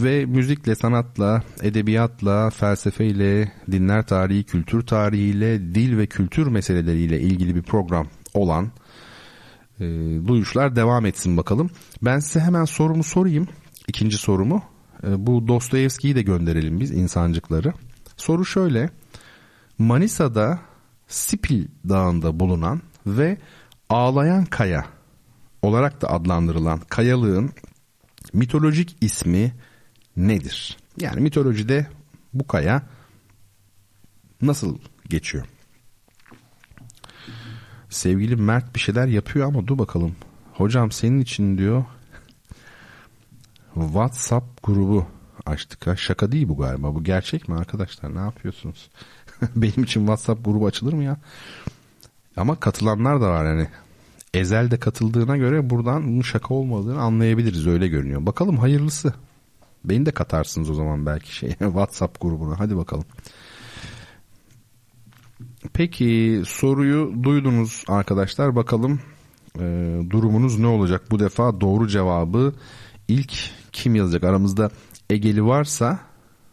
Ve 0.00 0.26
müzikle, 0.26 0.74
sanatla, 0.74 1.42
edebiyatla, 1.62 2.50
felsefeyle, 2.50 3.52
dinler 3.70 4.06
tarihi, 4.06 4.44
kültür 4.44 4.82
tarihiyle, 4.82 5.74
dil 5.74 5.98
ve 5.98 6.06
kültür 6.06 6.46
meseleleriyle 6.46 7.20
ilgili 7.20 7.54
bir 7.54 7.62
program 7.62 8.06
olan 8.34 8.70
e, 9.80 9.84
duyuşlar 10.26 10.76
devam 10.76 11.06
etsin 11.06 11.36
bakalım. 11.36 11.70
Ben 12.02 12.18
size 12.18 12.40
hemen 12.40 12.64
sorumu 12.64 13.02
sorayım. 13.02 13.48
İkinci 13.88 14.16
sorumu. 14.16 14.62
E, 15.06 15.26
bu 15.26 15.48
Dostoyevski'yi 15.48 16.14
de 16.14 16.22
gönderelim 16.22 16.80
biz 16.80 16.90
insancıkları. 16.90 17.72
Soru 18.18 18.44
şöyle. 18.44 18.90
Manisa'da 19.78 20.58
Sipil 21.08 21.68
Dağı'nda 21.88 22.40
bulunan 22.40 22.82
ve 23.06 23.38
Ağlayan 23.88 24.44
Kaya 24.44 24.86
olarak 25.62 26.02
da 26.02 26.10
adlandırılan 26.10 26.80
kayalığın 26.80 27.50
mitolojik 28.32 28.96
ismi 29.00 29.54
nedir? 30.16 30.76
Yani 31.00 31.20
mitolojide 31.20 31.86
bu 32.34 32.46
kaya 32.46 32.82
nasıl 34.42 34.78
geçiyor? 35.08 35.44
Sevgili 37.90 38.36
Mert 38.36 38.74
bir 38.74 38.80
şeyler 38.80 39.06
yapıyor 39.06 39.46
ama 39.46 39.66
dur 39.66 39.78
bakalım. 39.78 40.16
Hocam 40.52 40.92
senin 40.92 41.20
için 41.20 41.58
diyor 41.58 41.84
WhatsApp 43.74 44.62
grubu 44.62 45.06
açtık 45.48 45.86
ha. 45.86 45.96
Şaka 45.96 46.32
değil 46.32 46.48
bu 46.48 46.56
galiba. 46.56 46.94
Bu 46.94 47.04
gerçek 47.04 47.48
mi 47.48 47.54
arkadaşlar? 47.54 48.14
Ne 48.14 48.20
yapıyorsunuz? 48.20 48.90
Benim 49.56 49.84
için 49.84 50.00
WhatsApp 50.00 50.44
grubu 50.44 50.66
açılır 50.66 50.92
mı 50.92 51.04
ya? 51.04 51.16
Ama 52.36 52.60
katılanlar 52.60 53.20
da 53.20 53.30
var 53.30 53.44
yani. 53.44 53.68
Ezel 54.34 54.70
de 54.70 54.76
katıldığına 54.76 55.36
göre 55.36 55.70
buradan 55.70 56.06
bunun 56.06 56.22
şaka 56.22 56.54
olmadığını 56.54 57.00
anlayabiliriz 57.00 57.66
öyle 57.66 57.88
görünüyor. 57.88 58.26
Bakalım 58.26 58.56
hayırlısı. 58.56 59.12
Beni 59.84 60.06
de 60.06 60.10
katarsınız 60.10 60.70
o 60.70 60.74
zaman 60.74 61.06
belki 61.06 61.34
şey 61.36 61.50
WhatsApp 61.58 62.20
grubuna. 62.20 62.60
Hadi 62.60 62.76
bakalım. 62.76 63.04
Peki 65.72 66.42
soruyu 66.46 67.14
duydunuz 67.22 67.84
arkadaşlar. 67.88 68.56
Bakalım 68.56 69.00
e, 69.58 69.96
durumunuz 70.10 70.58
ne 70.58 70.66
olacak? 70.66 71.02
Bu 71.10 71.18
defa 71.18 71.60
doğru 71.60 71.88
cevabı 71.88 72.54
ilk 73.08 73.32
kim 73.72 73.94
yazacak? 73.94 74.24
Aramızda 74.24 74.70
Egeli 75.10 75.44
varsa 75.44 75.98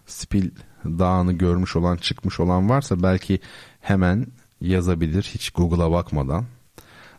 Spil 0.05 0.49
Dağı'nı 0.85 1.33
görmüş 1.33 1.75
olan 1.75 1.97
çıkmış 1.97 2.39
olan 2.39 2.69
varsa 2.69 3.03
belki 3.03 3.39
hemen 3.81 4.27
yazabilir 4.61 5.31
hiç 5.33 5.49
Google'a 5.49 5.91
bakmadan. 5.91 6.45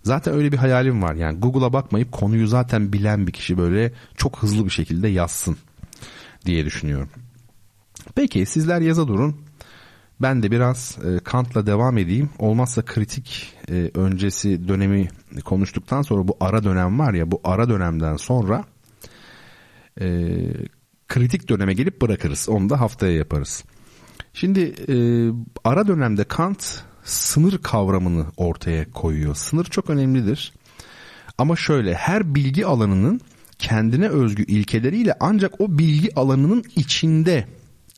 Zaten 0.03 0.35
öyle 0.35 0.53
bir 0.53 0.57
hayalim 0.57 1.03
var 1.03 1.15
yani 1.15 1.41
Google'a 1.41 1.73
bakmayıp 1.73 2.13
konuyu 2.13 2.47
zaten 2.47 2.93
bilen 2.93 3.27
bir 3.27 3.33
kişi 3.33 3.59
böyle 3.59 3.93
çok 4.17 4.43
hızlı 4.43 4.65
bir 4.65 4.71
şekilde 4.71 5.09
yazsın 5.09 5.57
diye 6.47 6.65
düşünüyorum. 6.65 7.09
Peki 8.15 8.47
sizler 8.47 8.81
yaza 8.81 9.09
durun. 9.09 9.37
Ben 10.21 10.43
de 10.43 10.51
biraz 10.51 10.99
e, 11.05 11.19
Kant'la 11.19 11.67
devam 11.67 11.99
edeyim. 11.99 12.31
Olmazsa 12.39 12.83
kritik 12.83 13.55
e, 13.69 13.91
öncesi 13.95 14.69
dönemi 14.69 15.09
konuştuktan 15.45 16.03
sonra 16.03 16.29
bu 16.29 16.37
ara 16.41 16.65
dönem 16.65 16.99
var 16.99 17.15
ya 17.15 17.31
bu 17.31 17.41
ara 17.45 17.69
dönemden 17.69 18.17
sonra 18.17 18.65
e, 20.01 20.07
kritik 21.09 21.49
döneme 21.49 21.75
gelip 21.75 22.03
bırakırız. 22.03 22.49
Onu 22.49 22.71
da 22.71 22.81
haftaya 22.81 23.13
yaparız. 23.13 23.65
Şimdi 24.35 24.61
e, 24.89 24.97
ara 25.65 25.89
dönemde 25.89 26.25
Kant 26.25 26.83
sınır 27.05 27.59
kavramını 27.59 28.27
ortaya 28.37 28.91
koyuyor. 28.91 29.35
Sınır 29.35 29.65
çok 29.65 29.91
önemlidir. 29.91 30.53
Ama 31.39 31.57
şöyle 31.57 31.95
her 31.95 32.35
bilgi 32.35 32.67
alanının 32.67 33.21
kendine 33.59 34.09
özgü 34.09 34.43
ilkeleriyle 34.43 35.15
ancak 35.21 35.61
o 35.61 35.79
bilgi 35.79 36.15
alanının 36.15 36.65
içinde 36.77 37.47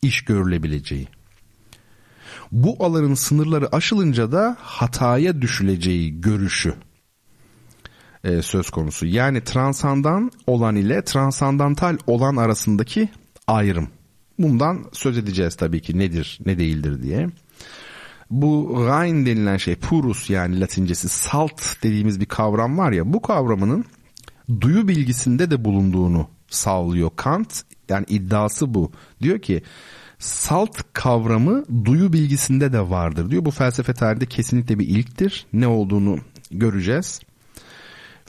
iş 0.03 0.25
görülebileceği. 0.25 1.09
Bu 2.53 2.85
alanın 2.85 3.15
sınırları 3.15 3.77
aşılınca 3.77 4.33
da 4.33 4.57
hataya 4.61 5.43
düşüleceği 5.43 6.21
görüşü 6.21 6.75
e, 8.25 8.43
söz 8.43 8.71
konusu. 8.71 9.07
Yani 9.07 9.45
transandan 9.45 10.31
olan 10.47 10.77
ile 10.77 11.05
transandantal 11.05 11.99
olan 12.07 12.37
arasındaki 12.37 13.09
ayrım. 13.47 13.89
Bundan 14.39 14.85
söz 14.93 15.19
edeceğiz 15.19 15.55
tabii 15.57 15.81
ki 15.81 15.99
nedir 15.99 16.39
ne 16.47 16.59
değildir 16.59 17.03
diye. 17.03 17.29
Bu 18.31 18.75
Rhein 18.87 19.27
denilen 19.27 19.57
şey 19.57 19.77
purus 19.77 20.31
yani 20.31 20.61
latincesi 20.61 21.09
salt 21.09 21.63
dediğimiz 21.83 22.21
bir 22.21 22.27
kavram 22.27 22.79
var 22.79 22.93
ya 22.93 23.13
bu 23.13 23.23
kavramının 23.23 23.85
duyu 24.61 24.89
bilgisinde 24.89 25.51
de 25.51 25.65
bulunduğunu 25.65 26.29
sağlıyor 26.49 27.11
Kant. 27.17 27.63
Yani 27.89 28.07
iddiası 28.09 28.75
bu. 28.75 28.93
Diyor 29.23 29.39
ki 29.39 29.63
salt 30.19 30.79
kavramı 30.93 31.65
duyu 31.85 32.13
bilgisinde 32.13 32.73
de 32.73 32.91
vardır 32.91 33.31
diyor. 33.31 33.45
Bu 33.45 33.51
felsefe 33.51 33.95
tarihinde 33.95 34.27
kesinlikle 34.27 34.79
bir 34.79 34.89
ilktir. 34.89 35.47
Ne 35.53 35.67
olduğunu 35.67 36.19
göreceğiz. 36.51 37.21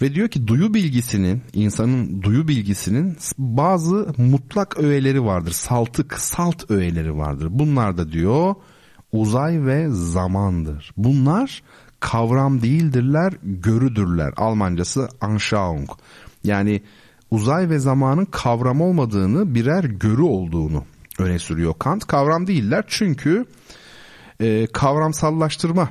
Ve 0.02 0.16
diyor 0.16 0.28
ki 0.28 0.47
duyu 0.47 0.74
bilgisinin, 0.74 1.41
insanın 1.54 2.22
duyu 2.22 2.47
bilgisinin 2.47 3.18
bazı 3.38 4.08
mutlak 4.18 4.80
öğeleri 4.80 5.24
vardır. 5.26 5.52
Saltık, 5.52 6.20
salt 6.20 6.72
öğeleri 6.72 7.18
vardır. 7.18 7.47
Bunlar 7.52 7.97
da 7.97 8.12
diyor 8.12 8.56
uzay 9.12 9.66
ve 9.66 9.89
zamandır. 9.89 10.91
Bunlar 10.97 11.64
kavram 12.00 12.62
değildirler, 12.62 13.34
görüdürler. 13.43 14.34
Almancası 14.38 15.10
Anschauung. 15.22 15.89
Yani 16.43 16.82
uzay 17.32 17.70
ve 17.70 17.80
zamanın 17.80 18.26
kavram 18.26 18.82
olmadığını 18.82 19.56
birer 19.56 19.84
görü 19.84 20.22
olduğunu 20.22 20.84
öne 21.20 21.39
sürüyor 21.39 21.74
Kant. 21.80 22.08
Kavram 22.08 22.47
değiller 22.47 22.84
çünkü 22.88 23.45
e, 24.39 24.68
kavramsallaştırma 24.68 25.89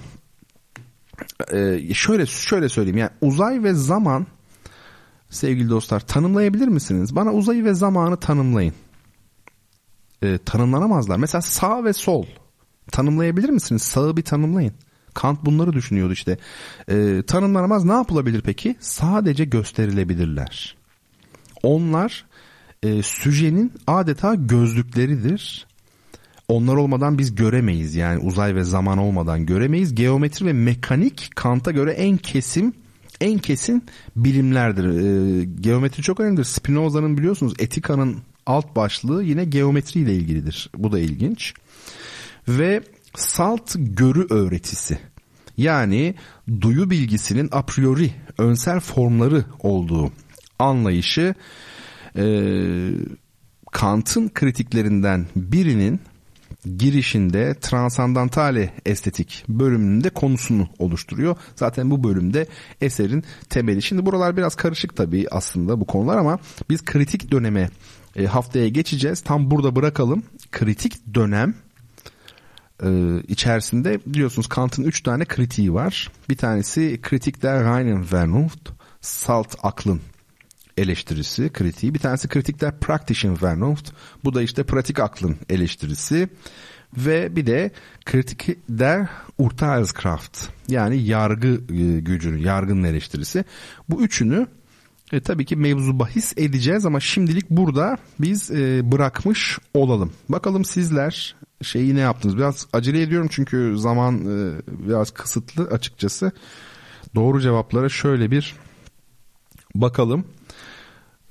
e, 1.52 1.94
şöyle 1.94 2.26
şöyle 2.26 2.68
söyleyeyim 2.68 2.98
yani 2.98 3.10
uzay 3.20 3.62
ve 3.62 3.74
zaman 3.74 4.26
sevgili 5.30 5.70
dostlar 5.70 6.00
tanımlayabilir 6.00 6.68
misiniz? 6.68 7.16
Bana 7.16 7.32
uzayı 7.32 7.64
ve 7.64 7.74
zamanı 7.74 8.16
tanımlayın. 8.16 8.74
E, 10.22 10.38
tanımlanamazlar. 10.38 11.16
Mesela 11.16 11.42
sağ 11.42 11.84
ve 11.84 11.92
sol 11.92 12.26
tanımlayabilir 12.92 13.48
misiniz? 13.48 13.82
Sağı 13.82 14.16
bir 14.16 14.22
tanımlayın. 14.22 14.72
Kant 15.14 15.44
bunları 15.44 15.72
düşünüyordu 15.72 16.12
işte. 16.12 16.38
E, 16.88 17.22
tanımlanamaz 17.26 17.84
ne 17.84 17.92
yapılabilir 17.92 18.40
peki? 18.40 18.76
Sadece 18.80 19.44
gösterilebilirler. 19.44 20.76
Onlar 21.62 22.26
e, 22.82 23.02
süjenin 23.02 23.72
adeta 23.86 24.34
gözlükleridir. 24.34 25.66
Onlar 26.48 26.76
olmadan 26.76 27.18
biz 27.18 27.34
göremeyiz 27.34 27.94
yani 27.94 28.18
uzay 28.18 28.54
ve 28.54 28.64
zaman 28.64 28.98
olmadan 28.98 29.46
göremeyiz. 29.46 29.94
Geometri 29.94 30.46
ve 30.46 30.52
mekanik 30.52 31.30
Kant'a 31.36 31.70
göre 31.70 31.92
en 31.92 32.16
kesim 32.16 32.72
en 33.20 33.38
kesin 33.38 33.84
bilimlerdir. 34.16 34.84
E, 34.84 35.44
geometri 35.44 36.02
çok 36.02 36.20
önemlidir. 36.20 36.44
Spinoza'nın 36.44 37.18
biliyorsunuz 37.18 37.54
Etika'nın 37.58 38.18
alt 38.46 38.76
başlığı 38.76 39.24
yine 39.24 39.44
geometri 39.44 40.00
ile 40.00 40.14
ilgilidir. 40.14 40.70
Bu 40.76 40.92
da 40.92 40.98
ilginç. 40.98 41.54
Ve 42.48 42.82
salt 43.14 43.74
görü 43.76 44.26
öğretisi. 44.30 44.98
Yani 45.56 46.14
duyu 46.60 46.90
bilgisinin 46.90 47.48
a 47.52 47.62
priori 47.62 48.10
önsel 48.38 48.80
formları 48.80 49.44
olduğu 49.60 50.12
anlayışı 50.58 51.34
e, 52.16 52.24
Kant'ın 53.72 54.28
kritiklerinden 54.28 55.26
birinin 55.36 56.00
girişinde 56.64 57.54
transandantale 57.60 58.74
estetik 58.86 59.44
bölümünde 59.48 60.10
konusunu 60.10 60.68
oluşturuyor. 60.78 61.36
Zaten 61.56 61.90
bu 61.90 62.04
bölümde 62.04 62.46
eserin 62.80 63.24
temeli. 63.48 63.82
Şimdi 63.82 64.06
buralar 64.06 64.36
biraz 64.36 64.54
karışık 64.54 64.96
tabii 64.96 65.26
aslında 65.30 65.80
bu 65.80 65.86
konular 65.86 66.16
ama 66.16 66.38
biz 66.70 66.84
kritik 66.84 67.30
döneme 67.32 67.70
e, 68.16 68.26
haftaya 68.26 68.68
geçeceğiz. 68.68 69.20
Tam 69.20 69.50
burada 69.50 69.76
bırakalım. 69.76 70.22
Kritik 70.52 71.14
dönem 71.14 71.54
e, 72.82 73.20
içerisinde 73.28 74.00
biliyorsunuz 74.06 74.48
Kant'ın 74.48 74.82
üç 74.82 75.00
tane 75.00 75.24
kritiği 75.24 75.74
var. 75.74 76.12
Bir 76.28 76.36
tanesi 76.36 76.98
kritik 77.02 77.42
der 77.42 77.64
reinen 77.64 78.12
Vernunft, 78.12 78.70
salt 79.00 79.54
aklın 79.62 80.00
eleştirisi, 80.78 81.48
kritiği. 81.52 81.94
Bir 81.94 81.98
tanesi 81.98 82.28
kritikler 82.28 82.80
Praktischen 82.80 83.42
Vernunft. 83.42 83.90
Bu 84.24 84.34
da 84.34 84.42
işte 84.42 84.62
pratik 84.62 85.00
aklın 85.00 85.36
eleştirisi. 85.48 86.28
Ve 86.96 87.36
bir 87.36 87.46
de 87.46 87.70
kritik 88.04 88.48
der 88.68 89.08
Urteilskraft. 89.38 90.48
Yani 90.68 91.02
yargı 91.02 91.48
e, 91.48 92.00
gücünün, 92.00 92.38
yargının 92.38 92.84
eleştirisi. 92.84 93.44
Bu 93.88 94.02
üçünü 94.02 94.46
e, 95.12 95.20
tabii 95.20 95.44
ki 95.44 95.56
mevzu 95.56 95.98
bahis 95.98 96.32
edeceğiz 96.36 96.86
ama 96.86 97.00
şimdilik 97.00 97.50
burada 97.50 97.96
biz 98.20 98.50
e, 98.50 98.92
bırakmış 98.92 99.58
olalım. 99.74 100.12
Bakalım 100.28 100.64
sizler 100.64 101.36
şeyi 101.62 101.94
ne 101.94 102.00
yaptınız? 102.00 102.36
Biraz 102.36 102.66
acele 102.72 103.02
ediyorum 103.02 103.28
çünkü 103.30 103.74
zaman 103.76 104.14
e, 104.14 104.52
biraz 104.68 105.10
kısıtlı 105.10 105.64
açıkçası. 105.64 106.32
Doğru 107.14 107.40
cevaplara 107.40 107.88
şöyle 107.88 108.30
bir 108.30 108.54
bakalım. 109.74 110.24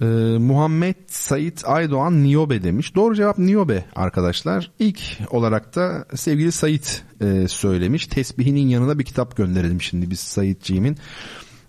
Ee, 0.01 0.05
Muhammed 0.39 0.95
Sait 1.07 1.63
Aydoğan 1.65 2.23
Niyobe 2.23 2.63
demiş. 2.63 2.95
Doğru 2.95 3.15
cevap 3.15 3.37
Niyobe 3.37 3.85
arkadaşlar. 3.95 4.71
İlk 4.79 4.99
olarak 5.29 5.75
da 5.75 6.05
sevgili 6.15 6.51
Sait 6.51 7.03
e, 7.21 7.47
söylemiş. 7.47 8.07
Tesbihinin 8.07 8.67
yanına 8.67 8.99
bir 8.99 9.03
kitap 9.03 9.37
gönderelim 9.37 9.81
şimdi 9.81 10.09
biz 10.09 10.19
Saitciğimin. 10.19 10.97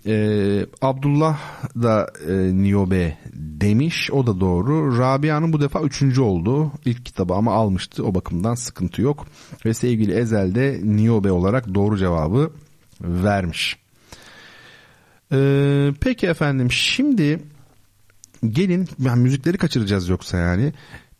Ee, 0.05 0.65
Abdullah 0.81 1.39
da 1.75 2.07
e, 2.27 2.33
Niyobe 2.33 3.17
demiş. 3.33 4.11
O 4.11 4.27
da 4.27 4.39
doğru. 4.39 4.97
Rabia'nın 4.97 5.53
bu 5.53 5.61
defa 5.61 5.81
üçüncü 5.81 6.21
oldu. 6.21 6.71
İlk 6.85 7.05
kitabı 7.05 7.33
ama 7.33 7.53
almıştı. 7.53 8.05
O 8.05 8.15
bakımdan 8.15 8.55
sıkıntı 8.55 9.01
yok. 9.01 9.27
Ve 9.65 9.73
sevgili 9.73 10.13
Ezel 10.13 10.55
de 10.55 10.79
Niyobe 10.83 11.31
olarak 11.31 11.73
doğru 11.73 11.97
cevabı 11.97 12.51
vermiş. 13.01 13.77
Ee, 15.31 15.93
peki 16.01 16.27
efendim 16.27 16.71
şimdi 16.71 17.39
gelin 18.49 18.87
yani 18.99 19.21
müzikleri 19.21 19.57
kaçıracağız 19.57 20.09
yoksa 20.09 20.37
yani. 20.37 20.73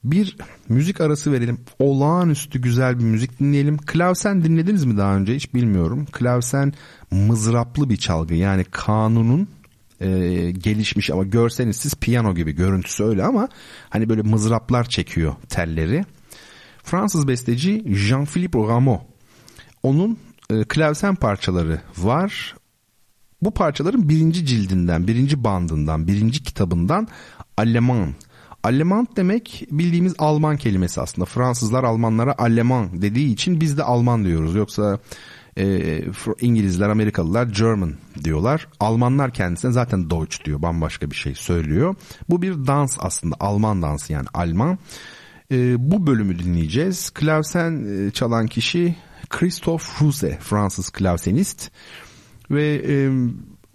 Bir 0.04 0.38
müzik 0.70 1.02
arası 1.02 1.32
verelim. 1.32 1.60
Olağanüstü 1.80 2.62
güzel 2.62 3.00
bir 3.00 3.04
müzik 3.04 3.40
dinleyelim. 3.40 3.78
Klavsen 3.78 4.44
dinlediniz 4.44 4.86
mi 4.86 4.98
daha 4.98 5.16
önce 5.16 5.36
hiç 5.36 5.54
bilmiyorum. 5.54 6.06
Klavsen 6.12 6.74
mızraplı 7.12 7.90
bir 7.90 7.98
çalgı. 7.98 8.34
Yani 8.34 8.64
kanunun 8.72 9.48
e, 10.02 10.08
gelişmiş 10.52 11.10
ama 11.10 11.24
görseniz 11.24 11.76
siz 11.76 11.96
piyano 11.96 12.36
gibi 12.36 12.52
görüntüsü 12.52 13.04
öyle 13.04 13.24
ama 13.24 13.50
hani 13.90 14.10
böyle 14.10 14.22
mızraplar 14.22 14.90
çekiyor 14.90 15.36
telleri. 15.50 16.06
Fransız 16.84 17.28
besteci 17.28 17.84
Jean-Philippe 17.86 18.68
Rameau. 18.68 19.02
Onun 19.84 20.18
e, 20.50 20.64
klavsen 20.64 21.16
parçaları 21.16 21.82
var. 21.98 22.56
Bu 23.42 23.52
parçaların 23.52 24.10
birinci 24.10 24.46
cildinden, 24.46 25.08
birinci 25.08 25.44
bandından, 25.44 26.08
birinci 26.08 26.44
kitabından 26.44 27.08
Alman. 27.58 28.14
Alman 28.64 29.08
demek 29.16 29.68
bildiğimiz 29.72 30.16
Alman 30.18 30.58
kelimesi 30.58 31.02
aslında. 31.02 31.26
Fransızlar 31.26 31.84
Almanlara 31.84 32.36
Alman 32.38 33.02
dediği 33.02 33.34
için 33.34 33.62
biz 33.62 33.78
de 33.78 33.84
Alman 33.84 34.26
diyoruz. 34.26 34.56
Yoksa 34.56 35.00
e, 35.58 36.02
İngilizler, 36.42 36.90
Amerikalılar 36.90 37.48
German 37.48 37.94
diyorlar. 38.24 38.68
Almanlar 38.80 39.34
kendisine 39.34 39.72
zaten 39.72 40.10
Deutsch 40.10 40.46
diyor. 40.46 40.62
Bambaşka 40.62 41.12
bir 41.12 41.16
şey 41.16 41.36
söylüyor. 41.36 41.96
Bu 42.30 42.42
bir 42.42 42.54
dans 42.54 42.98
aslında. 43.00 43.36
Alman 43.40 43.82
dansı 43.82 44.14
yani 44.14 44.28
Alman. 44.34 44.78
E, 45.52 45.92
bu 45.92 46.08
bölümü 46.08 46.40
dinleyeceğiz. 46.40 47.10
Klavsen 47.10 47.86
e, 48.08 48.12
çalan 48.12 48.48
kişi 48.48 48.96
Christophe 49.30 50.06
Ruse, 50.06 50.38
Fransız 50.42 50.90
klavsenist 50.90 51.72
ve 52.52 52.82
e, 52.88 53.10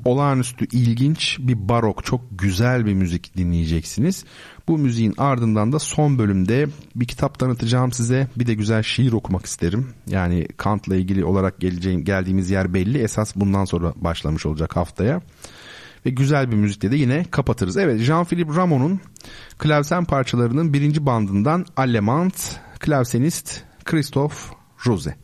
olağanüstü 0.04 0.66
ilginç 0.72 1.38
bir 1.40 1.68
barok 1.68 2.04
çok 2.04 2.20
güzel 2.30 2.86
bir 2.86 2.94
müzik 2.94 3.36
dinleyeceksiniz. 3.36 4.24
Bu 4.68 4.78
müziğin 4.78 5.14
ardından 5.18 5.72
da 5.72 5.78
son 5.78 6.18
bölümde 6.18 6.66
bir 6.96 7.06
kitap 7.06 7.38
tanıtacağım 7.38 7.92
size. 7.92 8.28
Bir 8.36 8.46
de 8.46 8.54
güzel 8.54 8.82
şiir 8.82 9.12
okumak 9.12 9.46
isterim. 9.46 9.88
Yani 10.06 10.48
Kant'la 10.56 10.96
ilgili 10.96 11.24
olarak 11.24 11.60
geleceğim, 11.60 12.04
geldiğimiz 12.04 12.50
yer 12.50 12.74
belli. 12.74 12.98
Esas 12.98 13.36
bundan 13.36 13.64
sonra 13.64 13.92
başlamış 13.96 14.46
olacak 14.46 14.76
haftaya. 14.76 15.20
Ve 16.06 16.10
güzel 16.10 16.50
bir 16.50 16.56
müzikle 16.56 16.90
de 16.90 16.96
yine 16.96 17.24
kapatırız. 17.30 17.76
Evet 17.76 18.00
Jean-Philippe 18.00 18.56
Rameau'nun 18.56 19.00
klavsen 19.58 20.04
parçalarının 20.04 20.72
birinci 20.72 21.06
bandından 21.06 21.66
Allemant, 21.76 22.56
klavsenist 22.78 23.62
Christophe 23.84 24.54
Rose. 24.86 25.23